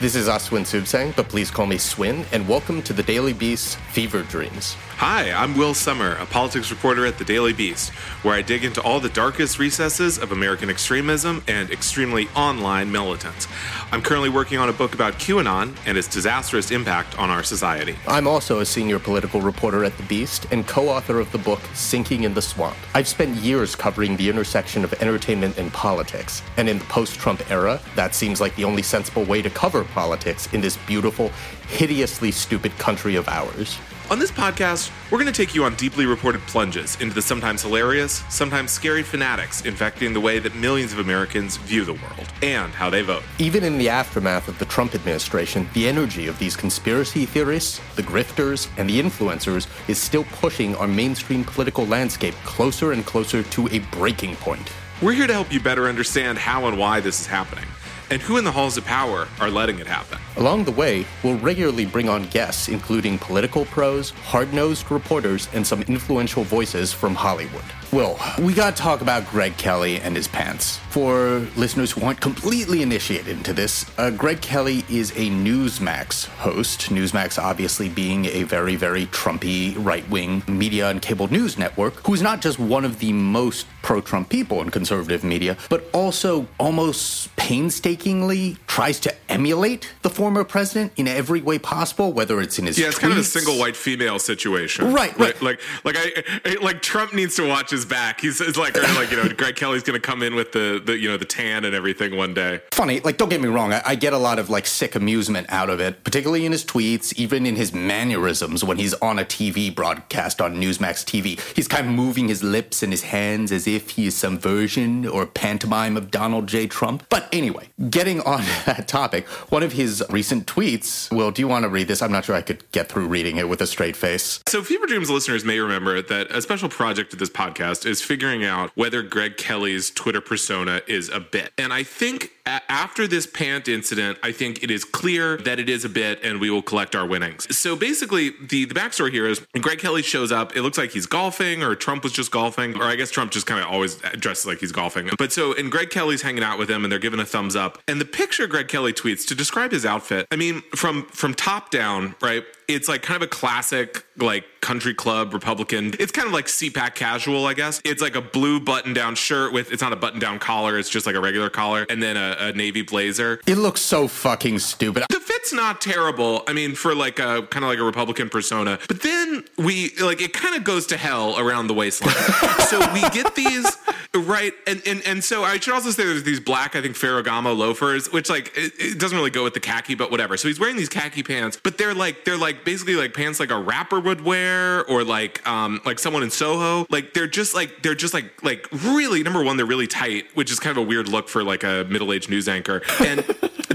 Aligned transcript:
this 0.00 0.14
is 0.14 0.28
Asawin 0.28 0.62
Suebsaeng, 0.62 1.14
but 1.14 1.28
please 1.28 1.50
call 1.50 1.66
me 1.66 1.76
Swin, 1.76 2.24
and 2.32 2.48
welcome 2.48 2.80
to 2.84 2.94
the 2.94 3.02
Daily 3.02 3.34
Beast 3.34 3.76
Fever 3.92 4.22
Dreams. 4.22 4.74
Hi, 4.96 5.30
I'm 5.30 5.56
Will 5.58 5.74
Sommer, 5.74 6.16
a 6.16 6.24
politics 6.24 6.70
reporter 6.70 7.04
at 7.04 7.18
the 7.18 7.24
Daily 7.24 7.52
Beast, 7.52 7.90
where 8.22 8.34
I 8.34 8.40
dig 8.40 8.64
into 8.64 8.80
all 8.80 8.98
the 8.98 9.10
darkest 9.10 9.58
recesses 9.58 10.18
of 10.18 10.32
American 10.32 10.70
extremism 10.70 11.42
and 11.48 11.70
extremely 11.70 12.28
online 12.34 12.90
militants. 12.90 13.46
I'm 13.92 14.00
currently 14.00 14.30
working 14.30 14.56
on 14.58 14.70
a 14.70 14.72
book 14.72 14.94
about 14.94 15.14
QAnon 15.14 15.76
and 15.84 15.98
its 15.98 16.08
disastrous 16.08 16.70
impact 16.70 17.18
on 17.18 17.28
our 17.28 17.42
society. 17.42 17.96
I'm 18.06 18.26
also 18.26 18.60
a 18.60 18.66
senior 18.66 18.98
political 18.98 19.42
reporter 19.42 19.84
at 19.84 19.96
The 19.98 20.02
Beast 20.04 20.46
and 20.50 20.66
co 20.66 20.88
author 20.88 21.20
of 21.20 21.30
the 21.30 21.38
book 21.38 21.60
Sinking 21.74 22.24
in 22.24 22.32
the 22.32 22.42
Swamp. 22.42 22.76
I've 22.94 23.08
spent 23.08 23.36
years 23.36 23.76
covering 23.76 24.16
the 24.16 24.30
intersection 24.30 24.82
of 24.82 24.94
entertainment 24.94 25.58
and 25.58 25.70
politics, 25.72 26.42
and 26.56 26.70
in 26.70 26.78
the 26.78 26.84
post 26.86 27.18
Trump 27.18 27.50
era, 27.50 27.80
that 27.96 28.14
seems 28.14 28.40
like 28.40 28.56
the 28.56 28.64
only 28.64 28.82
sensible 28.82 29.24
way 29.24 29.42
to 29.42 29.50
cover 29.50 29.84
politics 29.90 30.52
in 30.52 30.60
this 30.60 30.76
beautiful, 30.76 31.28
hideously 31.68 32.30
stupid 32.30 32.76
country 32.78 33.16
of 33.16 33.28
ours. 33.28 33.78
On 34.10 34.18
this 34.18 34.32
podcast, 34.32 34.90
we're 35.08 35.18
going 35.18 35.32
to 35.32 35.46
take 35.46 35.54
you 35.54 35.62
on 35.62 35.76
deeply 35.76 36.04
reported 36.04 36.40
plunges 36.48 37.00
into 37.00 37.14
the 37.14 37.22
sometimes 37.22 37.62
hilarious, 37.62 38.24
sometimes 38.28 38.72
scary 38.72 39.04
fanatics 39.04 39.64
infecting 39.64 40.12
the 40.12 40.20
way 40.20 40.40
that 40.40 40.52
millions 40.56 40.92
of 40.92 40.98
Americans 40.98 41.58
view 41.58 41.84
the 41.84 41.92
world 41.92 42.26
and 42.42 42.72
how 42.72 42.90
they 42.90 43.02
vote. 43.02 43.22
Even 43.38 43.62
in 43.62 43.78
the 43.78 43.88
aftermath 43.88 44.48
of 44.48 44.58
the 44.58 44.64
Trump 44.64 44.96
administration, 44.96 45.68
the 45.74 45.86
energy 45.86 46.26
of 46.26 46.36
these 46.40 46.56
conspiracy 46.56 47.24
theorists, 47.24 47.80
the 47.94 48.02
grifters, 48.02 48.68
and 48.78 48.90
the 48.90 49.00
influencers 49.00 49.68
is 49.88 49.96
still 49.96 50.24
pushing 50.24 50.74
our 50.74 50.88
mainstream 50.88 51.44
political 51.44 51.86
landscape 51.86 52.34
closer 52.44 52.90
and 52.90 53.06
closer 53.06 53.44
to 53.44 53.68
a 53.68 53.78
breaking 53.92 54.34
point. 54.34 54.72
We're 55.00 55.12
here 55.12 55.28
to 55.28 55.32
help 55.32 55.52
you 55.52 55.60
better 55.60 55.86
understand 55.86 56.36
how 56.36 56.66
and 56.66 56.76
why 56.76 56.98
this 56.98 57.20
is 57.20 57.26
happening 57.28 57.66
and 58.10 58.20
who 58.20 58.36
in 58.36 58.44
the 58.44 58.52
halls 58.52 58.76
of 58.76 58.84
power 58.84 59.28
are 59.40 59.50
letting 59.50 59.78
it 59.78 59.86
happen. 59.86 60.18
Along 60.36 60.64
the 60.64 60.72
way, 60.72 61.06
we'll 61.22 61.38
regularly 61.38 61.86
bring 61.86 62.08
on 62.08 62.24
guests, 62.28 62.68
including 62.68 63.18
political 63.18 63.64
pros, 63.64 64.10
hard 64.10 64.52
nosed 64.52 64.90
reporters, 64.90 65.48
and 65.54 65.66
some 65.66 65.82
influential 65.82 66.44
voices 66.44 66.92
from 66.92 67.14
Hollywood. 67.14 67.64
Well, 67.92 68.20
we 68.38 68.54
gotta 68.54 68.76
talk 68.76 69.00
about 69.00 69.28
Greg 69.28 69.56
Kelly 69.56 70.00
and 70.00 70.14
his 70.14 70.28
pants. 70.28 70.76
For 70.90 71.40
listeners 71.56 71.90
who 71.90 72.02
aren't 72.02 72.20
completely 72.20 72.82
initiated 72.82 73.26
into 73.26 73.52
this, 73.52 73.84
uh, 73.98 74.10
Greg 74.10 74.40
Kelly 74.40 74.84
is 74.88 75.10
a 75.12 75.28
Newsmax 75.28 76.26
host. 76.26 76.90
Newsmax, 76.90 77.36
obviously, 77.42 77.88
being 77.88 78.26
a 78.26 78.44
very, 78.44 78.76
very 78.76 79.06
Trumpy 79.06 79.74
right 79.76 80.08
wing 80.08 80.44
media 80.46 80.88
and 80.88 81.02
cable 81.02 81.26
news 81.32 81.58
network, 81.58 81.94
who's 82.06 82.22
not 82.22 82.40
just 82.40 82.60
one 82.60 82.84
of 82.84 83.00
the 83.00 83.12
most 83.12 83.66
pro 83.82 84.00
Trump 84.00 84.28
people 84.28 84.60
in 84.62 84.70
conservative 84.70 85.24
media, 85.24 85.56
but 85.68 85.84
also 85.92 86.46
almost 86.60 87.34
painstakingly 87.36 88.56
tries 88.68 89.00
to 89.00 89.12
emulate 89.28 89.92
the 90.02 90.10
former 90.10 90.44
president 90.44 90.92
in 90.96 91.08
every 91.08 91.40
way 91.40 91.58
possible, 91.58 92.12
whether 92.12 92.40
it's 92.40 92.58
in 92.58 92.66
his 92.66 92.78
yeah, 92.78 92.86
it's 92.86 92.98
tweets. 92.98 93.00
kind 93.00 93.12
of 93.14 93.18
a 93.18 93.24
single 93.24 93.58
white 93.58 93.74
female 93.76 94.20
situation, 94.20 94.92
Right, 94.92 95.16
right. 95.18 95.40
Like, 95.42 95.60
like, 95.84 95.96
like 95.96 95.96
I, 95.98 96.40
I, 96.44 96.56
like 96.62 96.82
Trump 96.82 97.14
needs 97.14 97.34
to 97.36 97.48
watch 97.48 97.70
his 97.70 97.79
back. 97.84 98.20
He's 98.20 98.40
it's 98.40 98.58
like, 98.58 98.76
like 98.94 99.10
you 99.10 99.16
know, 99.16 99.28
Greg 99.28 99.56
Kelly's 99.56 99.82
going 99.82 100.00
to 100.00 100.06
come 100.06 100.22
in 100.22 100.34
with 100.34 100.52
the, 100.52 100.80
the, 100.84 100.98
you 100.98 101.08
know, 101.08 101.16
the 101.16 101.24
tan 101.24 101.64
and 101.64 101.74
everything 101.74 102.16
one 102.16 102.34
day. 102.34 102.60
funny. 102.72 103.00
Like, 103.00 103.16
don't 103.16 103.28
get 103.28 103.40
me 103.40 103.48
wrong. 103.48 103.72
I, 103.72 103.82
I 103.84 103.94
get 103.94 104.12
a 104.12 104.18
lot 104.18 104.38
of 104.38 104.50
like 104.50 104.66
sick 104.66 104.94
amusement 104.94 105.46
out 105.50 105.70
of 105.70 105.80
it, 105.80 106.04
particularly 106.04 106.46
in 106.46 106.52
his 106.52 106.64
tweets, 106.64 107.12
even 107.14 107.46
in 107.46 107.56
his 107.56 107.72
mannerisms 107.72 108.64
when 108.64 108.78
he's 108.78 108.94
on 108.94 109.18
a 109.18 109.24
TV 109.24 109.74
broadcast 109.74 110.40
on 110.40 110.56
Newsmax 110.56 111.04
TV. 111.04 111.40
He's 111.54 111.68
kind 111.68 111.86
of 111.86 111.92
moving 111.92 112.28
his 112.28 112.42
lips 112.42 112.82
and 112.82 112.92
his 112.92 113.02
hands 113.02 113.52
as 113.52 113.66
if 113.66 113.90
he 113.90 114.06
is 114.06 114.16
some 114.16 114.38
version 114.38 115.06
or 115.06 115.26
pantomime 115.26 115.96
of 115.96 116.10
Donald 116.10 116.46
J. 116.46 116.66
Trump. 116.66 117.04
But 117.08 117.28
anyway, 117.32 117.68
getting 117.88 118.20
on 118.22 118.40
that 118.66 118.88
topic, 118.88 119.26
one 119.50 119.62
of 119.62 119.72
his 119.72 120.02
recent 120.10 120.46
tweets. 120.46 121.10
Will, 121.14 121.30
do 121.30 121.42
you 121.42 121.48
want 121.48 121.64
to 121.64 121.68
read 121.68 121.88
this? 121.88 122.02
I'm 122.02 122.12
not 122.12 122.24
sure 122.24 122.34
I 122.34 122.42
could 122.42 122.70
get 122.72 122.88
through 122.88 123.06
reading 123.08 123.36
it 123.36 123.48
with 123.48 123.60
a 123.60 123.66
straight 123.66 123.96
face. 123.96 124.42
So, 124.46 124.62
Fever 124.62 124.86
Dreams 124.86 125.10
listeners 125.10 125.44
may 125.44 125.58
remember 125.58 126.02
that 126.02 126.30
a 126.30 126.42
special 126.42 126.68
project 126.68 127.12
of 127.12 127.18
this 127.18 127.30
podcast 127.30 127.69
is 127.78 128.02
figuring 128.02 128.44
out 128.44 128.70
whether 128.74 129.02
Greg 129.02 129.36
Kelly's 129.36 129.90
Twitter 129.90 130.20
persona 130.20 130.82
is 130.86 131.08
a 131.08 131.20
bit. 131.20 131.52
And 131.58 131.72
I 131.72 131.82
think 131.82 132.32
after 132.46 133.06
this 133.06 133.26
pant 133.26 133.68
incident, 133.68 134.18
I 134.22 134.32
think 134.32 134.62
it 134.62 134.70
is 134.70 134.84
clear 134.84 135.36
that 135.38 135.58
it 135.58 135.68
is 135.68 135.84
a 135.84 135.88
bit 135.88 136.22
and 136.24 136.40
we 136.40 136.50
will 136.50 136.62
collect 136.62 136.94
our 136.94 137.06
winnings. 137.06 137.56
So, 137.56 137.76
basically, 137.76 138.30
the, 138.30 138.64
the 138.64 138.74
backstory 138.74 139.10
here 139.10 139.26
is 139.26 139.40
Greg 139.60 139.78
Kelly 139.78 140.02
shows 140.02 140.32
up. 140.32 140.56
It 140.56 140.62
looks 140.62 140.78
like 140.78 140.90
he's 140.90 141.06
golfing, 141.06 141.62
or 141.62 141.74
Trump 141.74 142.02
was 142.02 142.12
just 142.12 142.30
golfing, 142.30 142.76
or 142.76 142.84
I 142.84 142.96
guess 142.96 143.10
Trump 143.10 143.30
just 143.30 143.46
kind 143.46 143.60
of 143.60 143.70
always 143.70 143.96
dresses 144.18 144.46
like 144.46 144.58
he's 144.58 144.72
golfing. 144.72 145.10
But 145.18 145.32
so, 145.32 145.54
and 145.54 145.70
Greg 145.70 145.90
Kelly's 145.90 146.22
hanging 146.22 146.42
out 146.42 146.58
with 146.58 146.70
him 146.70 146.84
and 146.84 146.90
they're 146.90 146.98
giving 146.98 147.20
a 147.20 147.26
thumbs 147.26 147.56
up. 147.56 147.78
And 147.86 148.00
the 148.00 148.04
picture 148.04 148.46
Greg 148.46 148.68
Kelly 148.68 148.92
tweets 148.92 149.26
to 149.28 149.34
describe 149.34 149.72
his 149.72 149.86
outfit, 149.86 150.26
I 150.30 150.36
mean, 150.36 150.62
from 150.74 151.04
from 151.06 151.34
top 151.34 151.70
down, 151.70 152.14
right? 152.20 152.44
It's 152.74 152.88
like 152.88 153.02
kind 153.02 153.16
of 153.16 153.22
a 153.22 153.30
classic, 153.30 154.04
like 154.16 154.44
country 154.60 154.94
club 154.94 155.32
Republican. 155.34 155.94
It's 155.98 156.12
kind 156.12 156.26
of 156.26 156.32
like 156.32 156.46
CPAC 156.46 156.94
casual, 156.94 157.46
I 157.46 157.54
guess. 157.54 157.80
It's 157.84 158.02
like 158.02 158.14
a 158.14 158.20
blue 158.20 158.60
button 158.60 158.92
down 158.92 159.14
shirt 159.14 159.52
with, 159.52 159.72
it's 159.72 159.82
not 159.82 159.92
a 159.92 159.96
button 159.96 160.20
down 160.20 160.38
collar, 160.38 160.78
it's 160.78 160.88
just 160.88 161.06
like 161.06 161.16
a 161.16 161.20
regular 161.20 161.50
collar, 161.50 161.86
and 161.88 162.02
then 162.02 162.16
a, 162.16 162.36
a 162.38 162.52
navy 162.52 162.82
blazer. 162.82 163.40
It 163.46 163.56
looks 163.56 163.80
so 163.80 164.08
fucking 164.08 164.58
stupid. 164.60 165.04
The 165.10 165.20
fit's 165.20 165.52
not 165.52 165.80
terrible. 165.80 166.42
I 166.46 166.52
mean, 166.52 166.74
for 166.74 166.94
like 166.94 167.18
a 167.18 167.42
kind 167.50 167.64
of 167.64 167.70
like 167.70 167.78
a 167.78 167.84
Republican 167.84 168.28
persona. 168.28 168.78
But 168.88 169.02
then 169.02 169.44
we 169.56 169.92
like 170.00 170.20
it 170.20 170.32
kind 170.32 170.54
of 170.54 170.64
goes 170.64 170.86
to 170.88 170.96
hell 170.96 171.38
around 171.38 171.66
the 171.66 171.74
waistline. 171.74 172.14
so 172.68 172.78
we 172.92 173.00
get 173.10 173.34
these 173.34 173.76
right, 174.14 174.52
and 174.66 174.82
and 174.86 175.02
and 175.06 175.24
so 175.24 175.44
I 175.44 175.58
should 175.58 175.74
also 175.74 175.90
say 175.90 176.04
there's 176.04 176.24
these 176.24 176.40
black, 176.40 176.76
I 176.76 176.82
think 176.82 176.96
Ferragamo 176.96 177.56
loafers, 177.56 178.12
which 178.12 178.28
like 178.28 178.52
it, 178.56 178.72
it 178.78 178.98
doesn't 178.98 179.16
really 179.16 179.30
go 179.30 179.44
with 179.44 179.54
the 179.54 179.60
khaki, 179.60 179.94
but 179.94 180.10
whatever. 180.10 180.36
So 180.36 180.48
he's 180.48 180.60
wearing 180.60 180.76
these 180.76 180.88
khaki 180.88 181.22
pants, 181.22 181.58
but 181.62 181.78
they're 181.78 181.94
like 181.94 182.24
they're 182.24 182.36
like 182.36 182.59
basically 182.64 182.94
like 182.94 183.14
pants 183.14 183.40
like 183.40 183.50
a 183.50 183.58
rapper 183.58 184.00
would 184.00 184.20
wear, 184.20 184.84
or 184.86 185.04
like 185.04 185.46
um 185.46 185.80
like 185.84 185.98
someone 185.98 186.22
in 186.22 186.30
Soho. 186.30 186.86
Like 186.90 187.14
they're 187.14 187.26
just 187.26 187.54
like 187.54 187.82
they're 187.82 187.94
just 187.94 188.14
like 188.14 188.42
like 188.42 188.68
really 188.72 189.22
number 189.22 189.42
one, 189.42 189.56
they're 189.56 189.66
really 189.66 189.86
tight, 189.86 190.26
which 190.34 190.50
is 190.50 190.58
kind 190.60 190.76
of 190.76 190.84
a 190.84 190.86
weird 190.86 191.08
look 191.08 191.28
for 191.28 191.42
like 191.42 191.64
a 191.64 191.84
middle 191.88 192.12
aged 192.12 192.30
news 192.30 192.48
anchor, 192.48 192.82
and. 193.00 193.24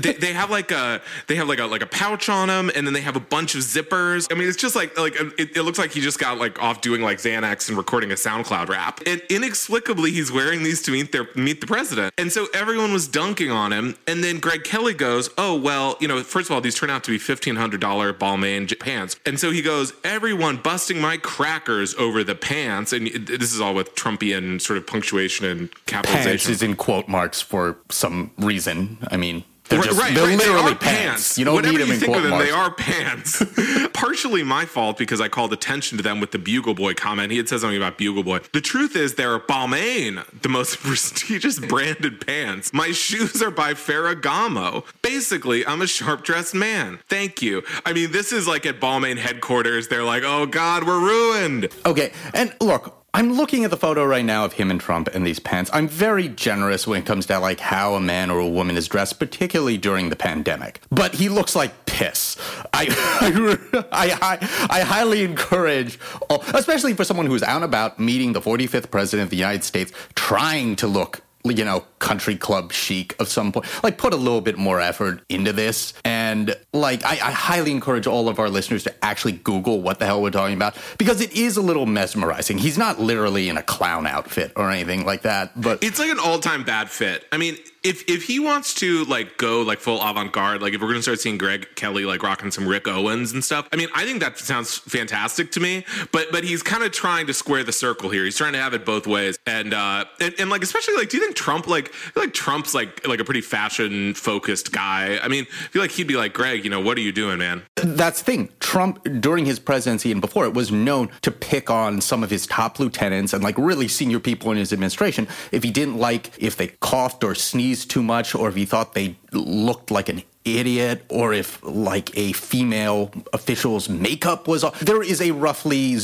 They, 0.05 0.13
they 0.13 0.33
have 0.33 0.51
like 0.51 0.71
a 0.71 1.01
they 1.27 1.35
have 1.35 1.47
like 1.47 1.59
a 1.59 1.65
like 1.65 1.81
a 1.81 1.87
pouch 1.87 2.29
on 2.29 2.47
them 2.47 2.71
and 2.75 2.85
then 2.85 2.93
they 2.93 3.01
have 3.01 3.15
a 3.15 3.19
bunch 3.19 3.55
of 3.55 3.61
zippers. 3.61 4.27
I 4.31 4.35
mean, 4.35 4.47
it's 4.47 4.57
just 4.57 4.75
like 4.75 4.97
like 4.97 5.19
um, 5.19 5.33
it, 5.37 5.55
it 5.57 5.63
looks 5.63 5.79
like 5.79 5.91
he 5.91 6.01
just 6.01 6.19
got 6.19 6.37
like 6.37 6.61
off 6.61 6.81
doing 6.81 7.01
like 7.01 7.17
Xanax 7.17 7.69
and 7.69 7.77
recording 7.77 8.11
a 8.11 8.15
SoundCloud 8.15 8.69
rap. 8.69 9.01
And 9.05 9.21
inexplicably, 9.29 10.11
he's 10.11 10.31
wearing 10.31 10.63
these 10.63 10.81
to 10.83 10.91
meet 10.91 11.11
their 11.11 11.27
meet 11.35 11.61
the 11.61 11.67
president. 11.67 12.13
And 12.17 12.31
so 12.31 12.47
everyone 12.53 12.93
was 12.93 13.07
dunking 13.07 13.51
on 13.51 13.73
him. 13.73 13.95
And 14.07 14.23
then 14.23 14.39
Greg 14.39 14.63
Kelly 14.63 14.93
goes, 14.93 15.29
"Oh 15.37 15.57
well, 15.57 15.97
you 15.99 16.07
know, 16.07 16.21
first 16.23 16.49
of 16.49 16.53
all, 16.55 16.61
these 16.61 16.75
turn 16.75 16.89
out 16.89 17.03
to 17.05 17.11
be 17.11 17.17
fifteen 17.17 17.55
hundred 17.55 17.81
dollar 17.81 18.13
Balmain 18.13 18.67
j- 18.67 18.75
pants." 18.75 19.17
And 19.25 19.39
so 19.39 19.51
he 19.51 19.61
goes, 19.61 19.93
"Everyone 20.03 20.57
busting 20.57 20.99
my 20.99 21.17
crackers 21.17 21.95
over 21.95 22.23
the 22.23 22.35
pants." 22.35 22.93
And 22.93 23.07
this 23.07 23.53
is 23.53 23.61
all 23.61 23.73
with 23.73 23.95
Trumpian 23.95 24.61
sort 24.61 24.77
of 24.77 24.85
punctuation 24.87 25.45
and 25.45 25.85
capitalization. 25.85 26.29
Pants 26.29 26.49
is 26.49 26.61
in 26.61 26.75
quote 26.75 27.07
marks 27.07 27.41
for 27.41 27.77
some 27.89 28.31
reason. 28.37 28.97
I 29.09 29.17
mean, 29.17 29.43
they're 29.69 29.79
Right, 29.79 29.87
just 29.87 29.99
right, 29.99 30.13
they're 30.13 30.25
right. 30.25 30.37
literally 30.37 30.73
they 30.73 30.75
pants. 30.75 31.07
pants. 31.07 31.37
You 31.37 31.45
don't 31.45 31.55
Whatever 31.55 31.73
need 31.73 31.81
them 31.81 31.87
you 31.87 31.93
in 31.95 31.99
think 31.99 32.15
of 32.15 32.21
them, 32.23 32.31
marks. 32.31 32.45
they 32.45 32.51
are 32.51 32.71
pants. 32.71 33.43
Partially 33.93 34.43
my 34.43 34.65
fault 34.65 34.97
because 34.97 35.19
I 35.19 35.27
called 35.27 35.53
attention 35.53 35.97
to 35.97 36.03
them 36.03 36.19
with 36.19 36.31
the 36.31 36.37
Bugle 36.39 36.73
Boy 36.73 36.93
comment. 36.93 37.31
He 37.31 37.37
had 37.37 37.49
said 37.49 37.61
something 37.61 37.77
about 37.77 37.97
Bugle 37.97 38.23
Boy. 38.23 38.39
The 38.53 38.61
truth 38.61 38.95
is, 38.95 39.15
they're 39.15 39.39
Balmain, 39.39 40.23
the 40.41 40.49
most 40.49 40.77
prestigious 40.81 41.59
branded 41.59 42.25
pants. 42.25 42.73
My 42.73 42.91
shoes 42.91 43.41
are 43.41 43.51
by 43.51 43.73
Ferragamo. 43.73 44.85
Basically, 45.01 45.65
I'm 45.65 45.81
a 45.81 45.87
sharp 45.87 46.23
dressed 46.23 46.53
man. 46.53 46.99
Thank 47.09 47.41
you. 47.41 47.63
I 47.85 47.93
mean, 47.93 48.11
this 48.11 48.31
is 48.31 48.47
like 48.47 48.65
at 48.65 48.79
Balmain 48.79 49.17
headquarters. 49.17 49.87
They're 49.87 50.03
like, 50.03 50.23
oh 50.25 50.45
God, 50.45 50.83
we're 50.85 50.99
ruined. 50.99 51.69
Okay, 51.85 52.11
and 52.33 52.53
look, 52.61 53.04
I'm 53.15 53.31
looking 53.31 53.63
at 53.63 53.71
the 53.71 53.77
photo 53.77 54.03
right 54.03 54.25
now 54.25 54.43
of 54.43 54.51
him 54.51 54.69
and 54.69 54.77
Trump 54.77 55.07
in 55.07 55.23
these 55.23 55.39
pants. 55.39 55.71
I'm 55.73 55.87
very 55.87 56.27
generous 56.27 56.85
when 56.85 57.01
it 57.01 57.05
comes 57.05 57.25
to 57.27 57.39
like 57.39 57.61
how 57.61 57.93
a 57.93 58.01
man 58.01 58.29
or 58.29 58.39
a 58.39 58.47
woman 58.49 58.75
is 58.75 58.89
dressed, 58.89 59.19
particularly 59.19 59.77
during 59.77 60.09
the 60.09 60.17
pandemic. 60.17 60.81
But 60.91 61.15
he 61.15 61.29
looks 61.29 61.55
like 61.55 61.85
piss. 61.85 62.35
I 62.73 62.87
I, 63.93 64.17
I, 64.21 64.67
I 64.69 64.81
highly 64.81 65.23
encourage, 65.23 65.97
especially 66.29 66.93
for 66.93 67.05
someone 67.05 67.25
who's 67.25 67.41
out 67.41 67.55
and 67.55 67.63
about 67.63 68.01
meeting 68.01 68.33
the 68.33 68.41
45th 68.41 68.91
president 68.91 69.27
of 69.27 69.29
the 69.29 69.37
United 69.37 69.63
States, 69.63 69.93
trying 70.15 70.75
to 70.75 70.87
look 70.87 71.21
you 71.53 71.65
know, 71.65 71.85
country 71.99 72.35
club 72.35 72.73
chic 72.73 73.15
of 73.19 73.27
some 73.27 73.51
point. 73.51 73.65
Like, 73.83 73.97
put 73.97 74.13
a 74.13 74.17
little 74.17 74.41
bit 74.41 74.57
more 74.57 74.79
effort 74.79 75.21
into 75.29 75.53
this. 75.53 75.93
And, 76.03 76.55
like, 76.73 77.03
I, 77.03 77.11
I, 77.11 77.31
highly 77.31 77.71
encourage 77.71 78.07
all 78.07 78.29
of 78.29 78.39
our 78.39 78.49
listeners 78.49 78.83
to 78.83 79.05
actually 79.05 79.33
Google 79.33 79.81
what 79.81 79.99
the 79.99 80.05
hell 80.05 80.21
we're 80.21 80.31
talking 80.31 80.55
about 80.55 80.75
because 80.97 81.21
it 81.21 81.33
is 81.33 81.57
a 81.57 81.61
little 81.61 81.85
mesmerizing. 81.85 82.57
He's 82.57 82.77
not 82.77 82.99
literally 82.99 83.49
in 83.49 83.57
a 83.57 83.63
clown 83.63 84.07
outfit 84.07 84.53
or 84.55 84.71
anything 84.71 85.05
like 85.05 85.23
that, 85.23 85.59
but 85.59 85.83
it's 85.83 85.99
like 85.99 86.09
an 86.09 86.19
all 86.19 86.39
time 86.39 86.63
bad 86.63 86.89
fit. 86.89 87.25
I 87.31 87.37
mean, 87.37 87.57
if 87.85 88.03
if 88.09 88.23
he 88.23 88.39
wants 88.39 88.73
to 88.73 89.05
like 89.05 89.37
go 89.37 89.61
like 89.61 89.79
full 89.79 90.01
avant 90.01 90.31
garde, 90.31 90.61
like 90.61 90.73
if 90.73 90.81
we're 90.81 90.87
gonna 90.87 91.03
start 91.03 91.19
seeing 91.19 91.37
Greg 91.37 91.67
Kelly 91.75 92.03
like 92.03 92.23
rocking 92.23 92.49
some 92.49 92.67
Rick 92.67 92.87
Owens 92.87 93.31
and 93.31 93.43
stuff, 93.43 93.69
I 93.71 93.75
mean, 93.75 93.89
I 93.93 94.03
think 94.05 94.21
that 94.21 94.39
sounds 94.39 94.79
fantastic 94.79 95.51
to 95.51 95.59
me. 95.59 95.85
But 96.11 96.31
but 96.31 96.43
he's 96.43 96.63
kind 96.63 96.83
of 96.83 96.91
trying 96.91 97.27
to 97.27 97.33
square 97.33 97.63
the 97.63 97.71
circle 97.71 98.09
here. 98.09 98.25
He's 98.25 98.37
trying 98.37 98.53
to 98.53 98.59
have 98.59 98.73
it 98.73 98.85
both 98.85 99.05
ways, 99.05 99.37
and 99.45 99.73
uh, 99.73 100.05
and, 100.19 100.33
and 100.39 100.49
like 100.49 100.63
especially 100.63 100.95
like, 100.95 101.09
do 101.09 101.17
you 101.17 101.23
think 101.23 101.35
Trump 101.35 101.67
like 101.67 101.93
like 102.15 102.33
Trump's 102.33 102.73
like 102.73 103.07
like 103.07 103.19
a 103.19 103.23
pretty 103.23 103.41
fashion 103.41 104.15
focused 104.15 104.71
guy? 104.71 105.19
I 105.21 105.27
mean, 105.27 105.45
I 105.47 105.67
feel 105.67 105.81
like 105.83 105.91
he'd 105.91 106.07
be 106.07 106.17
like 106.17 106.33
Greg, 106.33 106.63
you 106.63 106.71
know, 106.71 106.81
what 106.81 106.97
are 106.97 107.01
you 107.01 107.11
doing, 107.11 107.37
man? 107.37 107.61
That's 107.75 108.19
the 108.19 108.25
thing. 108.25 108.49
Trump 108.59 109.03
during 109.21 109.45
his 109.45 109.59
presidency 109.59 110.11
and 110.11 110.21
before 110.21 110.45
it 110.45 110.55
was 110.55 110.71
known 110.71 111.11
to 111.21 111.31
pick 111.31 111.69
on 111.69 112.01
some 112.01 112.23
of 112.23 112.31
his 112.31 112.47
top 112.47 112.79
lieutenants 112.79 113.31
and 113.31 113.43
like 113.43 113.57
really 113.59 113.87
senior 113.87 114.19
people 114.19 114.51
in 114.51 114.57
his 114.57 114.73
administration 114.73 115.27
if 115.51 115.61
he 115.61 115.69
didn't 115.69 115.97
like 115.97 116.31
if 116.39 116.57
they 116.57 116.67
coughed 116.79 117.23
or 117.23 117.35
sneezed 117.35 117.74
too 117.83 118.03
much 118.03 118.35
or 118.35 118.47
if 118.47 118.55
he 118.55 118.65
thought 118.65 118.93
they 118.93 119.15
looked 119.31 119.89
like 119.89 120.07
an 120.07 120.21
idiot 120.45 121.03
or 121.09 121.33
if 121.33 121.61
like 121.63 122.15
a 122.15 122.31
female 122.33 123.11
official's 123.33 123.89
makeup 123.89 124.47
was 124.47 124.63
off. 124.63 124.79
There 124.79 125.01
is 125.01 125.19
a 125.19 125.31
roughly 125.31 125.97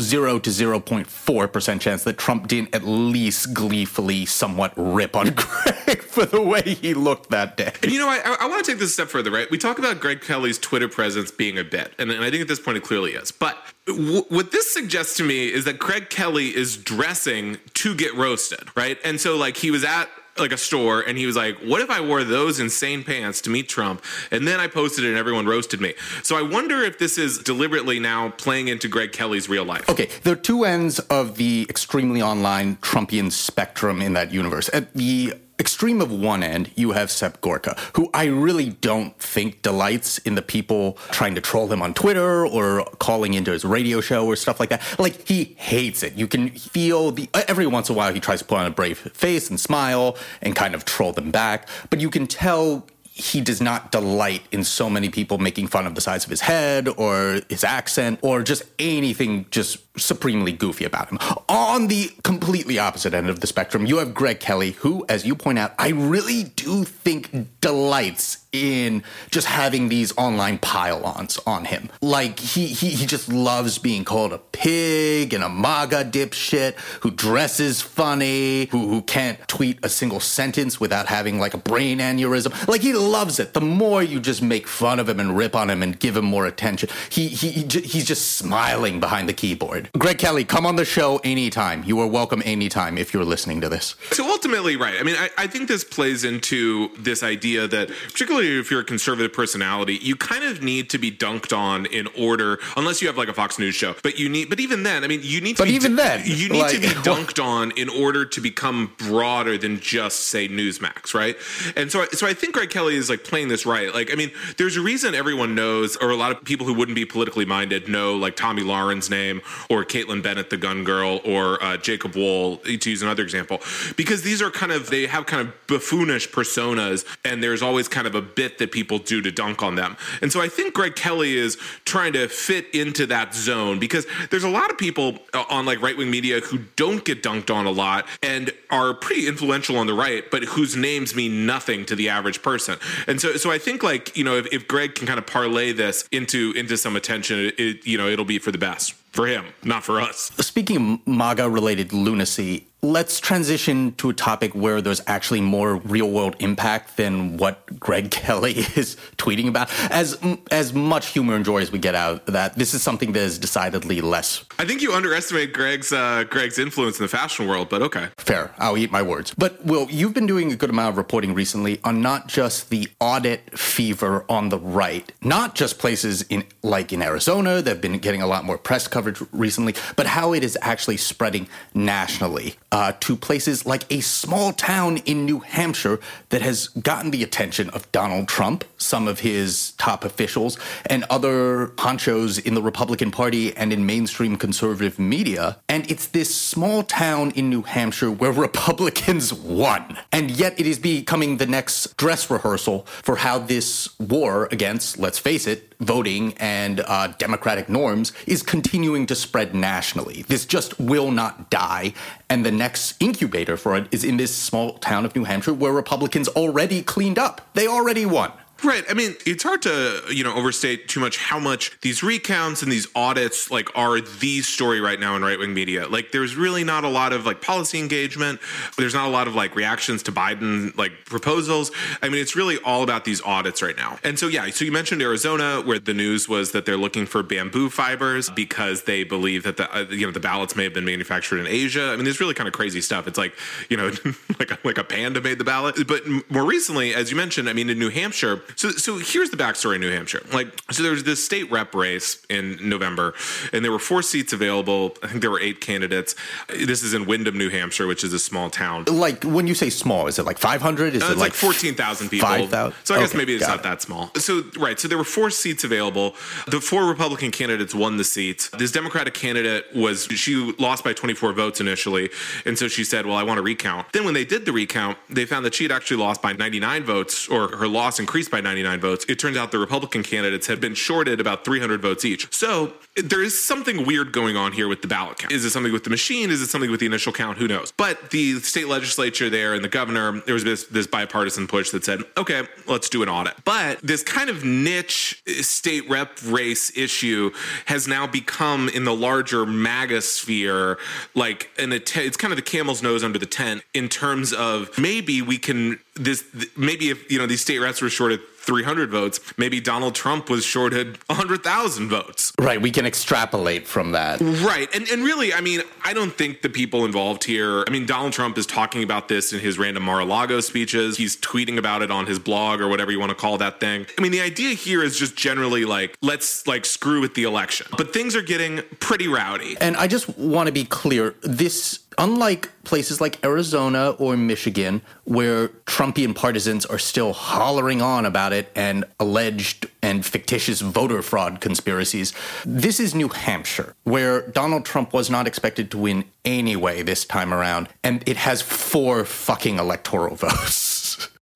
0 0.00 0.38
to 0.38 0.50
0.4% 0.50 1.80
chance 1.80 2.04
that 2.04 2.16
Trump 2.16 2.48
didn't 2.48 2.74
at 2.74 2.84
least 2.84 3.52
gleefully 3.52 4.24
somewhat 4.24 4.72
rip 4.76 5.14
on 5.14 5.30
Greg 5.36 6.02
for 6.02 6.24
the 6.24 6.40
way 6.40 6.62
he 6.62 6.94
looked 6.94 7.30
that 7.30 7.56
day. 7.56 7.72
And 7.82 7.92
you 7.92 7.98
know, 7.98 8.08
I, 8.08 8.36
I 8.40 8.48
want 8.48 8.64
to 8.64 8.70
take 8.70 8.80
this 8.80 8.90
a 8.90 8.92
step 8.92 9.08
further, 9.08 9.30
right? 9.30 9.50
We 9.50 9.58
talk 9.58 9.78
about 9.78 10.00
Greg 10.00 10.22
Kelly's 10.22 10.58
Twitter 10.58 10.88
presence 10.88 11.30
being 11.30 11.58
a 11.58 11.64
bit, 11.64 11.92
and, 11.98 12.10
and 12.10 12.24
I 12.24 12.30
think 12.30 12.42
at 12.42 12.48
this 12.48 12.60
point 12.60 12.78
it 12.78 12.84
clearly 12.84 13.12
is. 13.12 13.30
But 13.32 13.58
w- 13.86 14.24
what 14.28 14.50
this 14.50 14.72
suggests 14.72 15.16
to 15.18 15.24
me 15.24 15.52
is 15.52 15.66
that 15.66 15.78
Greg 15.78 16.08
Kelly 16.08 16.56
is 16.56 16.78
dressing 16.78 17.58
to 17.74 17.94
get 17.94 18.14
roasted, 18.14 18.74
right? 18.74 18.98
And 19.04 19.20
so, 19.20 19.36
like, 19.36 19.58
he 19.58 19.70
was 19.70 19.84
at 19.84 20.08
like 20.38 20.52
a 20.52 20.56
store 20.56 21.00
and 21.00 21.18
he 21.18 21.26
was 21.26 21.36
like, 21.36 21.58
What 21.58 21.80
if 21.80 21.90
I 21.90 22.00
wore 22.00 22.24
those 22.24 22.60
insane 22.60 23.04
pants 23.04 23.40
to 23.42 23.50
meet 23.50 23.68
Trump? 23.68 24.02
And 24.30 24.46
then 24.46 24.60
I 24.60 24.66
posted 24.66 25.04
it 25.04 25.08
and 25.08 25.18
everyone 25.18 25.46
roasted 25.46 25.80
me. 25.80 25.94
So 26.22 26.36
I 26.36 26.42
wonder 26.42 26.82
if 26.82 26.98
this 26.98 27.18
is 27.18 27.38
deliberately 27.38 27.98
now 27.98 28.30
playing 28.30 28.68
into 28.68 28.88
Greg 28.88 29.12
Kelly's 29.12 29.48
real 29.48 29.64
life. 29.64 29.88
Okay, 29.88 30.08
there 30.22 30.32
are 30.32 30.36
two 30.36 30.64
ends 30.64 30.98
of 30.98 31.36
the 31.36 31.66
extremely 31.68 32.22
online 32.22 32.76
Trumpian 32.76 33.30
spectrum 33.30 34.00
in 34.00 34.14
that 34.14 34.32
universe. 34.32 34.70
At 34.72 34.92
the 34.94 35.34
extreme 35.62 36.00
of 36.00 36.10
one 36.10 36.42
end, 36.42 36.72
you 36.74 36.90
have 36.90 37.08
Seb 37.10 37.40
Gorka, 37.40 37.78
who 37.94 38.10
I 38.12 38.24
really 38.24 38.70
don't 38.70 39.16
think 39.18 39.62
delights 39.62 40.18
in 40.18 40.34
the 40.34 40.42
people 40.42 40.98
trying 41.12 41.36
to 41.36 41.40
troll 41.40 41.68
him 41.72 41.80
on 41.80 41.94
Twitter 41.94 42.44
or 42.44 42.84
calling 42.98 43.34
into 43.34 43.52
his 43.52 43.64
radio 43.64 44.00
show 44.00 44.26
or 44.26 44.34
stuff 44.34 44.58
like 44.58 44.70
that. 44.70 44.82
Like 44.98 45.26
he 45.28 45.54
hates 45.56 46.02
it. 46.02 46.14
You 46.14 46.26
can 46.26 46.50
feel 46.50 47.12
the 47.12 47.30
every 47.48 47.68
once 47.68 47.88
in 47.88 47.94
a 47.94 47.96
while 47.96 48.12
he 48.12 48.18
tries 48.18 48.40
to 48.40 48.44
put 48.44 48.58
on 48.58 48.66
a 48.66 48.70
brave 48.70 48.98
face 48.98 49.48
and 49.48 49.58
smile 49.58 50.16
and 50.42 50.56
kind 50.56 50.74
of 50.74 50.84
troll 50.84 51.12
them 51.12 51.30
back, 51.30 51.68
but 51.90 52.00
you 52.00 52.10
can 52.10 52.26
tell 52.26 52.84
he 53.14 53.42
does 53.42 53.60
not 53.60 53.92
delight 53.92 54.42
in 54.52 54.64
so 54.64 54.88
many 54.88 55.10
people 55.10 55.36
making 55.36 55.66
fun 55.66 55.86
of 55.86 55.94
the 55.94 56.00
size 56.00 56.24
of 56.24 56.30
his 56.30 56.40
head 56.40 56.88
or 56.96 57.40
his 57.50 57.62
accent 57.62 58.18
or 58.22 58.42
just 58.42 58.62
anything 58.78 59.44
just 59.50 59.78
supremely 59.96 60.52
goofy 60.52 60.84
about 60.84 61.10
him. 61.10 61.18
On 61.48 61.88
the 61.88 62.10
completely 62.24 62.78
opposite 62.78 63.14
end 63.14 63.28
of 63.28 63.40
the 63.40 63.46
spectrum, 63.46 63.86
you 63.86 63.98
have 63.98 64.14
Greg 64.14 64.40
Kelly, 64.40 64.72
who, 64.72 65.04
as 65.08 65.26
you 65.26 65.34
point 65.34 65.58
out, 65.58 65.74
I 65.78 65.90
really 65.90 66.44
do 66.44 66.84
think 66.84 67.60
delights 67.60 68.38
in 68.52 69.02
just 69.30 69.46
having 69.46 69.88
these 69.88 70.16
online 70.18 70.58
pile-ons 70.58 71.38
on 71.46 71.64
him. 71.64 71.88
Like 72.02 72.38
he 72.38 72.66
he 72.66 72.90
he 72.90 73.06
just 73.06 73.32
loves 73.32 73.78
being 73.78 74.04
called 74.04 74.32
a 74.32 74.38
pig 74.38 75.32
and 75.32 75.42
a 75.42 75.48
MAGA 75.48 76.04
dipshit 76.04 76.74
who 77.00 77.10
dresses 77.10 77.80
funny, 77.80 78.66
who 78.66 78.88
who 78.88 79.02
can't 79.02 79.38
tweet 79.48 79.78
a 79.82 79.88
single 79.88 80.20
sentence 80.20 80.78
without 80.78 81.06
having 81.06 81.38
like 81.38 81.54
a 81.54 81.58
brain 81.58 81.98
aneurysm. 81.98 82.68
Like 82.68 82.82
he 82.82 82.92
loves 82.92 83.38
it. 83.38 83.54
The 83.54 83.60
more 83.62 84.02
you 84.02 84.20
just 84.20 84.42
make 84.42 84.68
fun 84.68 85.00
of 85.00 85.08
him 85.08 85.18
and 85.18 85.36
rip 85.36 85.56
on 85.56 85.70
him 85.70 85.82
and 85.82 85.98
give 85.98 86.16
him 86.16 86.26
more 86.26 86.46
attention, 86.46 86.90
he 87.08 87.28
he, 87.28 87.50
he 87.50 87.80
he's 87.80 88.04
just 88.04 88.32
smiling 88.32 89.00
behind 89.00 89.28
the 89.28 89.34
keyboard. 89.34 89.81
Greg 89.98 90.18
Kelly, 90.18 90.44
come 90.44 90.66
on 90.66 90.76
the 90.76 90.84
show 90.84 91.20
anytime. 91.24 91.84
You 91.84 92.00
are 92.00 92.06
welcome 92.06 92.42
anytime 92.44 92.98
if 92.98 93.12
you're 93.12 93.24
listening 93.24 93.60
to 93.60 93.68
this. 93.68 93.94
So 94.10 94.28
ultimately, 94.28 94.76
right. 94.76 94.94
I 94.98 95.02
mean, 95.02 95.16
I, 95.16 95.30
I 95.38 95.46
think 95.46 95.68
this 95.68 95.84
plays 95.84 96.24
into 96.24 96.90
this 96.98 97.22
idea 97.22 97.66
that 97.68 97.88
particularly 97.88 98.58
if 98.58 98.70
you're 98.70 98.80
a 98.80 98.84
conservative 98.84 99.32
personality, 99.32 99.98
you 100.00 100.16
kind 100.16 100.44
of 100.44 100.62
need 100.62 100.90
to 100.90 100.98
be 100.98 101.10
dunked 101.10 101.56
on 101.56 101.86
in 101.86 102.08
order, 102.18 102.58
unless 102.76 103.00
you 103.00 103.08
have 103.08 103.16
like 103.16 103.28
a 103.28 103.34
Fox 103.34 103.58
News 103.58 103.74
show. 103.74 103.94
But 104.02 104.18
you 104.18 104.28
need, 104.28 104.48
but 104.48 104.60
even 104.60 104.82
then, 104.82 105.04
I 105.04 105.08
mean, 105.08 105.20
you 105.22 105.40
need 105.40 105.56
to. 105.56 105.62
But 105.62 105.68
be, 105.68 105.74
even 105.74 105.96
then, 105.96 106.22
you 106.24 106.48
need 106.48 106.60
like, 106.60 106.72
to 106.72 106.80
be 106.80 106.86
dunked 106.88 107.42
on 107.42 107.70
in 107.72 107.88
order 107.88 108.24
to 108.24 108.40
become 108.40 108.92
broader 108.98 109.58
than 109.58 109.80
just 109.80 110.26
say 110.26 110.48
Newsmax, 110.48 111.14
right? 111.14 111.36
And 111.76 111.90
so, 111.90 112.06
so 112.12 112.26
I 112.26 112.34
think 112.34 112.54
Greg 112.54 112.70
Kelly 112.70 112.96
is 112.96 113.08
like 113.08 113.24
playing 113.24 113.48
this 113.48 113.66
right. 113.66 113.92
Like, 113.94 114.12
I 114.12 114.16
mean, 114.16 114.30
there's 114.56 114.76
a 114.76 114.80
reason 114.80 115.14
everyone 115.14 115.54
knows, 115.54 115.96
or 115.96 116.10
a 116.10 116.16
lot 116.16 116.32
of 116.32 116.44
people 116.44 116.66
who 116.66 116.74
wouldn't 116.74 116.96
be 116.96 117.04
politically 117.04 117.44
minded 117.44 117.88
know, 117.88 118.14
like 118.16 118.36
Tomi 118.36 118.62
Lahren's 118.62 119.10
name, 119.10 119.40
or 119.72 119.86
Kaitlin 119.86 120.22
Bennett, 120.22 120.50
the 120.50 120.58
gun 120.58 120.84
girl, 120.84 121.22
or 121.24 121.62
uh, 121.64 121.78
Jacob 121.78 122.14
Wohl, 122.14 122.58
to 122.58 122.90
use 122.90 123.00
another 123.00 123.22
example, 123.22 123.62
because 123.96 124.20
these 124.20 124.42
are 124.42 124.50
kind 124.50 124.70
of 124.70 124.90
they 124.90 125.06
have 125.06 125.24
kind 125.24 125.48
of 125.48 125.66
buffoonish 125.66 126.28
personas, 126.28 127.06
and 127.24 127.42
there's 127.42 127.62
always 127.62 127.88
kind 127.88 128.06
of 128.06 128.14
a 128.14 128.20
bit 128.20 128.58
that 128.58 128.70
people 128.70 128.98
do 128.98 129.22
to 129.22 129.30
dunk 129.30 129.62
on 129.62 129.74
them. 129.74 129.96
And 130.20 130.30
so 130.30 130.42
I 130.42 130.48
think 130.48 130.74
Greg 130.74 130.94
Kelly 130.94 131.38
is 131.38 131.56
trying 131.86 132.12
to 132.12 132.28
fit 132.28 132.66
into 132.74 133.06
that 133.06 133.34
zone 133.34 133.78
because 133.78 134.06
there's 134.28 134.44
a 134.44 134.50
lot 134.50 134.70
of 134.70 134.76
people 134.76 135.18
uh, 135.32 135.44
on 135.48 135.64
like 135.64 135.80
right 135.80 135.96
wing 135.96 136.10
media 136.10 136.40
who 136.40 136.58
don't 136.76 137.02
get 137.02 137.22
dunked 137.22 137.54
on 137.54 137.64
a 137.64 137.70
lot 137.70 138.06
and 138.22 138.52
are 138.68 138.92
pretty 138.92 139.26
influential 139.26 139.78
on 139.78 139.86
the 139.86 139.94
right, 139.94 140.30
but 140.30 140.44
whose 140.44 140.76
names 140.76 141.14
mean 141.14 141.46
nothing 141.46 141.86
to 141.86 141.96
the 141.96 142.10
average 142.10 142.42
person. 142.42 142.78
And 143.06 143.18
so, 143.22 143.36
so 143.36 143.50
I 143.50 143.56
think 143.56 143.82
like 143.82 144.14
you 144.18 144.24
know 144.24 144.36
if, 144.36 144.52
if 144.52 144.68
Greg 144.68 144.96
can 144.96 145.06
kind 145.06 145.18
of 145.18 145.26
parlay 145.26 145.72
this 145.72 146.06
into 146.12 146.52
into 146.56 146.76
some 146.76 146.94
attention, 146.94 147.52
it, 147.56 147.86
you 147.86 147.96
know 147.96 148.06
it'll 148.06 148.26
be 148.26 148.38
for 148.38 148.52
the 148.52 148.58
best 148.58 148.96
for 149.12 149.26
him, 149.26 149.44
not 149.62 149.84
for 149.84 150.00
us. 150.00 150.32
Speaking 150.38 150.94
of 150.94 151.06
MAGA 151.06 151.48
related 151.48 151.92
lunacy, 151.92 152.68
let's 152.82 153.20
transition 153.20 153.94
to 153.94 154.10
a 154.10 154.14
topic 154.14 154.54
where 154.54 154.80
there's 154.80 155.00
actually 155.06 155.40
more 155.40 155.76
real 155.76 156.10
world 156.10 156.34
impact 156.40 156.96
than 156.96 157.36
what 157.36 157.78
Greg 157.78 158.10
Kelly 158.22 158.52
is 158.76 158.96
tweeting 159.16 159.48
about. 159.48 159.70
As 159.90 160.18
as 160.50 160.72
much 160.72 161.08
humor 161.08 161.34
and 161.34 161.44
joy 161.44 161.60
as 161.60 161.70
we 161.70 161.78
get 161.78 161.94
out 161.94 162.26
of 162.26 162.32
that, 162.32 162.56
this 162.56 162.74
is 162.74 162.82
something 162.82 163.12
that 163.12 163.22
is 163.22 163.38
decidedly 163.38 164.00
less. 164.00 164.44
I 164.58 164.64
think 164.64 164.82
you 164.82 164.92
underestimate 164.92 165.52
Greg's 165.52 165.92
uh, 165.92 166.24
Greg's 166.24 166.58
influence 166.58 166.98
in 166.98 167.04
the 167.04 167.08
fashion 167.08 167.46
world, 167.46 167.68
but 167.68 167.82
okay. 167.82 168.08
Fair. 168.18 168.52
I'll 168.58 168.76
eat 168.76 168.90
my 168.90 169.02
words. 169.02 169.34
But 169.36 169.64
Will, 169.64 169.88
you've 169.90 170.14
been 170.14 170.26
doing 170.26 170.52
a 170.52 170.56
good 170.56 170.70
amount 170.70 170.90
of 170.90 170.96
reporting 170.98 171.34
recently 171.34 171.80
on 171.84 172.02
not 172.02 172.28
just 172.28 172.70
the 172.70 172.88
audit 173.00 173.58
fever 173.58 174.24
on 174.28 174.48
the 174.48 174.58
right, 174.58 175.10
not 175.22 175.54
just 175.54 175.78
places 175.78 176.22
in 176.22 176.44
like 176.62 176.92
in 176.92 177.02
Arizona 177.02 177.62
that 177.62 177.70
have 177.70 177.80
been 177.80 177.98
getting 177.98 178.22
a 178.22 178.26
lot 178.26 178.44
more 178.44 178.58
press 178.58 178.88
coverage 178.88 179.02
coverage 179.02 179.28
recently, 179.32 179.74
but 179.96 180.06
how 180.06 180.32
it 180.32 180.44
is 180.44 180.56
actually 180.62 180.96
spreading 180.96 181.48
nationally 181.74 182.54
uh, 182.72 182.92
to 183.00 183.14
places 183.14 183.66
like 183.66 183.84
a 183.92 184.00
small 184.00 184.52
town 184.52 184.96
in 185.04 185.26
New 185.26 185.40
Hampshire 185.40 186.00
that 186.30 186.40
has 186.40 186.68
gotten 186.68 187.10
the 187.10 187.22
attention 187.22 187.68
of 187.70 187.90
Donald 187.92 188.26
Trump, 188.26 188.64
some 188.78 189.06
of 189.06 189.20
his 189.20 189.72
top 189.72 190.04
officials, 190.04 190.58
and 190.86 191.04
other 191.10 191.68
ponchos 191.76 192.38
in 192.38 192.54
the 192.54 192.62
Republican 192.62 193.10
Party 193.10 193.54
and 193.56 193.72
in 193.72 193.84
mainstream 193.84 194.36
conservative 194.36 194.98
media. 194.98 195.58
And 195.68 195.88
it's 195.90 196.06
this 196.06 196.34
small 196.34 196.82
town 196.82 197.32
in 197.32 197.50
New 197.50 197.62
Hampshire 197.62 198.10
where 198.10 198.32
Republicans 198.48 199.34
won. 199.34 199.98
And 200.10 200.30
yet 200.30 200.58
it 200.58 200.66
is 200.66 200.78
becoming 200.78 201.36
the 201.36 201.46
next 201.46 201.94
dress 201.98 202.30
rehearsal 202.30 202.86
for 202.86 203.16
how 203.16 203.38
this 203.38 203.98
war 204.00 204.48
against, 204.50 204.98
let's 204.98 205.18
face 205.18 205.46
it, 205.46 205.71
voting 205.82 206.34
and 206.38 206.80
uh, 206.80 207.08
democratic 207.18 207.68
norms 207.68 208.12
is 208.26 208.42
continuing 208.42 209.06
to 209.06 209.14
spread 209.14 209.54
nationally. 209.54 210.22
This 210.22 210.46
just 210.46 210.78
will 210.78 211.10
not 211.10 211.50
die. 211.50 211.92
And 212.30 212.46
the 212.46 212.52
next 212.52 212.96
incubator 213.00 213.56
for 213.56 213.76
it 213.76 213.88
is 213.90 214.04
in 214.04 214.16
this 214.16 214.34
small 214.34 214.78
town 214.78 215.04
of 215.04 215.14
New 215.14 215.24
Hampshire 215.24 215.52
where 215.52 215.72
Republicans 215.72 216.28
already 216.28 216.82
cleaned 216.82 217.18
up. 217.18 217.40
They 217.54 217.66
already 217.66 218.06
won. 218.06 218.32
Right. 218.64 218.84
I 218.88 218.94
mean, 218.94 219.16
it's 219.26 219.42
hard 219.42 219.62
to, 219.62 220.02
you 220.10 220.22
know, 220.22 220.34
overstate 220.34 220.88
too 220.88 221.00
much 221.00 221.16
how 221.16 221.40
much 221.40 221.76
these 221.80 222.02
recounts 222.02 222.62
and 222.62 222.70
these 222.70 222.86
audits 222.94 223.50
like 223.50 223.68
are 223.76 224.00
the 224.00 224.40
story 224.42 224.80
right 224.80 225.00
now 225.00 225.16
in 225.16 225.22
right-wing 225.22 225.52
media. 225.52 225.88
Like 225.88 226.12
there's 226.12 226.36
really 226.36 226.62
not 226.62 226.84
a 226.84 226.88
lot 226.88 227.12
of 227.12 227.26
like 227.26 227.40
policy 227.40 227.80
engagement. 227.80 228.40
There's 228.78 228.94
not 228.94 229.08
a 229.08 229.10
lot 229.10 229.26
of 229.26 229.34
like 229.34 229.56
reactions 229.56 230.04
to 230.04 230.12
Biden 230.12 230.76
like 230.76 230.92
proposals. 231.06 231.72
I 232.02 232.08
mean, 232.08 232.20
it's 232.20 232.36
really 232.36 232.58
all 232.58 232.84
about 232.84 233.04
these 233.04 233.20
audits 233.22 233.62
right 233.62 233.76
now. 233.76 233.98
And 234.04 234.16
so 234.16 234.28
yeah, 234.28 234.48
so 234.50 234.64
you 234.64 234.70
mentioned 234.70 235.02
Arizona 235.02 235.60
where 235.62 235.80
the 235.80 235.94
news 235.94 236.28
was 236.28 236.52
that 236.52 236.64
they're 236.64 236.76
looking 236.76 237.06
for 237.06 237.24
bamboo 237.24 237.68
fibers 237.68 238.30
because 238.30 238.84
they 238.84 239.02
believe 239.02 239.42
that 239.42 239.56
the 239.56 239.74
uh, 239.76 239.86
you 239.90 240.06
know 240.06 240.12
the 240.12 240.20
ballots 240.20 240.54
may 240.54 240.64
have 240.64 240.74
been 240.74 240.84
manufactured 240.84 241.38
in 241.38 241.48
Asia. 241.48 241.90
I 241.90 241.96
mean, 241.96 242.04
there's 242.04 242.20
really 242.20 242.34
kind 242.34 242.46
of 242.46 242.54
crazy 242.54 242.80
stuff. 242.80 243.08
It's 243.08 243.18
like, 243.18 243.34
you 243.68 243.76
know, 243.76 243.90
like 244.38 244.52
a, 244.52 244.58
like 244.62 244.78
a 244.78 244.84
panda 244.84 245.20
made 245.20 245.38
the 245.38 245.44
ballot. 245.44 245.86
But 245.88 246.02
more 246.30 246.44
recently, 246.44 246.94
as 246.94 247.10
you 247.10 247.16
mentioned, 247.16 247.48
I 247.48 247.54
mean 247.54 247.68
in 247.68 247.78
New 247.78 247.90
Hampshire. 247.90 248.40
So 248.56 248.70
so 248.70 248.98
here's 248.98 249.30
the 249.30 249.36
backstory 249.36 249.76
in 249.76 249.80
New 249.80 249.90
Hampshire. 249.90 250.22
Like 250.32 250.48
so 250.70 250.82
there 250.82 250.92
was 250.92 251.04
this 251.04 251.24
state 251.24 251.50
rep 251.50 251.74
race 251.74 252.24
in 252.28 252.58
November 252.68 253.14
and 253.52 253.64
there 253.64 253.72
were 253.72 253.78
four 253.78 254.02
seats 254.02 254.32
available. 254.32 254.94
I 255.02 255.08
think 255.08 255.20
there 255.20 255.30
were 255.30 255.40
eight 255.40 255.60
candidates. 255.60 256.14
This 256.48 256.82
is 256.82 256.94
in 256.94 257.06
Windham, 257.06 257.36
New 257.38 257.48
Hampshire, 257.50 257.86
which 257.86 258.04
is 258.04 258.12
a 258.12 258.18
small 258.18 258.50
town. 258.50 258.84
Like 258.84 259.24
when 259.24 259.46
you 259.46 259.54
say 259.54 259.70
small, 259.70 260.06
is 260.06 260.18
it 260.18 260.24
like 260.26 260.38
500? 260.38 260.94
Is 260.94 261.02
Uh, 261.02 261.06
it 261.06 261.10
it's 261.12 261.20
like, 261.20 261.32
14,000 261.32 262.08
people. 262.08 262.28
5,000? 262.28 262.74
So 262.84 262.94
I 262.94 262.98
guess 262.98 263.14
maybe 263.14 263.34
it's 263.34 263.46
not 263.46 263.58
it. 263.60 263.62
that 263.64 263.82
small. 263.82 264.10
So, 264.16 264.42
right. 264.58 264.78
So 264.78 264.88
there 264.88 264.98
were 264.98 265.04
four 265.04 265.30
seats 265.30 265.64
available. 265.64 266.14
The 266.46 266.60
four 266.60 266.84
Republican 266.84 267.30
candidates 267.30 267.74
won 267.74 267.96
the 267.96 268.04
seats. 268.04 268.48
This 268.58 268.70
Democratic 268.72 269.14
candidate 269.14 269.66
was, 269.74 270.04
she 270.06 270.54
lost 270.58 270.84
by 270.84 270.92
24 270.92 271.32
votes 271.32 271.60
initially. 271.60 272.10
And 272.44 272.58
so 272.58 272.68
she 272.68 272.84
said, 272.84 273.06
well, 273.06 273.16
I 273.16 273.22
want 273.22 273.38
to 273.38 273.42
recount. 273.42 273.92
Then 273.92 274.04
when 274.04 274.14
they 274.14 274.24
did 274.24 274.44
the 274.44 274.52
recount, 274.52 274.98
they 275.08 275.24
found 275.24 275.44
that 275.46 275.54
she 275.54 275.64
had 275.64 275.72
actually 275.72 275.96
lost 275.98 276.20
by 276.22 276.32
99 276.32 276.84
votes 276.84 277.28
or 277.28 277.56
her 277.56 277.68
loss 277.68 277.98
increased 277.98 278.30
by 278.30 278.40
99 278.42 278.80
votes. 278.80 279.04
It 279.08 279.18
turns 279.18 279.36
out 279.36 279.52
the 279.52 279.58
Republican 279.58 280.02
candidates 280.02 280.46
had 280.46 280.60
been 280.60 280.74
shorted 280.74 281.20
about 281.20 281.44
300 281.44 281.80
votes 281.80 282.04
each. 282.04 282.32
So 282.32 282.72
there 282.96 283.22
is 283.22 283.42
something 283.42 283.86
weird 283.86 284.12
going 284.12 284.36
on 284.36 284.52
here 284.52 284.68
with 284.68 284.82
the 284.82 284.88
ballot 284.88 285.18
count. 285.18 285.32
Is 285.32 285.44
it 285.44 285.50
something 285.50 285.72
with 285.72 285.84
the 285.84 285.90
machine? 285.90 286.30
Is 286.30 286.42
it 286.42 286.48
something 286.48 286.70
with 286.70 286.80
the 286.80 286.86
initial 286.86 287.12
count? 287.12 287.38
Who 287.38 287.48
knows? 287.48 287.72
But 287.72 288.10
the 288.10 288.40
state 288.40 288.68
legislature 288.68 289.30
there 289.30 289.54
and 289.54 289.64
the 289.64 289.68
governor, 289.68 290.20
there 290.26 290.34
was 290.34 290.44
this, 290.44 290.64
this 290.64 290.86
bipartisan 290.86 291.46
push 291.46 291.70
that 291.70 291.84
said, 291.84 292.00
okay, 292.16 292.42
let's 292.66 292.88
do 292.88 293.02
an 293.02 293.08
audit. 293.08 293.34
But 293.44 293.80
this 293.80 294.02
kind 294.02 294.28
of 294.28 294.44
niche 294.44 295.22
state 295.40 295.88
rep 295.88 296.18
race 296.24 296.76
issue 296.76 297.32
has 297.66 297.88
now 297.88 298.06
become 298.06 298.68
in 298.68 298.84
the 298.84 298.94
larger 298.94 299.46
MAGA 299.46 300.02
sphere 300.02 300.78
like 301.14 301.50
an 301.58 301.72
att- 301.72 301.96
it's 301.96 302.16
kind 302.16 302.32
of 302.32 302.36
the 302.36 302.42
camel's 302.42 302.82
nose 302.82 303.04
under 303.04 303.18
the 303.18 303.26
tent 303.26 303.62
in 303.74 303.88
terms 303.88 304.32
of 304.32 304.76
maybe 304.78 305.22
we 305.22 305.38
can 305.38 305.78
this 305.94 306.24
maybe 306.56 306.90
if 306.90 307.10
you 307.10 307.18
know 307.18 307.26
these 307.26 307.40
state 307.40 307.58
reps 307.58 307.82
were 307.82 307.90
shorted 307.90 308.20
300 308.42 308.90
votes 308.90 309.20
maybe 309.36 309.60
Donald 309.60 309.94
Trump 309.94 310.28
was 310.28 310.44
shorted 310.44 310.98
100,000 311.06 311.88
votes 311.88 312.32
Right, 312.38 312.60
we 312.60 312.70
can 312.70 312.86
extrapolate 312.86 313.66
from 313.66 313.92
that. 313.92 314.20
Right. 314.20 314.68
And 314.74 314.88
and 314.88 315.04
really, 315.04 315.32
I 315.32 315.40
mean, 315.40 315.62
I 315.84 315.92
don't 315.92 316.12
think 316.12 316.42
the 316.42 316.48
people 316.48 316.84
involved 316.84 317.24
here, 317.24 317.64
I 317.66 317.70
mean, 317.70 317.86
Donald 317.86 318.12
Trump 318.12 318.36
is 318.36 318.46
talking 318.46 318.82
about 318.82 319.08
this 319.08 319.32
in 319.32 319.40
his 319.40 319.58
random 319.58 319.84
Mar-a-Lago 319.84 320.40
speeches. 320.40 320.96
He's 320.96 321.16
tweeting 321.16 321.58
about 321.58 321.82
it 321.82 321.90
on 321.90 322.06
his 322.06 322.18
blog 322.18 322.60
or 322.60 322.68
whatever 322.68 322.90
you 322.90 322.98
want 322.98 323.10
to 323.10 323.14
call 323.14 323.38
that 323.38 323.60
thing. 323.60 323.86
I 323.98 324.02
mean, 324.02 324.12
the 324.12 324.20
idea 324.20 324.54
here 324.54 324.82
is 324.82 324.98
just 324.98 325.16
generally 325.16 325.64
like 325.64 325.96
let's 326.02 326.46
like 326.46 326.64
screw 326.64 327.00
with 327.00 327.14
the 327.14 327.24
election. 327.24 327.66
But 327.76 327.92
things 327.92 328.16
are 328.16 328.22
getting 328.22 328.62
pretty 328.80 329.08
rowdy. 329.08 329.56
And 329.60 329.76
I 329.76 329.86
just 329.86 330.18
want 330.18 330.48
to 330.48 330.52
be 330.52 330.64
clear 330.64 331.14
this, 331.22 331.80
unlike 331.98 332.50
places 332.64 333.00
like 333.00 333.24
Arizona 333.24 333.90
or 333.90 334.16
Michigan, 334.16 334.82
where 335.04 335.48
Trumpian 335.66 336.14
partisans 336.14 336.64
are 336.66 336.78
still 336.78 337.12
hollering 337.12 337.82
on 337.82 338.06
about 338.06 338.32
it 338.32 338.50
and 338.54 338.84
alleged 339.00 339.66
and 339.82 340.04
fictitious 340.04 340.60
voter 340.60 341.02
fraud 341.02 341.40
conspiracies, 341.40 342.12
this 342.44 342.78
is 342.78 342.94
New 342.94 343.08
Hampshire, 343.08 343.74
where 343.84 344.22
Donald 344.28 344.64
Trump 344.64 344.92
was 344.92 345.10
not 345.10 345.26
expected 345.26 345.70
to 345.72 345.78
win 345.78 346.04
anyway 346.24 346.82
this 346.82 347.04
time 347.04 347.34
around, 347.34 347.68
and 347.82 348.02
it 348.06 348.16
has 348.16 348.42
four 348.42 349.04
fucking 349.04 349.58
electoral 349.58 350.14
votes. 350.26 350.71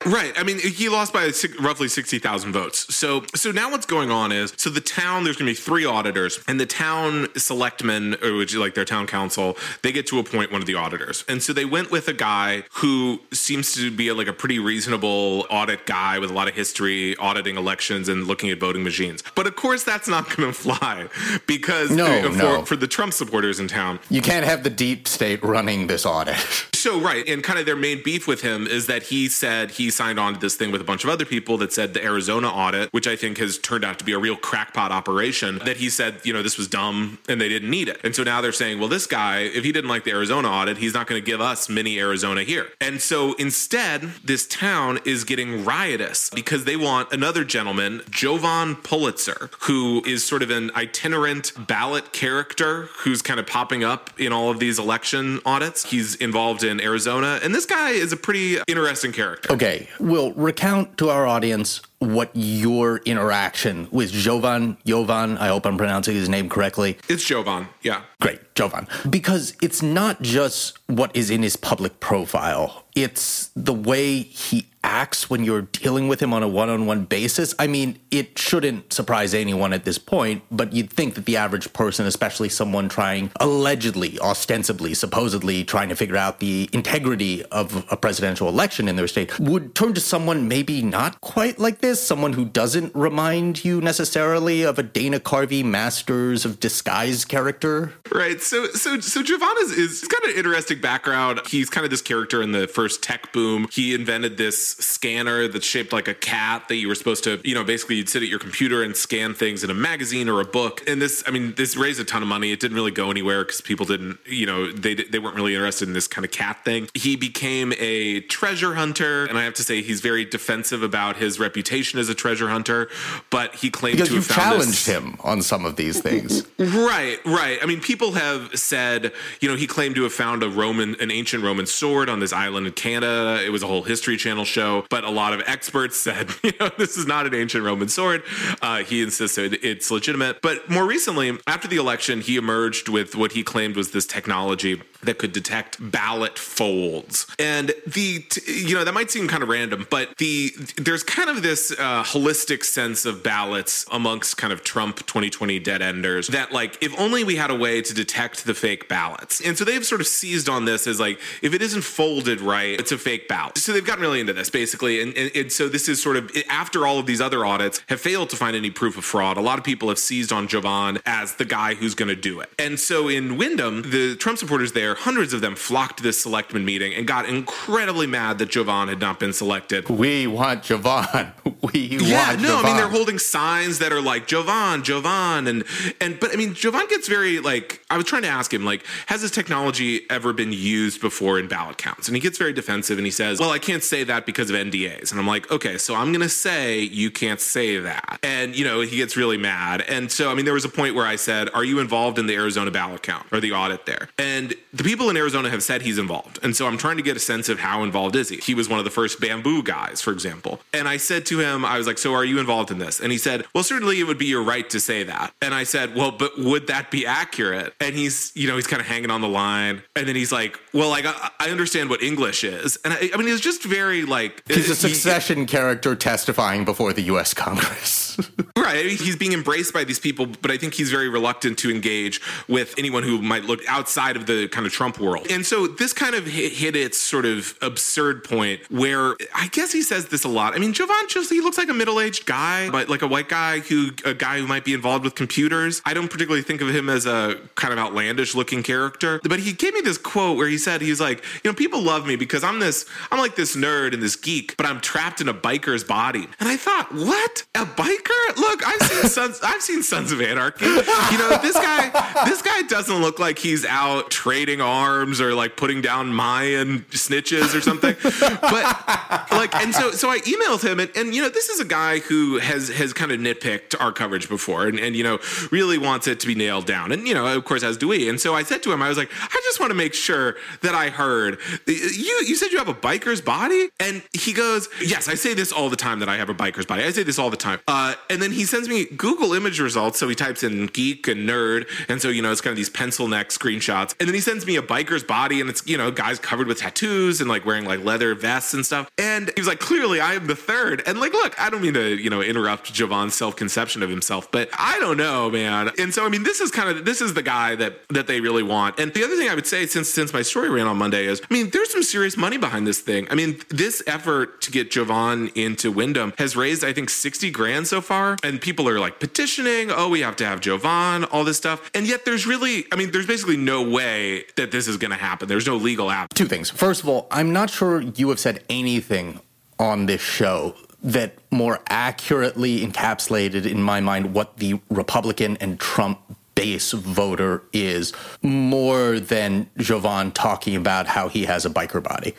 Right. 0.07 0.33
I 0.39 0.43
mean, 0.45 0.59
he 0.59 0.89
lost 0.89 1.13
by 1.13 1.31
roughly 1.61 1.89
60,000 1.89 2.53
votes. 2.53 2.95
So 2.95 3.25
so 3.35 3.51
now 3.51 3.71
what's 3.71 3.87
going 3.87 4.11
on 4.11 4.33
is 4.33 4.53
so 4.57 4.71
the 4.71 4.81
town 4.81 5.25
there's 5.25 5.37
going 5.37 5.47
to 5.47 5.59
be 5.59 5.63
three 5.65 5.85
auditors 5.85 6.39
and 6.49 6.59
the 6.61 6.67
town 6.67 7.29
selectmen 7.37 8.17
or 8.23 8.35
which 8.37 8.53
is 8.53 8.59
like 8.59 8.75
their 8.75 8.85
town 8.85 9.07
council, 9.07 9.57
they 9.83 9.93
get 9.93 10.07
to 10.09 10.19
appoint 10.19 10.53
one 10.53 10.61
of 10.61 10.67
the 10.67 10.75
auditors. 10.75 11.25
And 11.29 11.43
so 11.43 11.53
they 11.53 11.65
went 11.65 11.91
with 11.91 12.09
a 12.09 12.13
guy 12.13 12.63
who 12.75 13.21
seems 13.33 13.75
to 13.75 13.91
be 13.91 14.13
like 14.13 14.29
a 14.29 14.33
pretty 14.33 14.59
reasonable 14.59 15.47
audit 15.51 15.87
guy 15.87 16.19
with 16.19 16.31
a 16.31 16.35
lot 16.35 16.49
of 16.49 16.55
history 16.55 17.17
auditing 17.17 17.57
elections 17.57 18.09
and 18.09 18.27
looking 18.27 18.51
at 18.51 18.59
voting 18.61 18.85
machines. 18.85 19.23
But 19.35 19.47
of 19.47 19.57
course 19.57 19.83
that's 19.85 20.09
not 20.09 20.35
going 20.37 20.49
to 20.53 20.53
fly 20.53 21.09
because 21.47 21.91
No, 21.91 22.07
uh, 22.07 22.31
for, 22.31 22.37
no. 22.37 22.65
for 22.65 22.77
the 22.77 22.87
Trump 22.87 23.13
supporters 23.13 23.59
in 23.61 23.69
town, 23.69 23.99
You 24.09 24.23
can't 24.23 24.45
have 24.45 24.63
the 24.63 24.71
deep 24.71 25.09
state 25.09 25.43
running 25.43 25.87
this 25.89 26.07
audit. 26.07 26.37
so 26.75 27.01
right, 27.01 27.27
and 27.29 27.43
kind 27.43 27.59
of 27.59 27.67
their 27.67 27.77
main 27.77 28.03
beef 28.03 28.27
with 28.29 28.43
him 28.43 28.67
is 28.67 28.87
that 28.87 29.05
he 29.05 29.29
said 29.29 29.73
he 29.73 29.91
signed 29.97 30.19
on 30.19 30.35
to 30.35 30.41
this 30.41 30.55
thing 30.55 30.71
with 30.71 30.81
a 30.81 30.85
bunch 30.85 31.05
of 31.05 31.11
other 31.11 31.25
people 31.25 31.57
that 31.59 31.73
said 31.73 31.95
the 31.95 32.05
Arizona 32.05 32.49
audit, 32.49 32.93
which 32.93 33.07
I 33.07 33.17
think 33.17 33.39
has 33.39 33.59
turned 33.59 33.85
out 33.85 33.99
to 33.99 34.05
be 34.05 34.13
a 34.13 34.19
real 34.19 34.37
crackpot 34.37 34.93
operation, 34.93 35.59
that 35.65 35.79
he 35.79 35.91
said, 35.91 36.21
you 36.25 36.33
know, 36.33 36.43
this 36.43 36.59
was 36.59 36.69
dumb 36.69 37.19
and 37.29 37.41
they 37.41 37.49
didn't 37.49 37.71
need 37.71 37.89
it. 37.89 38.01
And 38.05 38.15
so 38.15 38.23
now 38.23 38.41
they're 38.41 38.53
saying, 38.53 38.79
well, 38.79 38.89
this 38.89 39.07
guy, 39.07 39.41
if 39.41 39.65
he 39.65 39.73
didn't 39.73 39.91
like 39.91 40.05
the 40.05 40.13
Arizona 40.13 40.49
audit, 40.49 40.79
he's 40.79 40.95
not 40.95 41.07
going 41.07 41.21
to 41.21 41.25
give 41.25 41.41
us 41.41 41.69
mini 41.69 41.99
Arizona 41.99 42.43
here. 42.43 42.69
And 42.81 43.01
so 43.01 43.35
instead, 43.35 44.03
this 44.25 44.47
town 44.47 44.99
is 45.05 45.25
getting 45.25 45.65
riotous 45.65 46.31
because 46.31 46.65
they 46.65 46.77
want 46.77 47.13
another 47.13 47.45
gentleman, 47.45 48.03
Jovan 48.11 48.77
Pulitzer, 48.77 49.51
who 49.61 50.03
is 50.07 50.25
sort 50.25 50.43
of 50.43 50.51
an 50.51 50.71
itinerant 50.77 51.53
ballot 51.67 52.13
character 52.13 52.89
who's 52.99 53.23
kind 53.23 53.41
of 53.41 53.47
popping 53.47 53.85
up 53.85 54.11
in 54.19 54.33
all 54.33 54.51
of 54.51 54.59
these 54.59 54.79
election 54.79 55.41
audits. 55.47 55.89
He's 55.89 56.15
involved 56.17 56.63
in 56.63 56.81
Arizona, 56.81 57.41
and 57.43 57.55
this 57.55 57.67
guy 57.67 57.91
is 57.91 58.13
a 58.13 58.17
pretty 58.17 58.59
interesting 58.69 59.13
character. 59.13 59.53
Okay, 59.53 59.86
we'll 59.99 60.33
recount 60.33 60.99
to 60.99 61.11
our 61.11 61.27
audience 61.27 61.81
what 61.99 62.31
your 62.35 62.99
interaction 62.99 63.89
with 63.91 64.13
Jovan, 64.13 64.77
Jovan, 64.85 65.39
I 65.39 65.49
hope 65.49 65.67
I'm 65.67 65.79
pronouncing 65.79 66.15
his 66.15 66.29
name 66.29 66.49
correctly. 66.49 66.99
It's 67.09 67.25
Jovan, 67.25 67.69
yeah. 67.83 68.03
Great, 68.21 68.55
Jovan. 68.55 68.87
Because 69.09 69.57
it's 69.63 69.83
not 69.83 70.23
just 70.23 70.79
what 70.89 71.15
is 71.17 71.31
in 71.31 71.43
his 71.43 71.57
public 71.57 72.01
profile, 72.01 72.85
it's 72.95 73.51
the 73.57 73.75
way 73.75 74.21
he 74.21 74.67
acts 74.87 75.29
when 75.29 75.45
you're 75.45 75.63
dealing 75.63 76.07
with 76.09 76.23
him 76.23 76.33
on 76.33 76.43
a 76.43 76.49
one 76.49 76.71
on 76.71 76.87
one 76.87 77.05
basis. 77.05 77.55
I 77.59 77.67
mean, 77.67 77.99
it 78.11 78.39
shouldn't 78.39 78.93
surprise 78.93 79.35
anyone 79.35 79.73
at 79.73 79.85
this 79.85 79.99
point, 79.99 80.45
but 80.51 80.73
you'd 80.73 80.91
think 80.91 81.15
that 81.17 81.27
the 81.27 81.37
average 81.37 81.73
person, 81.73 82.07
especially 82.07 82.49
someone 82.49 82.89
trying 82.89 83.33
allegedly, 83.41 84.19
ostensibly, 84.21 84.95
supposedly 84.95 85.65
trying 85.65 85.89
to 85.89 85.97
figure 85.97 86.17
out 86.17 86.39
the 86.39 86.71
integrity 86.73 87.45
of 87.47 87.85
a 87.91 87.97
presidential 87.97 88.49
election 88.49 88.89
in 88.89 88.97
their 88.97 89.09
state, 89.09 89.39
would 89.41 89.75
turn 89.75 89.93
to 89.95 90.01
someone 90.01 90.47
maybe 90.47 90.81
not 90.81 91.21
quite 91.21 91.59
like 91.59 91.81
this, 91.81 92.01
someone 92.01 92.33
who 92.33 92.45
doesn't 92.45 92.95
remind 92.95 93.65
you 93.65 93.81
necessarily 93.81 94.63
of 94.63 94.79
a 94.79 94.83
Dana 94.83 95.19
Carvey 95.19 95.65
Masters 95.65 96.45
of 96.45 96.61
Disguise 96.61 97.25
character. 97.25 97.93
Right. 98.13 98.41
So 98.41 98.67
so 98.69 99.01
so 99.01 99.23
Jovan 99.23 99.55
is, 99.63 99.73
is 99.73 100.05
got 100.05 100.25
an 100.25 100.37
interesting 100.37 100.81
background. 100.81 101.41
He's 101.49 101.69
kind 101.69 101.85
of 101.85 101.91
this 101.91 102.03
character 102.03 102.41
in 102.41 102.53
the 102.53 102.69
first 102.69 103.03
tech 103.03 103.33
boom. 103.33 103.67
He 103.73 103.95
invented 103.95 104.37
this 104.37 104.76
scanner 104.79 105.49
that's 105.49 105.67
shaped 105.67 105.93
like 105.93 106.09
a 106.09 106.15
cat 106.15 106.69
that 106.69 106.77
you 106.77 106.89
were 106.89 106.95
supposed 106.95 107.25
to, 107.25 107.41
you 107.45 107.55
know, 107.55 107.65
basically 107.65 107.97
you'd 107.97 108.09
sit 108.09 108.23
at 108.23 108.29
your 108.29 108.39
computer 108.39 108.83
and 108.83 108.97
scan 108.97 109.35
things 109.35 109.65
in 109.65 109.71
a 109.71 109.75
magazine 109.75 110.29
or 110.29 110.41
a 110.41 110.45
book. 110.45 110.83
And 110.89 111.01
this, 111.01 111.23
I 111.27 111.31
mean, 111.31 111.55
this 111.57 111.77
raised 111.77 112.01
a 112.01 112.05
ton 112.05 112.23
of 112.23 112.29
money. 112.29 112.53
It 112.53 112.61
didn't 112.61 112.77
really 112.77 112.91
go 112.91 113.11
anywhere 113.11 113.45
because 113.45 113.61
people 113.61 113.87
didn't, 113.87 114.19
you 114.27 114.47
know, 114.47 114.71
they 114.73 114.95
they 114.95 115.19
weren't 115.19 115.37
really 115.37 115.55
interested 115.55 115.89
in 115.89 115.95
this 115.95 116.09
kind 116.09 116.25
of 116.25 116.31
cat 116.31 116.65
thing. 116.65 116.89
He 116.95 117.17
became 117.17 117.73
a 117.79 118.21
treasure 118.23 118.75
hunter, 118.75 119.25
and 119.27 119.39
I 119.39 119.45
have 119.45 119.55
to 119.55 119.63
say 119.63 119.83
he's 119.83 120.01
very 120.01 120.25
defensive 120.25 120.83
about 120.83 121.17
his 121.17 121.39
reputation 121.39 121.99
as 121.99 122.09
a 122.09 122.15
treasure 122.15 122.49
hunter. 122.49 122.89
But 123.31 123.55
he 123.55 123.71
claimed 123.71 123.99
Because 123.99 124.11
to 124.11 124.23
found 124.23 124.41
challenged 124.41 124.87
this, 124.87 124.87
him 124.87 125.17
on 125.23 125.43
some 125.43 125.65
of 125.65 125.77
these 125.77 126.01
things. 126.01 126.47
Right, 126.59 127.19
right. 127.25 127.59
I 127.63 127.67
mean, 127.67 127.81
people 127.81 128.13
have 128.13 128.59
said, 128.59 129.13
you 129.41 129.49
know, 129.49 129.57
he 129.57 129.67
claimed 129.67 129.95
to 129.97 130.03
have 130.05 130.13
found 130.13 130.43
a 130.43 130.49
Roman, 130.49 131.01
an 131.01 131.11
ancient 131.11 131.43
Roman 131.43 131.67
sword 131.67 132.09
on 132.09 132.21
this 132.21 132.33
island 132.33 132.67
in 132.67 132.73
Canada. 132.73 133.43
It 133.45 133.51
was 133.51 133.63
a 133.63 133.67
whole 133.67 133.83
History 133.83 134.17
Channel 134.17 134.45
show, 134.45 134.66
but 134.91 135.05
a 135.05 135.11
lot 135.11 135.33
of 135.33 135.43
experts 135.47 135.97
said, 135.97 136.31
you 136.43 136.53
know, 136.61 136.71
this 136.79 136.97
is 136.97 137.07
not 137.07 137.27
an 137.27 137.35
ancient 137.35 137.65
Roman 137.65 137.89
sword. 137.89 138.23
Uh, 138.63 138.79
he 138.79 139.03
insisted 139.03 139.59
it's 139.65 139.91
legitimate. 139.91 140.43
But 140.43 140.69
more 140.69 140.85
recently, 140.85 141.39
after 141.47 141.69
the 141.69 141.77
election, 141.77 142.21
he 142.21 142.37
emerged 142.37 142.89
with 142.89 143.15
what 143.15 143.33
he 143.33 143.43
claimed 143.43 143.77
was 143.77 143.93
this 143.93 144.07
technology 144.07 144.83
that 145.07 145.19
could 145.19 145.33
detect 145.33 145.79
ballot 145.91 146.39
folds. 146.39 147.27
And 147.39 147.73
the, 147.87 148.25
you 148.47 148.75
know, 148.75 148.85
that 148.85 148.95
might 148.95 149.11
seem 149.11 149.29
kind 149.29 149.43
of 149.43 149.49
random, 149.49 149.87
but 149.91 150.17
the, 150.19 150.51
there's 150.77 151.03
kind 151.03 151.31
of 151.31 151.43
this 151.43 151.73
uh, 151.73 152.03
holistic 152.05 152.65
sense 152.65 153.05
of 153.05 153.23
ballots 153.23 153.87
amongst 153.93 154.37
kind 154.37 154.53
of 154.53 154.65
Trump 154.65 154.99
2020 155.07 155.59
dead 155.61 155.83
enders 155.83 156.29
that, 156.29 156.53
like, 156.53 156.83
if 156.83 156.99
only 156.99 157.25
we 157.25 157.37
had 157.37 157.51
a 157.51 157.55
way 157.55 157.83
to 157.83 157.95
detect 157.95 158.45
the 158.45 158.55
fake 158.55 158.89
ballots. 158.89 159.41
And 159.41 159.57
so 159.57 159.65
they've 159.65 159.85
sort 159.85 160.01
of 160.01 160.07
seized 160.07 160.49
on 160.49 160.65
this 160.65 160.87
as 160.87 161.01
like, 161.01 161.21
if 161.43 161.55
it 161.55 161.63
isn't 161.63 161.83
folded 161.83 162.41
right, 162.41 162.79
it's 162.79 162.93
a 162.93 162.99
fake 162.99 163.29
ballot. 163.29 163.59
So 163.59 163.73
they've 163.73 163.85
gotten 163.85 164.03
really 164.03 164.21
into 164.21 164.33
this 164.33 164.51
basically. 164.51 165.01
And, 165.01 165.17
and, 165.17 165.31
and 165.35 165.53
so 165.53 165.69
this 165.69 165.89
is 165.89 166.03
sort 166.03 166.17
of 166.17 166.31
after 166.49 166.87
all 166.87 166.99
of 166.99 167.07
these 167.07 167.21
other 167.21 167.45
audits 167.45 167.83
have 167.89 168.01
failed 168.01 168.31
to 168.31 168.37
find 168.37 168.57
any 168.57 168.71
proof 168.71 168.99
of 168.99 169.05
fraud. 169.05 169.37
A 169.37 169.41
lot 169.41 169.59
of 169.59 169.65
people 169.65 169.89
have 169.89 169.99
seized 169.99 170.33
on 170.33 170.49
Jovan 170.49 170.99
as 171.07 171.35
the 171.37 171.45
guy 171.45 171.75
who's 171.75 171.95
going 171.95 172.09
to 172.09 172.17
do 172.17 172.41
it. 172.41 172.51
And 172.59 172.79
so 172.79 173.09
in 173.09 173.37
Windham, 173.37 173.83
the 173.83 174.17
Trump 174.17 174.39
supporters 174.39 174.73
there, 174.73 174.96
hundreds 174.97 175.33
of 175.33 175.41
them 175.41 175.55
flocked 175.55 175.99
to 175.99 176.03
this 176.03 176.23
selectman 176.23 176.65
meeting 176.65 176.95
and 176.95 177.07
got 177.07 177.29
incredibly 177.29 178.07
mad 178.07 178.39
that 178.39 178.51
Jovan 178.51 178.89
had 178.89 179.01
not 179.01 179.21
been 179.21 179.33
selected. 179.33 179.89
We 179.89 180.27
want 180.27 180.65
Jovan. 180.65 181.33
We 181.73 181.81
yeah, 181.81 182.29
want 182.29 182.43
no, 182.43 182.49
Jovan. 182.49 182.65
I 182.65 182.69
mean 182.69 182.77
they're 182.77 182.89
holding 182.89 183.19
signs 183.19 183.79
that 183.79 183.91
are 183.93 184.01
like 184.01 184.27
Jovan, 184.27 184.85
Jovan, 184.85 185.47
and 185.47 185.65
and 186.01 186.21
but 186.21 186.33
I 186.33 186.37
mean 186.37 186.55
Jovan 186.55 186.87
gets 186.89 187.09
very 187.09 187.41
like 187.41 187.83
I 187.91 187.97
was 187.97 188.05
trying 188.05 188.23
to 188.23 188.29
ask 188.29 188.53
him 188.53 188.65
like 188.65 188.85
has 189.07 189.23
this 189.23 189.31
technology 189.31 190.03
ever 190.11 190.33
been 190.33 190.53
used 190.53 191.01
before 191.01 191.39
in 191.39 191.49
ballot 191.49 191.79
counts? 191.79 192.09
And 192.09 192.15
he 192.15 192.21
gets 192.21 192.39
very 192.39 192.53
defensive 192.53 192.99
and 192.99 193.07
he 193.07 193.11
says, 193.11 193.41
well, 193.41 193.51
I 193.51 193.59
can't 193.59 193.83
say 193.83 194.05
that 194.05 194.27
because 194.27 194.51
of 194.51 194.57
NDAs. 194.57 195.11
And 195.11 195.19
I'm 195.19 195.27
like, 195.27 195.51
okay, 195.51 195.79
so 195.79 195.95
I'm 195.95 196.13
gonna 196.13 196.29
say 196.29 196.81
you 196.81 197.11
can't 197.11 197.41
say 197.41 197.79
that. 197.79 198.19
And 198.23 198.57
you 198.57 198.65
know 198.65 198.83
he 198.83 198.99
gets 198.99 199.17
really 199.17 199.39
mad. 199.39 199.81
And 199.89 200.13
so 200.13 200.31
I 200.31 200.35
mean 200.35 200.45
there 200.45 200.55
was 200.55 200.67
a 200.67 200.71
point 200.71 200.95
where 200.95 201.07
I 201.07 201.17
said, 201.17 201.49
are 201.55 201.65
you 201.65 201.81
involved 201.81 202.19
in 202.19 202.27
the 202.27 202.35
Arizona 202.35 202.71
ballot 202.71 203.03
count 203.03 203.27
or 203.33 203.41
the 203.41 203.53
audit 203.53 203.87
there? 203.87 204.09
And 204.19 204.55
the 204.77 204.85
people 204.85 205.09
in 205.11 205.17
Arizona 205.17 205.49
have 205.51 205.63
said 205.63 205.83
he's 205.83 205.99
involved. 205.99 206.39
And 206.43 206.55
so 206.55 206.67
I'm 206.67 206.77
trying 206.77 206.97
to 206.97 207.03
get 207.03 207.17
a 207.17 207.21
sense 207.21 207.49
of 207.49 207.59
how 207.59 207.83
involved 207.83 208.17
is 208.17 208.29
he. 208.29 208.37
He 208.37 208.55
was 208.55 208.69
one 208.69 208.79
of 208.79 208.85
the 208.85 208.91
first 208.91 209.21
bamboo 209.21 209.63
guys, 209.63 210.01
for 210.01 210.13
example. 210.13 210.61
And 210.75 210.87
I 210.87 210.97
said 210.99 211.25
to 211.27 211.39
him, 211.39 211.65
I 211.65 211.79
was 211.79 211.87
like, 211.87 211.99
so 211.99 212.15
are 212.15 212.25
you 212.25 212.39
involved 212.39 212.71
in 212.71 212.79
this? 212.79 213.01
And 213.01 213.11
he 213.11 213.19
said, 213.19 213.45
well, 213.55 213.65
certainly 213.65 214.01
it 214.01 214.05
would 214.05 214.19
be 214.19 214.27
your 214.27 214.43
right 214.43 214.69
to 214.71 214.81
say 214.81 215.03
that. 215.05 215.33
And 215.41 215.55
I 215.55 215.65
said, 215.65 215.95
well, 215.95 216.11
but 216.11 216.39
would 216.39 216.67
that 216.67 216.91
be 216.91 217.07
accurate? 217.07 217.75
And 217.81 217.95
he's, 217.97 218.33
you 218.35 218.49
know, 218.49 218.57
he's 218.57 218.67
kind 218.67 218.81
of 218.81 218.87
hanging 218.87 219.11
on 219.11 219.21
the 219.21 219.29
line. 219.29 219.83
And 219.95 220.07
then 220.07 220.17
he's 220.17 220.33
like, 220.33 220.59
well, 220.73 220.91
like, 220.91 221.07
I, 221.07 221.31
I 221.41 221.51
understand 221.51 221.89
what 221.89 222.03
English 222.03 222.45
is. 222.45 222.79
And 222.85 222.93
I, 222.93 223.11
I 223.15 223.17
mean, 223.17 223.29
it's 223.29 223.41
just 223.41 223.63
very 223.63 224.05
like. 224.05 224.43
He's 224.47 224.67
a 224.67 224.89
he- 224.89 224.95
succession 224.95 225.47
character 225.47 225.97
testifying 225.97 226.65
before 226.65 226.93
the 226.93 227.03
U.S. 227.03 227.35
Congress. 227.35 228.19
Right. 228.67 228.81
I 228.81 228.89
mean, 228.89 228.97
he's 228.97 229.15
being 229.15 229.33
embraced 229.33 229.73
by 229.73 229.85
these 229.85 230.01
people, 230.01 230.27
but 230.27 230.51
I 230.51 230.57
think 230.57 230.75
he's 230.75 230.91
very 230.91 231.09
reluctant 231.09 231.57
to 231.59 231.71
engage 231.71 232.21
with 232.49 232.75
anyone 232.77 233.05
who 233.05 233.23
might 233.23 233.45
look 233.45 233.61
outside 233.69 234.17
of 234.17 234.27
the 234.27 234.49
kind 234.49 234.66
of 234.66 234.66
Trump 234.69 234.99
world. 234.99 235.27
And 235.31 235.45
so 235.45 235.67
this 235.67 235.93
kind 235.93 236.15
of 236.15 236.27
hit, 236.27 236.53
hit 236.53 236.77
its 236.77 236.99
sort 236.99 237.27
of 237.27 237.57
absurd 237.63 238.25
point 238.25 238.61
where 238.71 239.17
I 239.35 239.49
guess 239.49 239.73
he 239.73 239.83
says 239.83 240.07
this 240.07 240.25
a 240.25 240.29
lot. 240.29 240.55
I 240.55 240.59
mean, 240.59 240.73
Jovan 240.73 240.97
just, 241.09 241.31
he 241.31 241.41
looks 241.41 241.59
like 241.59 241.69
a 241.69 241.75
middle 241.75 242.01
aged 242.01 242.27
guy, 242.27 242.71
but 242.71 242.89
like 242.89 243.03
a 243.03 243.07
white 243.07 243.29
guy 243.29 243.61
who, 243.61 243.91
a 244.05 244.15
guy 244.15 244.39
who 244.39 244.47
might 244.47 244.65
be 244.65 244.75
involved 244.75 245.05
with 245.05 245.15
computers. 245.15 245.83
I 245.85 245.95
don't 245.95 246.11
particularly 246.11 246.43
think 246.43 246.61
of 246.61 246.69
him 246.75 246.89
as 246.89 247.07
a 247.07 247.41
kind 247.55 247.73
of 247.73 247.79
outlandish 247.79 248.35
looking 248.35 248.63
character, 248.63 249.21
but 249.25 249.41
he 249.41 249.53
gave 249.53 249.75
me 249.75 249.81
this 249.81 249.99
quote 249.99 250.37
where 250.37 250.49
he 250.49 250.59
said, 250.59 250.81
he's 250.81 251.01
like, 251.01 251.25
you 251.43 251.51
know, 251.51 251.55
people 251.55 251.83
love 251.83 252.07
me 252.07 252.17
because 252.17 252.45
I'm 252.45 252.61
this, 252.61 252.87
I'm 253.11 253.19
like 253.19 253.37
this 253.37 253.57
nerd 253.57 253.95
and 253.95 254.03
this 254.03 254.17
geek, 254.17 254.57
but 254.57 254.67
I'm 254.67 254.81
trapped 254.81 255.21
in 255.21 255.29
a 255.29 255.35
biker's 255.35 255.85
body. 255.85 256.27
And 256.41 256.49
I 256.49 256.57
thought, 256.57 256.93
what? 256.93 257.45
A 257.55 257.65
biker? 257.65 258.37
Look, 258.37 258.67
I've 258.67 258.83
seen 258.89 259.11
Sons, 259.11 259.41
I've 259.43 259.63
seen 259.63 259.83
Sons 259.83 260.13
of 260.13 260.21
Anarchy. 260.21 260.65
You 260.67 261.19
know, 261.19 261.39
this 261.43 261.55
guy, 261.55 262.25
this 262.25 262.43
guy 262.43 262.63
doesn't 262.63 263.01
look 263.01 263.19
like 263.19 263.39
he's 263.39 263.65
out 263.65 264.11
trading 264.11 264.56
arms 264.61 265.21
or 265.21 265.35
like 265.35 265.57
putting 265.57 265.81
down 265.81 266.13
Mayan 266.13 266.81
snitches 266.91 267.55
or 267.55 267.61
something. 267.61 267.95
But 268.47 269.31
like, 269.33 269.55
and 269.57 269.75
so, 269.75 269.91
so 269.91 270.09
I 270.09 270.19
emailed 270.21 270.63
him, 270.63 270.79
and, 270.79 270.91
and 270.97 271.15
you 271.15 271.23
know, 271.23 271.29
this 271.29 271.49
is 271.49 271.61
a 271.61 271.65
guy 271.65 271.99
who 271.99 272.39
has 272.39 272.69
has 272.69 272.93
kind 272.93 273.11
of 273.13 273.19
nitpicked 273.21 273.75
our 273.81 273.93
coverage 273.93 274.29
before, 274.29 274.67
and, 274.67 274.79
and 274.79 274.95
you 274.95 275.03
know, 275.03 275.19
really 275.51 275.79
wants 275.79 276.07
it 276.07 276.21
to 276.21 276.27
be 276.27 276.35
nailed 276.35 276.67
down, 276.67 276.93
and 276.93 277.07
you 277.07 277.15
know, 277.15 277.27
of 277.27 277.45
course, 277.45 277.63
as 277.63 277.77
do 277.77 277.89
we. 277.89 278.09
And 278.09 278.21
so 278.21 278.35
I 278.35 278.43
said 278.43 278.63
to 278.65 278.73
him, 278.73 278.83
I 278.83 278.89
was 278.89 278.99
like, 278.99 279.11
I 279.21 279.41
just 279.45 279.59
want 279.59 279.71
to 279.71 279.75
make 279.75 279.95
sure 279.95 280.37
that 280.63 280.75
I 280.75 280.91
heard 280.91 281.39
you. 281.67 282.23
You 282.27 282.37
said 282.37 282.53
you 282.53 282.59
have 282.59 282.69
a 282.69 282.75
biker's 282.75 283.21
body, 283.21 283.69
and 283.81 284.03
he 284.13 284.33
goes, 284.33 284.69
Yes, 284.81 285.09
I 285.09 285.15
say 285.15 285.35
this 285.35 285.53
all 285.53 285.69
the 285.69 285.77
time 285.77 285.99
that 286.01 286.09
I 286.09 286.17
have 286.17 286.29
a 286.29 286.35
biker's 286.35 286.67
body. 286.67 286.85
I 286.85 286.91
say 286.91 287.03
this 287.03 287.19
all 287.19 287.31
the 287.31 287.37
time. 287.37 287.61
Uh, 287.67 287.95
and 288.11 288.21
then 288.23 288.33
he 288.33 288.45
sends 288.45 288.69
me 288.69 288.85
Google 288.85 289.33
image 289.33 289.61
results. 289.61 289.99
So 289.99 290.09
he 290.09 290.15
types 290.15 290.43
in 290.43 290.67
geek 290.67 291.09
and 291.09 291.29
nerd. 291.29 291.67
And 291.89 292.01
so, 292.01 292.09
you 292.09 292.23
know, 292.23 292.33
it's 292.33 292.41
kind 292.41 292.53
of 292.53 292.57
these 292.57 292.71
pencil 292.71 293.09
neck 293.09 293.31
screenshots. 293.31 293.95
And 293.99 294.09
then 294.09 294.15
he 294.15 294.21
sends 294.21 294.46
me 294.47 294.57
a 294.57 294.63
biker's 294.63 295.05
body 295.05 295.41
and 295.41 295.51
it's, 295.51 295.67
you 295.67 295.77
know, 295.77 295.91
guys 295.91 296.19
covered 296.19 296.47
with 296.47 296.59
tattoos 296.59 297.21
and 297.21 297.29
like 297.29 297.45
wearing 297.45 297.65
like 297.65 297.85
leather 297.85 298.15
vests 298.15 298.55
and 298.55 298.65
stuff. 298.65 298.91
And 298.99 299.31
he 299.35 299.41
was 299.41 299.49
like, 299.49 299.61
clearly 299.61 300.01
I 300.01 300.15
am 300.15 300.27
the 300.27 300.37
third. 300.37 300.83
And 300.87 301.01
like, 301.01 301.13
look, 301.13 301.39
I 301.41 301.51
don't 301.51 301.63
mean 301.63 301.75
to, 301.75 301.97
you 301.97 302.11
know, 302.11 302.21
interrupt 302.23 302.73
Jovan's 302.73 303.15
self 303.15 303.37
conception 303.37 303.83
of 303.83 303.91
himself, 303.91 304.31
but 304.31 304.49
I 304.59 304.79
don't 304.79 304.97
know, 304.97 305.31
man. 305.31 305.71
And 305.79 305.93
so, 305.93 306.05
I 306.05 306.09
mean, 306.09 306.23
this 306.23 306.41
is 306.41 306.51
kind 306.51 306.69
of, 306.69 306.85
this 306.85 307.01
is 307.01 307.15
the 307.15 307.23
guy 307.23 307.55
that, 307.57 307.87
that 307.91 308.07
they 308.07 308.21
really 308.21 308.43
want. 308.43 308.79
And 308.79 308.93
the 308.95 309.05
other 309.05 309.17
thing 309.17 309.29
I 309.29 309.35
would 309.35 309.47
say 309.47 309.67
since, 309.67 309.89
since 309.89 310.13
my 310.13 310.23
story 310.23 310.51
ran 310.51 310.67
on 310.67 310.77
Monday 310.77 311.07
is, 311.07 311.21
I 311.29 311.33
mean, 311.33 311.51
there's 311.51 311.71
some 311.73 311.83
serious 311.83 312.17
money 312.17 312.37
behind 312.37 312.67
this 312.67 312.81
thing. 312.81 313.07
I 313.11 313.15
mean, 313.15 313.41
this 313.49 313.83
effort 313.87 314.43
to 314.43 314.51
get 314.51 314.71
Jovan 314.71 315.29
into 315.35 315.71
Windham 315.71 316.13
has 316.19 316.37
raised, 316.37 316.65
I 316.65 316.73
think, 316.73 316.91
60 316.91 317.31
grand 317.31 317.67
so 317.67 317.81
far. 317.81 318.17
And 318.23 318.41
people 318.41 318.69
are 318.69 318.79
like 318.79 319.01
petitioning, 319.01 319.71
oh, 319.71 319.89
we 319.89 320.01
have 320.01 320.17
to 320.17 320.27
have 320.27 320.41
Jovan, 320.41 321.05
all 321.05 321.25
this 321.25 321.37
stuff. 321.37 321.71
And 321.75 321.87
yet 321.87 322.05
there's 322.05 322.27
really, 322.27 322.67
I 322.73 322.77
mean, 322.77 322.91
there's 322.91 323.07
basically 323.07 323.37
no 323.37 323.69
way 323.69 324.25
that 324.37 324.51
this 324.51 324.69
is 324.69 324.77
going 324.77 324.91
to 324.91 324.97
happen. 324.97 325.29
There's 325.29 325.47
no 325.47 325.57
legal 325.57 325.91
app. 325.91 326.15
Two 326.15 326.27
things. 326.27 326.49
First 326.51 326.83
of 326.83 326.89
all, 326.89 327.07
I'm 327.11 327.33
not 327.33 327.51
sure 327.51 327.81
you 327.81 328.09
have 328.11 328.21
said 328.21 328.45
anything 328.49 329.21
on 329.59 329.87
this 329.87 330.01
show 330.01 330.55
that 330.83 331.15
more 331.31 331.61
accurately 331.69 332.65
encapsulated 332.65 333.51
in 333.51 333.63
my 333.63 333.81
mind 333.81 334.15
what 334.15 334.37
the 334.37 334.61
Republican 334.71 335.37
and 335.39 335.59
Trump 335.59 335.99
base 336.35 336.73
voter 336.73 337.43
is 337.53 337.93
more 338.23 339.01
than 339.01 339.49
Jovan 339.57 340.13
talking 340.13 340.55
about 340.55 340.87
how 340.87 341.09
he 341.09 341.25
has 341.25 341.47
a 341.47 341.51
biker 341.51 341.83
body. 341.83 342.15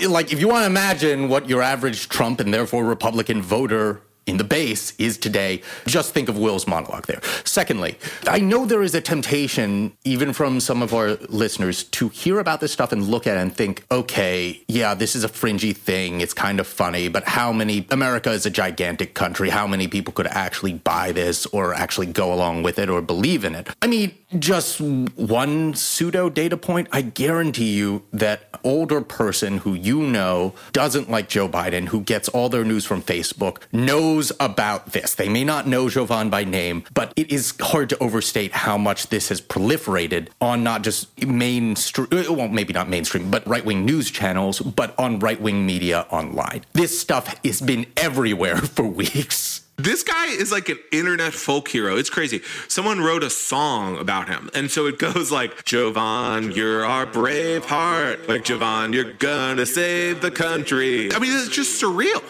like 0.08 0.32
if 0.32 0.40
you 0.40 0.48
want 0.48 0.62
to 0.62 0.66
imagine 0.66 1.28
what 1.28 1.48
your 1.48 1.62
average 1.62 2.08
Trump 2.08 2.38
and 2.40 2.54
therefore 2.54 2.84
Republican 2.84 3.42
voter 3.42 4.00
in 4.26 4.36
the 4.36 4.44
base 4.44 4.94
is 4.98 5.18
today, 5.18 5.62
just 5.86 6.14
think 6.14 6.28
of 6.28 6.38
Will's 6.38 6.66
monologue 6.66 7.06
there. 7.06 7.20
Secondly, 7.44 7.98
I 8.26 8.38
know 8.38 8.64
there 8.64 8.82
is 8.82 8.94
a 8.94 9.00
temptation, 9.00 9.92
even 10.04 10.32
from 10.32 10.60
some 10.60 10.82
of 10.82 10.94
our 10.94 11.14
listeners, 11.28 11.84
to 11.84 12.08
hear 12.08 12.38
about 12.38 12.60
this 12.60 12.72
stuff 12.72 12.92
and 12.92 13.02
look 13.08 13.26
at 13.26 13.36
it 13.36 13.40
and 13.40 13.54
think, 13.54 13.84
okay, 13.90 14.62
yeah, 14.68 14.94
this 14.94 15.16
is 15.16 15.24
a 15.24 15.28
fringy 15.28 15.72
thing. 15.72 16.20
It's 16.20 16.34
kind 16.34 16.60
of 16.60 16.66
funny, 16.66 17.08
but 17.08 17.24
how 17.24 17.52
many, 17.52 17.86
America 17.90 18.30
is 18.30 18.46
a 18.46 18.50
gigantic 18.50 19.14
country. 19.14 19.50
How 19.50 19.66
many 19.66 19.88
people 19.88 20.12
could 20.12 20.28
actually 20.28 20.74
buy 20.74 21.12
this 21.12 21.46
or 21.46 21.74
actually 21.74 22.06
go 22.06 22.32
along 22.32 22.62
with 22.62 22.78
it 22.78 22.88
or 22.88 23.02
believe 23.02 23.44
in 23.44 23.54
it? 23.54 23.68
I 23.82 23.88
mean, 23.88 24.14
just 24.38 24.80
one 24.80 25.74
pseudo 25.74 26.30
data 26.30 26.56
point, 26.56 26.88
I 26.92 27.02
guarantee 27.02 27.72
you 27.72 28.04
that 28.12 28.48
older 28.64 29.00
person 29.00 29.58
who 29.58 29.74
you 29.74 30.00
know 30.00 30.54
doesn't 30.72 31.10
like 31.10 31.28
Joe 31.28 31.48
Biden, 31.48 31.88
who 31.88 32.00
gets 32.00 32.28
all 32.28 32.48
their 32.48 32.64
news 32.64 32.84
from 32.84 33.02
Facebook, 33.02 33.62
knows 33.72 34.11
about 34.38 34.92
this. 34.92 35.14
They 35.14 35.28
may 35.28 35.44
not 35.44 35.66
know 35.66 35.88
Jovan 35.88 36.28
by 36.28 36.44
name, 36.44 36.84
but 36.92 37.12
it 37.16 37.32
is 37.32 37.54
hard 37.60 37.88
to 37.90 37.98
overstate 37.98 38.52
how 38.52 38.76
much 38.76 39.08
this 39.08 39.30
has 39.30 39.40
proliferated 39.40 40.28
on 40.40 40.62
not 40.62 40.82
just 40.82 41.24
mainstream, 41.26 42.08
uh, 42.12 42.32
well, 42.32 42.48
maybe 42.48 42.72
not 42.72 42.88
mainstream, 42.88 43.30
but 43.30 43.46
right 43.46 43.64
wing 43.64 43.86
news 43.86 44.10
channels, 44.10 44.60
but 44.60 44.94
on 44.98 45.18
right 45.18 45.40
wing 45.40 45.64
media 45.64 46.06
online. 46.10 46.64
This 46.74 47.00
stuff 47.00 47.38
has 47.42 47.60
been 47.60 47.86
everywhere 47.96 48.56
for 48.76 48.84
weeks. 48.84 49.62
This 49.78 50.02
guy 50.02 50.26
is 50.26 50.52
like 50.52 50.68
an 50.68 50.78
internet 50.92 51.32
folk 51.32 51.66
hero. 51.68 51.96
It's 51.96 52.10
crazy. 52.10 52.42
Someone 52.68 53.00
wrote 53.00 53.24
a 53.24 53.30
song 53.30 53.96
about 53.96 54.28
him. 54.28 54.50
And 54.54 54.70
so 54.70 54.86
it 54.86 54.98
goes 54.98 55.32
like, 55.32 55.64
Jovan, 55.64 56.52
you're 56.52 56.84
our 56.84 57.06
brave 57.06 57.64
heart. 57.64 58.28
Like, 58.28 58.44
Jovan, 58.44 58.92
you're 58.92 59.14
gonna 59.14 59.66
save 59.66 60.20
the 60.20 60.30
country. 60.30 61.12
I 61.12 61.18
mean, 61.18 61.32
it's 61.32 61.48
just 61.48 61.82
surreal. 61.82 62.22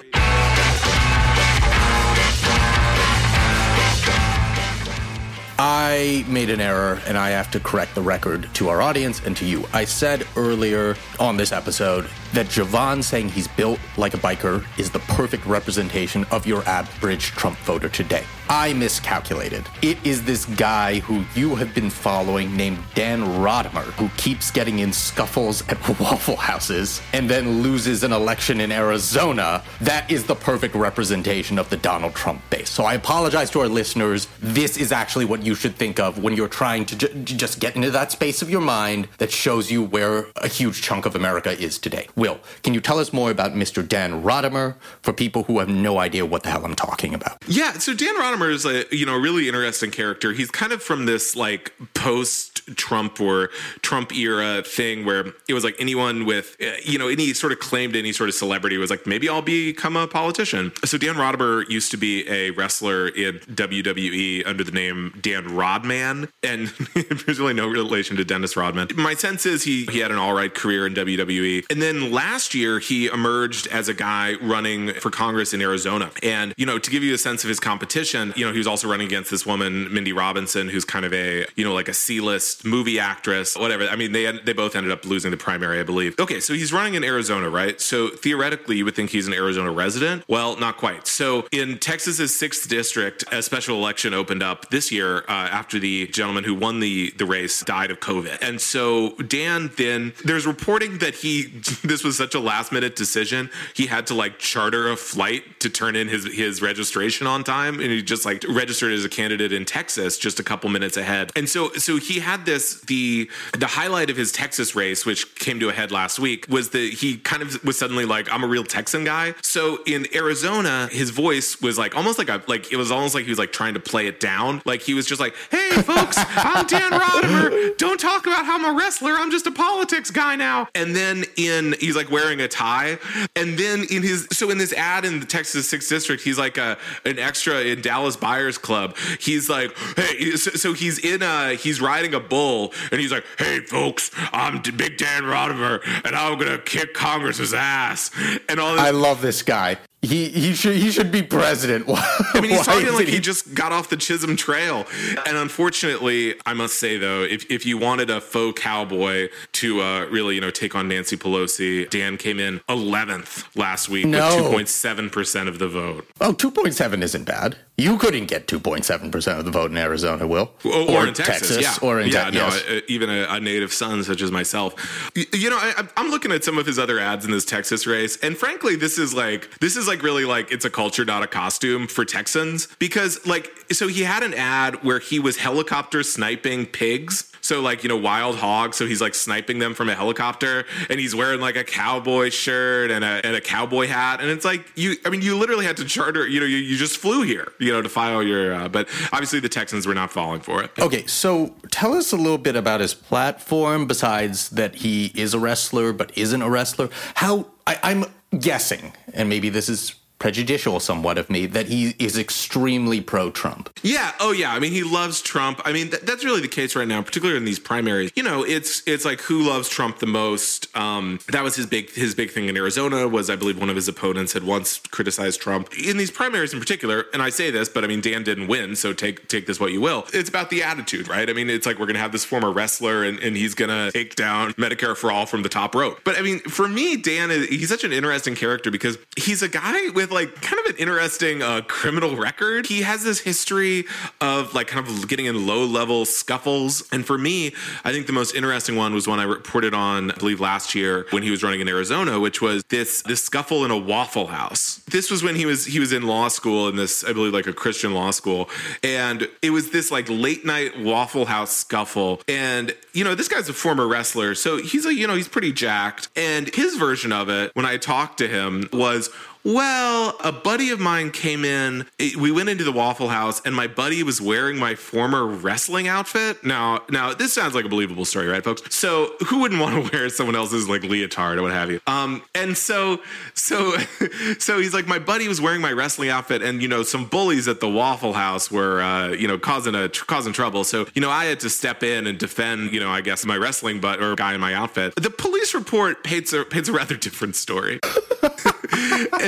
I 5.65 6.25
made 6.27 6.51
an 6.51 6.61
error 6.61 7.01
and 7.07 7.17
I 7.17 7.31
have 7.31 7.53
to 7.53 7.61
correct 7.61 7.95
the 7.95 8.03
record 8.03 8.53
to 8.55 8.69
our 8.69 8.83
audience 8.83 9.23
and 9.25 9.37
to 9.37 9.45
you. 9.45 9.65
I 9.73 9.85
said 9.85 10.27
earlier 10.35 10.97
on 11.21 11.37
this 11.37 11.53
episode 11.53 12.11
that 12.33 12.49
Jovan 12.49 13.03
saying 13.03 13.29
he's 13.29 13.47
built 13.47 13.79
like 13.97 14.15
a 14.15 14.17
biker 14.17 14.65
is 14.79 14.91
the 14.91 14.99
perfect 14.99 15.47
representation 15.47 16.25
of 16.31 16.47
your 16.47 16.65
average 16.65 17.27
Trump 17.27 17.57
voter 17.59 17.89
today. 17.89 18.25
I 18.49 18.73
miscalculated. 18.75 19.65
It 19.81 20.05
is 20.05 20.25
this 20.25 20.45
guy 20.45 20.99
who 21.01 21.25
you 21.35 21.55
have 21.55 21.75
been 21.75 21.89
following 21.89 22.55
named 22.57 22.79
Dan 22.95 23.23
Rodimer 23.23 23.85
who 23.95 24.09
keeps 24.17 24.51
getting 24.51 24.81
in 24.81 24.93
scuffles 24.93 25.63
at 25.69 25.79
Waffle 26.01 26.37
Houses 26.37 27.01
and 27.13 27.31
then 27.31 27.63
loses 27.63 28.03
an 28.03 28.13
election 28.13 28.61
in 28.61 28.73
Arizona. 28.73 29.63
That 29.81 30.11
is 30.11 30.25
the 30.25 30.35
perfect 30.35 30.75
representation 30.75 31.59
of 31.59 31.71
the 31.71 31.77
Donald 31.77 32.15
Trump 32.15 32.43
base. 32.51 32.69
So 32.69 32.85
I 32.85 32.95
apologize 32.95 33.51
to 33.53 33.61
our 33.61 33.69
listeners. 33.69 34.27
This 34.41 34.77
is 34.77 34.91
actually 34.91 35.25
what 35.25 35.43
you 35.43 35.55
should 35.55 35.77
think 35.77 35.93
think 35.93 35.99
of 35.99 36.23
when 36.23 36.35
you're 36.35 36.49
trying 36.49 36.87
to 36.87 36.97
ju- 36.97 37.25
just 37.25 37.61
get 37.61 37.77
into 37.77 37.91
that 37.91 38.11
space 38.11 38.41
of 38.41 38.49
your 38.49 38.61
mind 38.61 39.09
that 39.19 39.31
shows 39.31 39.71
you 39.71 39.83
where 39.83 40.27
a 40.37 40.49
huge 40.49 40.81
chunk 40.81 41.05
of 41.05 41.15
America 41.15 41.51
is 41.61 41.79
today. 41.79 42.07
Will, 42.23 42.39
can 42.63 42.73
you 42.73 42.81
tell 42.81 43.01
us 43.01 43.13
more 43.13 43.33
about 43.33 43.51
Mr. 43.51 43.87
Dan 43.87 44.23
Rodimer 44.23 44.77
for 45.03 45.13
people 45.13 45.43
who 45.43 45.59
have 45.59 45.69
no 45.69 45.99
idea 45.99 46.25
what 46.25 46.45
the 46.45 46.51
hell 46.51 46.65
I'm 46.65 46.77
talking 46.77 47.15
about? 47.15 47.37
Yeah, 47.49 47.73
so 47.73 47.95
Dan 47.95 48.15
Rodimer 48.15 48.49
is 48.53 48.65
a 48.65 48.85
you 48.95 49.05
know 49.05 49.19
really 49.19 49.49
interesting 49.49 49.91
character. 49.91 50.33
He's 50.33 50.49
kind 50.49 50.71
of 50.71 50.81
from 50.81 51.07
this 51.07 51.35
like 51.35 51.73
post 51.95 52.65
Trump 52.77 53.21
or 53.21 53.51
Trump 53.81 54.15
era 54.15 54.63
thing 54.65 55.05
where 55.05 55.33
it 55.49 55.55
was 55.55 55.65
like 55.65 55.75
anyone 55.81 56.25
with 56.25 56.57
uh, 56.63 56.75
you 56.85 56.97
know 56.97 57.09
any 57.09 57.35
sort 57.35 57.51
of 57.53 57.59
claim 57.59 57.93
to 57.93 57.99
any 57.99 58.13
sort 58.13 58.29
of 58.29 58.37
celebrity 58.37 58.79
was 58.79 58.89
like 58.89 59.05
maybe 59.05 59.29
I'll 59.29 59.43
become 59.43 59.97
a 59.97 60.07
politician. 60.07 60.71
So 60.85 60.99
Dan 60.99 61.17
Rodimer 61.17 61.69
used 61.69 61.91
to 61.91 61.97
be 61.97 62.29
a 62.29 62.51
wrestler 62.51 63.09
in 63.09 63.41
WWE 63.41 64.47
under 64.47 64.63
the 64.63 64.71
name 64.71 65.19
Dan 65.21 65.57
Rodman, 65.57 66.29
and 66.45 66.69
there's 66.95 67.41
really 67.41 67.55
no 67.55 67.67
relation 67.67 68.17
to 68.17 68.25
Dennis 68.25 68.57
Rodman. 68.57 68.91
My 68.95 69.15
sense 69.15 69.45
is 69.45 69.65
he 69.65 69.87
he 69.87 69.99
had 69.99 70.13
an 70.13 70.19
all 70.19 70.35
right 70.35 70.55
career 70.55 70.87
in 70.87 70.95
WWE, 70.95 71.65
and 71.69 71.83
then 71.83 72.12
last 72.13 72.55
year 72.55 72.79
he 72.79 73.07
emerged 73.07 73.67
as 73.69 73.89
a 73.89 73.95
guy 73.95 74.35
running 74.41 74.93
for 74.95 75.11
Congress 75.11 75.55
in 75.55 75.63
Arizona. 75.63 76.11
And 76.23 76.55
you 76.57 76.67
know 76.67 76.79
to 76.79 76.91
give 76.91 77.03
you 77.03 77.15
a 77.15 77.19
sense 77.19 77.43
of 77.43 77.49
his 77.49 77.59
competition, 77.59 78.33
you 78.37 78.45
know 78.45 78.53
he 78.53 78.59
was 78.59 78.67
also 78.67 78.89
running 78.89 79.07
against 79.07 79.31
this 79.31 79.47
woman 79.47 79.93
Mindy 79.93 80.13
Robinson, 80.13 80.69
who's 80.69 80.85
kind 80.85 81.05
of 81.05 81.13
a 81.13 81.47
you 81.57 81.65
know 81.65 81.73
like 81.73 81.89
a 81.89 81.95
C-list 81.95 82.65
movie 82.65 83.01
actress, 83.01 83.57
whatever. 83.57 83.85
I 83.89 83.97
mean 83.97 84.13
they 84.13 84.31
they 84.39 84.53
both 84.53 84.77
ended 84.77 84.93
up 84.93 85.05
losing 85.05 85.31
the 85.31 85.37
primary, 85.37 85.81
I 85.81 85.83
believe. 85.83 86.15
Okay, 86.19 86.41
so 86.41 86.55
he's 86.55 86.73
running 86.73 86.95
in 86.95 87.05
Arizona, 87.05 87.49
right? 87.49 87.81
So 87.81 88.09
theoretically, 88.09 88.77
you 88.77 88.85
would 88.85 88.95
think 88.95 89.11
he's 89.11 89.27
an 89.27 89.35
Arizona 89.35 89.73
resident. 89.73 90.25
Well, 90.29 90.57
not 90.57 90.77
quite. 90.77 91.07
So 91.07 91.47
in 91.51 91.79
Texas's 91.79 92.39
sixth 92.39 92.69
district, 92.69 93.25
a 93.33 93.43
special 93.43 93.77
election 93.77 94.13
opened 94.13 94.43
up 94.43 94.69
this 94.71 94.93
year 94.93 95.19
uh, 95.29 95.33
after 95.33 95.79
the 95.79 96.07
gentleman 96.09 96.45
who 96.45 96.55
won 96.55 96.81
the 96.81 97.13
the 97.17 97.27
race 97.27 97.65
died 97.65 97.91
of 97.91 98.01
COVID, 98.01 98.39
and 98.43 98.61
so 98.61 99.11
Dan 99.17 99.71
then 99.77 100.13
there's 100.25 100.47
reporting 100.47 100.99
that 100.99 101.15
he 101.15 101.45
this 101.85 102.02
was 102.05 102.17
such 102.17 102.35
a 102.35 102.41
last 102.41 102.73
minute 102.73 102.97
decision 102.97 103.51
he 103.75 103.87
had 103.87 104.07
to 104.09 104.15
like 104.15 104.39
charter 104.39 104.89
a 104.89 104.97
flight 104.97 105.61
to 105.61 105.69
turn 105.69 105.97
in 105.97 106.09
his 106.09 106.25
his 106.33 106.63
registration 106.63 107.27
on 107.27 107.45
time, 107.45 107.81
and 107.81 107.91
he 107.91 108.03
just 108.03 108.25
like 108.25 108.45
registered 108.49 108.93
as 108.93 109.05
a 109.05 109.09
candidate 109.09 109.53
in 109.53 109.65
Texas 109.65 110.19
just 110.19 110.41
a 110.41 110.43
couple 110.43 110.69
minutes 110.71 110.97
ahead, 110.97 111.31
and 111.37 111.49
so 111.49 111.73
so 111.75 111.97
he 111.97 112.21
had 112.21 112.45
this 112.47 112.81
the 112.83 113.29
the 113.59 113.67
highlight 113.67 114.11
of 114.11 114.17
his 114.17 114.33
Texas 114.33 114.75
race, 114.75 115.07
which 115.07 115.35
came 115.37 115.61
to 115.61 115.69
a 115.69 115.73
head 115.73 115.91
last 115.91 116.19
week, 116.19 116.47
was 116.49 116.71
that 116.71 116.93
he 116.93 117.17
kind 117.19 117.43
of 117.43 117.63
was 117.65 117.79
suddenly 117.79 118.05
like 118.05 118.31
I'm 118.33 118.45
a 118.45 118.47
real 118.47 118.65
Texan 118.65 119.05
guy. 119.05 119.35
So 119.43 119.83
in 119.87 120.07
Arizona, 120.15 120.89
his 120.91 121.11
voice 121.11 121.61
was 121.61 121.79
like 121.79 121.97
almost 121.97 122.19
like 122.19 122.29
a 122.29 122.43
like 122.49 122.73
it 122.73 122.77
was 122.77 122.91
almost 122.91 123.15
like 123.15 123.25
he 123.25 123.31
was 123.31 123.39
like 123.39 123.53
trying 123.53 123.75
to 123.75 123.81
play 123.81 124.07
it 124.07 124.21
down. 124.21 124.63
Like 124.65 124.83
he 124.83 124.95
was 124.95 125.07
just 125.07 125.21
like, 125.21 125.35
"Hey 125.51 125.71
folks, 125.83 126.17
I'm 126.19 126.67
Dan 126.67 126.93
Rodimer. 126.93 127.77
Don't 127.79 128.01
talk 128.01 128.27
about 128.27 128.47
how 128.47 128.57
I'm 128.57 128.75
a 128.75 128.79
wrestler. 128.79 129.13
I'm 129.13 129.31
just 129.31 129.47
a 129.47 129.53
politics 129.53 130.11
guy 130.11 130.37
now." 130.37 130.69
And 130.75 130.95
then 130.95 131.25
in 131.37 131.75
he's 131.83 131.97
like 131.97 132.11
wearing 132.11 132.41
a 132.41 132.49
tie, 132.49 132.99
and 133.37 133.59
then 133.59 133.85
in 133.91 134.03
his 134.03 134.27
so 134.33 134.51
in 134.51 134.59
this 134.59 134.73
ad 134.73 135.05
in 135.05 135.21
the 135.21 135.27
Texas 135.27 135.69
Sixth 135.69 135.89
District, 135.89 136.23
he's 136.23 136.39
like 136.39 136.57
a 136.57 136.79
an 137.05 137.19
extra 137.19 137.61
in 137.61 137.83
Dallas 137.83 138.17
Buyers 138.17 138.59
Club. 138.59 138.97
He's 139.21 139.49
like, 139.51 139.77
"Hey," 139.97 140.37
so, 140.37 140.73
he's 140.73 140.99
in 140.99 141.23
a 141.23 141.55
he's 141.55 141.81
riding 141.81 142.15
a 142.15 142.21
bull, 142.21 142.73
and 142.91 143.01
he's 143.01 143.13
like, 143.13 143.25
"Hey 143.39 143.61
folks, 143.61 144.11
I'm 144.33 144.63
Big 144.63 144.97
Dan 144.97 145.25
Rodimer, 145.25 145.81
and 146.05 146.17
I'm 146.17 146.39
gonna 146.39 146.59
kick 146.59 146.95
Congress's 146.95 147.53
ass," 147.53 148.11
and 148.49 148.59
all 148.61 148.73
this. 148.73 148.81
I 148.83 148.91
love 148.91 149.21
this 149.21 149.43
guy. 149.43 149.79
He 150.03 150.29
he 150.31 150.53
should 150.55 150.75
he 150.77 150.91
should 150.91 151.13
be 151.13 151.23
president. 151.23 151.87
I 151.89 152.41
mean, 152.41 152.51
he's 152.51 152.67
talking 152.67 152.93
like 152.93 153.07
he 153.07 153.21
just 153.21 153.55
got 153.55 153.71
off 153.71 153.89
the 153.89 153.97
Chisholm 153.97 154.35
Trail. 154.37 154.85
And 155.27 155.37
unfortunately, 155.37 156.35
I 156.45 156.55
must 156.55 156.81
say 156.81 156.99
though, 156.99 157.23
if, 157.23 157.49
if 157.49 157.65
you 157.65 157.79
wanted 157.79 158.11
a 158.11 158.21
faux 158.21 158.61
cowboy 158.61 159.29
to 159.53 159.81
uh, 159.81 160.07
really, 160.07 160.35
you 160.35 160.41
know, 160.41 160.51
take 160.51 160.75
on 160.75 160.89
Nancy 160.89 161.17
Pelosi, 161.17 161.89
Dan 161.89 162.17
came 162.17 162.41
in 162.41 162.59
11th 162.69 163.47
last 163.57 163.89
week 163.89 164.07
No. 164.07 164.51
with 164.53 164.67
2.7% 164.67 165.47
of 165.49 165.61
the 165.61 165.69
vote. 165.69 166.05
Oh, 166.21 166.33
2.7 166.33 167.01
isn't 167.03 167.25
bad. 167.25 167.57
You 167.79 167.97
couldn't 167.97 168.27
get 168.27 168.47
2.7% 168.49 169.39
of 169.39 169.45
the 169.47 169.51
vote 169.51 169.71
in 169.71 169.79
Arizona, 169.79 170.27
Will. 170.27 170.53
Or, 170.63 170.73
or 170.91 171.07
in 171.07 171.15
Texas, 171.15 171.59
yeah, 171.59 171.75
Or 171.81 172.01
in 172.01 172.09
yeah, 172.09 172.31
Texas. 172.31 172.35
no, 172.35 172.47
yes. 172.47 172.65
uh, 172.69 172.81
even 172.87 173.09
a, 173.09 173.27
a 173.31 173.41
native 173.41 173.73
son 173.73 174.05
such 174.05 174.21
as 174.21 174.31
myself. 174.31 174.75
You 175.17 175.49
know, 175.49 175.57
I, 175.57 175.89
I'm 175.97 176.11
looking 176.11 176.33
at 176.33 176.45
some 176.45 176.59
of 176.59 176.67
his 176.67 176.79
other 176.79 176.99
ads 177.01 177.25
in 177.25 177.31
this 177.31 177.47
Texas 177.47 177.87
race, 177.87 178.19
and 178.19 178.37
frankly, 178.37 178.77
this 178.77 178.99
is 178.99 179.15
like 179.15 179.59
this 179.61 179.77
is 179.77 179.89
like 179.89 180.03
really 180.03 180.27
like 180.27 180.53
it's 180.53 180.67
a 180.67 180.71
culture, 180.71 181.05
not 181.07 181.23
a 181.23 181.27
costume 181.27 181.87
for 181.89 182.05
Texans 182.05 182.69
because 182.79 183.27
like 183.27 183.51
so 183.73 183.89
he 183.89 184.03
had 184.03 184.23
an 184.23 184.35
ad 184.35 184.85
where 184.85 184.99
he 184.99 185.19
was 185.19 185.39
helicopter 185.39 186.03
sniping 186.03 186.67
pigs. 186.67 187.32
So 187.43 187.61
like 187.61 187.83
you 187.83 187.89
know 187.89 187.97
wild 187.97 188.37
hogs, 188.37 188.77
so 188.77 188.87
he's 188.87 189.01
like 189.01 189.15
sniping 189.15 189.59
them 189.59 189.75
from 189.75 189.89
a 189.89 189.95
helicopter, 189.95 190.65
and 190.89 190.99
he's 190.99 191.15
wearing 191.15 191.41
like 191.41 191.57
a 191.57 191.65
cowboy 191.65 192.31
shirt 192.31 192.91
and 192.91 193.05
a 193.05 193.21
and 193.27 193.37
a 193.37 193.41
cowboy 193.41 193.89
hat, 193.89 194.21
and 194.21 194.31
it's 194.31 194.45
like 194.45 194.65
you, 194.77 194.95
I 195.05 195.11
mean, 195.11 195.23
you 195.23 195.37
literally 195.37 195.67
had 195.67 195.77
to 195.79 195.85
charter, 195.85 196.27
you 196.27 196.41
know, 196.41 196.47
you, 196.47 196.57
you 196.57 196.77
just 196.77 196.99
flew 196.99 197.23
here, 197.23 197.53
you 197.59 197.73
know, 197.73 197.83
to 197.83 197.89
file 197.89 198.23
your, 198.23 198.55
uh, 198.55 198.69
but 198.69 198.89
obviously 199.13 199.41
the 199.41 199.49
Texans 199.49 199.87
were 199.87 199.95
not 199.95 200.11
falling 200.13 200.41
for 200.41 200.63
it. 200.63 200.71
Okay, 200.79 201.07
so 201.07 201.55
tell 201.71 201.95
us 201.95 202.13
a 202.13 202.17
little 202.17 202.39
bit 202.39 202.57
about 202.57 202.81
his 202.81 202.95
platform 202.95 203.87
besides 203.87 204.51
that 204.51 204.77
he 204.77 205.07
is 205.15 205.35
a 205.35 205.39
wrestler 205.39 205.93
but 205.93 206.17
isn't 206.17 206.43
a 206.43 206.49
wrestler. 206.49 206.89
How 207.15 207.49
I, 207.67 207.79
I'm 207.83 208.05
guessing, 208.39 208.93
and 209.13 209.29
maybe 209.29 209.49
this 209.49 209.69
is 209.69 209.95
prejudicial 210.23 210.79
somewhat 210.79 211.19
of 211.19 211.29
me, 211.29 211.47
that 211.47 211.67
he 211.67 211.97
is 211.99 212.17
extremely 212.17 213.01
pro 213.01 213.29
Trump. 213.33 213.69
Yeah. 213.83 214.13
Oh, 214.21 214.31
yeah. 214.31 214.55
I 214.55 214.61
mean, 214.61 214.71
he 214.71 214.85
loves 214.85 215.21
Trump. 215.21 215.61
I 215.65 215.73
mean, 215.73 215.91
th- 215.91 216.03
that's 216.03 216.25
really 216.25 216.41
the 216.41 216.47
case 216.47 216.77
right 216.77 216.87
now, 216.87 217.03
particularly 217.03 217.39
in 217.39 217.45
these 217.45 217.59
primaries. 217.59 218.13
You 218.15 218.23
know, 218.23 218.45
it's 218.45 218.85
it's 218.87 219.05
like 219.05 219.21
who 219.23 219.43
loves 219.43 219.69
Trump 219.69 219.99
the 219.99 220.07
most. 220.07 220.75
Um, 220.77 221.19
that 221.33 221.43
was 221.43 221.57
his 221.57 221.67
big 221.67 221.91
his 221.91 222.15
big 222.15 222.31
thing 222.31 222.49
in 222.49 222.57
Arizona. 222.57 223.09
Was 223.09 223.31
I 223.31 223.35
believe 223.35 223.59
one 223.59 223.69
of 223.69 223.75
his 223.75 223.89
opponents 223.89 224.33
had 224.33 224.45
once 224.45 224.79
criticized 224.93 225.41
Trump 225.41 225.71
in 225.77 225.97
these 225.97 226.13
primaries 226.13 226.55
in 226.55 226.61
particular. 226.61 227.07
And 227.13 227.21
I 227.21 227.31
say 227.31 227.51
this, 227.51 227.69
but 227.69 227.83
I 227.83 227.89
mean, 227.89 228.01
Dan 228.01 228.23
didn't 228.23 228.47
win, 228.47 228.77
so 228.77 228.93
take 228.93 229.27
take 229.27 229.49
this 229.49 229.59
what 229.59 229.73
you 229.73 229.81
will. 229.81 230.07
It's 230.15 230.29
about 230.29 230.51
the 230.51 230.63
attitude, 230.63 231.09
right? 231.09 231.29
I 231.29 231.33
mean, 231.33 231.51
it's 231.51 231.67
like 231.67 231.81
we're 231.81 231.87
gonna 231.87 231.99
have 231.99 232.13
this 232.13 232.25
former 232.25 232.53
wrestler, 232.53 233.03
and, 233.03 233.19
and 233.19 233.37
he's 233.37 233.57
gonna 233.57 233.91
take 233.91 234.15
down 234.15 234.53
Medicare 234.53 234.97
for 234.97 235.11
all 235.11 235.27
from 235.27 235.43
the 235.43 235.49
top 235.49 235.75
rope. 235.75 235.99
But 236.05 236.17
I 236.17 236.23
mean, 236.23 236.39
for 236.41 236.69
me, 236.69 236.97
Dan 236.97 237.33
is 237.33 237.49
he's 237.49 237.69
such 237.69 237.83
an 237.83 237.93
interesting 237.93 238.37
character 238.37 238.71
because 238.71 238.99
he's 239.17 239.43
a 239.43 239.49
guy 239.49 239.89
with 239.89 240.12
like 240.13 240.41
kind 240.41 240.61
of 240.61 240.75
an 240.75 240.77
interesting 240.77 241.43
uh, 241.43 241.63
criminal 241.63 242.17
record. 242.17 242.67
He 242.67 242.83
has 242.83 243.05
this 243.05 243.21
history 243.21 243.85
of 244.21 244.55
like 244.55 244.69
kind 244.69 244.87
of 244.87 245.09
getting 245.09 245.27
in 245.27 245.47
low 245.47 245.65
level 245.65 246.05
scuffles. 246.05 246.83
And 246.93 247.07
for 247.07 247.19
me, 247.19 247.55
I 247.85 247.93
think 247.93 248.07
the 248.07 248.13
most 248.13 248.35
interesting 248.35 248.77
one 248.77 248.95
was 248.95 249.07
one 249.07 249.19
I 249.19 249.25
reported 249.25 249.75
on, 249.75 250.11
I 250.11 250.15
believe 250.15 250.41
last 250.41 250.75
year 250.75 251.07
when 251.11 251.23
he 251.23 251.31
was 251.31 251.43
running 251.43 251.61
in 251.61 251.69
Arizona, 251.69 252.21
which 252.21 252.41
was 252.41 252.63
this 252.69 253.03
this 253.03 253.25
scuffle 253.25 253.65
in 253.65 253.71
a 253.71 253.79
Waffle 253.79 254.29
House. 254.29 254.81
This 254.91 255.11
was 255.11 255.23
when 255.23 255.35
he 255.35 255.47
was 255.47 255.67
he 255.67 255.81
was 255.81 255.93
in 255.93 256.03
law 256.03 256.29
school 256.29 256.69
in 256.69 256.77
this, 256.77 257.05
I 257.05 257.13
believe, 257.13 257.33
like 257.33 257.47
a 257.47 257.53
Christian 257.53 257.95
law 257.95 258.11
school, 258.11 258.49
and 258.83 259.29
it 259.41 259.51
was 259.51 259.71
this 259.71 259.91
like 259.91 260.07
late 260.09 260.45
night 260.45 260.79
Waffle 260.81 261.27
House 261.27 261.53
scuffle. 261.57 262.21
And 262.29 262.75
you 262.93 263.05
know, 263.05 263.15
this 263.15 263.29
guy's 263.29 263.49
a 263.49 263.53
former 263.55 263.87
wrestler, 263.87 264.35
so 264.35 264.59
he's 264.59 264.87
a 264.87 264.95
you 264.95 265.07
know 265.07 265.15
he's 265.15 265.29
pretty 265.29 265.53
jacked. 265.53 266.09
And 266.17 266.53
his 266.55 266.77
version 266.77 267.13
of 267.13 267.29
it, 267.29 267.53
when 267.55 267.67
I 267.67 267.77
talked 267.77 268.19
to 268.19 268.29
him, 268.29 268.69
was. 268.73 269.11
Well, 269.45 270.17
a 270.23 270.31
buddy 270.31 270.71
of 270.71 270.79
mine 270.79 271.11
came 271.11 271.45
in. 271.45 271.87
it- 271.99 272.17
We 272.17 272.31
went 272.31 272.49
into 272.49 272.63
the 272.63 272.71
Waffle 272.71 273.09
House, 273.09 273.43
and 273.45 273.55
my 273.57 273.67
buddy 273.67 274.03
was 274.05 274.21
wearing 274.21 274.57
my 274.59 274.77
former 274.77 275.27
wrestling 275.27 275.89
outfit. 275.89 276.45
Now, 276.45 276.83
now 276.91 277.13
this 277.13 277.33
sounds 277.33 277.55
like 277.55 277.65
a 277.65 277.69
believable 277.69 278.05
story, 278.05 278.29
right, 278.29 278.45
folks? 278.45 278.63
So, 278.75 279.15
who 279.27 279.41
wouldn't 279.41 279.61
want 279.61 279.85
to 279.85 279.91
wear 279.97 280.09
someone 280.11 280.37
else's 280.37 280.69
like 280.69 280.83
leotard 280.85 281.39
or 281.39 281.43
what 281.43 281.51
have 281.53 281.71
you? 281.73 281.81
Um, 281.89 282.23
and 282.37 282.57
so, 282.57 283.01
so, 283.35 283.77
so 284.39 284.61
he's 284.61 284.75
like, 284.75 284.87
my 284.87 285.01
buddy 285.01 285.27
was 285.27 285.41
wearing 285.41 285.61
my 285.61 285.73
wrestling 285.73 286.09
outfit, 286.11 286.41
and 286.43 286.63
you 286.63 286.69
know, 286.69 286.85
some 286.85 287.07
bullies 287.07 287.49
at 287.49 287.59
the 287.59 287.69
Waffle 287.69 288.13
House 288.13 288.49
were, 288.51 288.81
uh, 288.81 289.09
you 289.09 289.27
know, 289.27 289.39
causing 289.39 289.75
a 289.75 289.89
causing 289.89 290.33
trouble. 290.33 290.63
So, 290.63 290.87
you 290.95 291.01
know, 291.01 291.11
I 291.11 291.25
had 291.25 291.41
to 291.41 291.51
step 291.51 291.83
in 291.83 292.07
and 292.07 292.17
defend, 292.17 292.73
you 292.73 292.79
know, 292.79 292.91
I 292.91 293.01
guess 293.01 293.25
my 293.27 293.37
wrestling 293.37 293.81
butt 293.81 294.01
or 294.01 294.15
guy 294.15 294.35
in 294.35 294.41
my 294.41 294.55
outfit. 294.55 294.95
The 294.95 295.11
police 295.11 295.53
report 295.53 296.05
paints 296.05 296.33
a 296.33 296.45
paints 296.45 296.69
a 296.69 296.73
rather 296.73 296.97
different 297.09 297.35
story. 297.35 297.81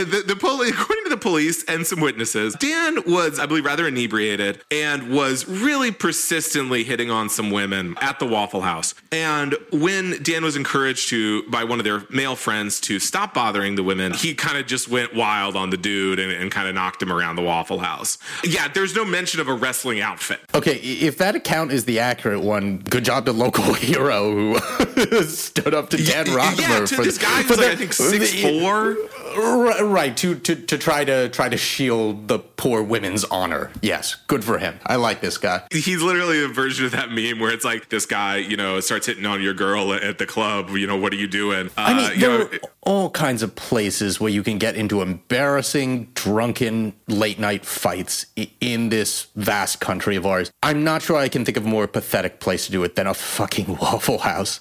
The, 0.05 0.23
the 0.27 0.37
police, 0.37 0.71
according 0.81 1.05
to 1.05 1.11
the 1.11 1.17
police 1.17 1.65
and 1.65 1.87
some 1.87 2.01
witnesses, 2.01 2.55
Dan 2.59 3.03
was, 3.07 3.39
I 3.39 3.47
believe, 3.47 3.65
rather 3.65 3.87
inebriated 3.89 4.63
and 4.71 5.11
was 5.11 5.47
really 5.49 5.91
persistently 5.91 6.85
hitting 6.85 7.11
on 7.11 7.29
some 7.29 7.51
women 7.51 7.97
at 8.01 8.19
the 8.19 8.27
Waffle 8.27 8.63
House. 8.63 8.95
And 9.13 9.55
when 9.73 10.23
Dan 10.23 10.45
was 10.45 10.57
encouraged 10.57 11.09
to 11.11 11.49
by 11.51 11.65
one 11.65 11.79
of 11.79 11.85
their 11.85 12.03
male 12.11 12.37
friends 12.37 12.81
to 12.83 12.99
stop 12.99 13.35
bothering 13.35 13.75
the 13.77 13.83
women, 13.83 14.13
he 14.13 14.35
kind 14.35 14.59
of 14.59 14.67
just 14.67 14.89
went 14.89 15.15
wild 15.15 15.57
on 15.57 15.71
the 15.71 15.77
dude 15.77 16.19
and, 16.19 16.33
and 16.33 16.51
kind 16.51 16.69
of 16.69 16.75
knocked 16.75 17.03
him 17.03 17.13
around 17.13 17.37
the 17.37 17.43
Waffle 17.43 17.79
House. 17.79 18.19
Yeah, 18.45 18.69
there's 18.69 18.95
no 18.95 19.05
mention 19.05 19.41
of 19.41 19.49
a 19.49 19.55
wrestling 19.55 20.01
outfit. 20.01 20.41
Okay, 20.55 20.77
if 20.77 21.19
that 21.19 21.35
account 21.35 21.73
is 21.73 21.85
the 21.85 21.99
accurate 22.01 22.43
one, 22.43 22.79
good 22.79 23.05
job 23.05 23.27
to 23.27 23.33
local 23.33 23.75
hero 23.75 24.55
who 24.55 25.23
stood 25.25 25.75
up 25.75 25.91
to 25.91 25.97
Dan 25.97 26.27
Rodimer 26.27 26.59
yeah, 26.59 26.87
to 26.87 26.95
for 26.95 27.05
this 27.05 27.19
guy 27.19 27.43
who's 27.43 27.57
like, 27.57 27.67
I 27.69 27.77
think 27.77 27.93
six 27.93 28.41
four. 28.43 28.97
Right 29.37 30.17
to, 30.19 30.35
to 30.37 30.55
to 30.55 30.79
try 30.79 31.05
to 31.05 31.29
try 31.29 31.49
to 31.49 31.57
shield 31.57 32.29
the 32.29 32.39
poor 32.39 32.83
women's 32.83 33.25
honor. 33.25 33.71
Yes, 33.83 34.17
good 34.27 34.45
for 34.45 34.59
him. 34.59 34.79
I 34.87 34.97
like 34.97 35.21
this 35.21 35.39
guy. 35.39 35.63
He's 35.71 36.03
literally 36.03 36.43
a 36.45 36.49
version 36.49 36.87
of 36.87 36.93
that 36.93 37.11
meme 37.11 37.39
where 37.39 37.53
it's 37.53 37.65
like 37.65 37.89
this 37.89 38.07
guy, 38.07 38.37
you 38.37 38.57
know, 38.57 38.81
starts 38.81 39.07
hitting 39.07 39.27
on 39.27 39.43
your 39.43 39.55
girl 39.55 39.93
at 39.93 40.19
the 40.19 40.27
club. 40.27 40.71
You 40.71 40.87
know, 40.87 40.97
what 40.97 41.13
are 41.13 41.17
you 41.17 41.27
doing? 41.27 41.69
Uh, 41.69 41.71
I 41.77 41.95
mean, 41.95 42.13
you 42.15 42.21
there 42.21 42.39
know, 42.39 42.45
are 42.45 42.59
all 42.83 43.11
kinds 43.11 43.43
of 43.43 43.55
places 43.55 44.21
where 44.21 44.31
you 44.31 44.43
can 44.43 44.59
get 44.59 44.77
into 44.77 45.03
embarrassing, 45.03 46.11
drunken, 46.15 46.95
late 47.09 47.39
night 47.39 47.65
fights 47.65 48.27
in 48.61 48.89
this 48.89 49.29
vast 49.37 49.81
country 49.81 50.17
of 50.17 50.27
ours. 50.27 50.51
I'm 50.63 50.85
not 50.85 51.03
sure 51.03 51.17
I 51.17 51.29
can 51.29 51.45
think 51.45 51.57
of 51.57 51.67
a 51.67 51.69
more 51.69 51.87
pathetic 51.87 52.41
place 52.41 52.67
to 52.67 52.73
do 52.73 52.85
it 52.85 52.97
than 52.97 53.07
a 53.07 53.15
fucking 53.15 53.79
Waffle 53.81 54.19
House. 54.19 54.61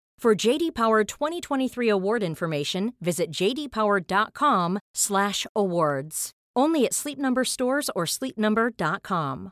For 0.21 0.35
JD 0.35 0.75
Power 0.75 1.03
2023 1.03 1.89
award 1.89 2.21
information, 2.21 2.93
visit 3.01 3.31
jdpower.com/awards. 3.31 6.31
Only 6.55 6.85
at 6.85 6.93
Sleep 6.93 7.17
Number 7.17 7.43
stores 7.43 7.89
or 7.95 8.05
sleepnumber.com. 8.05 9.51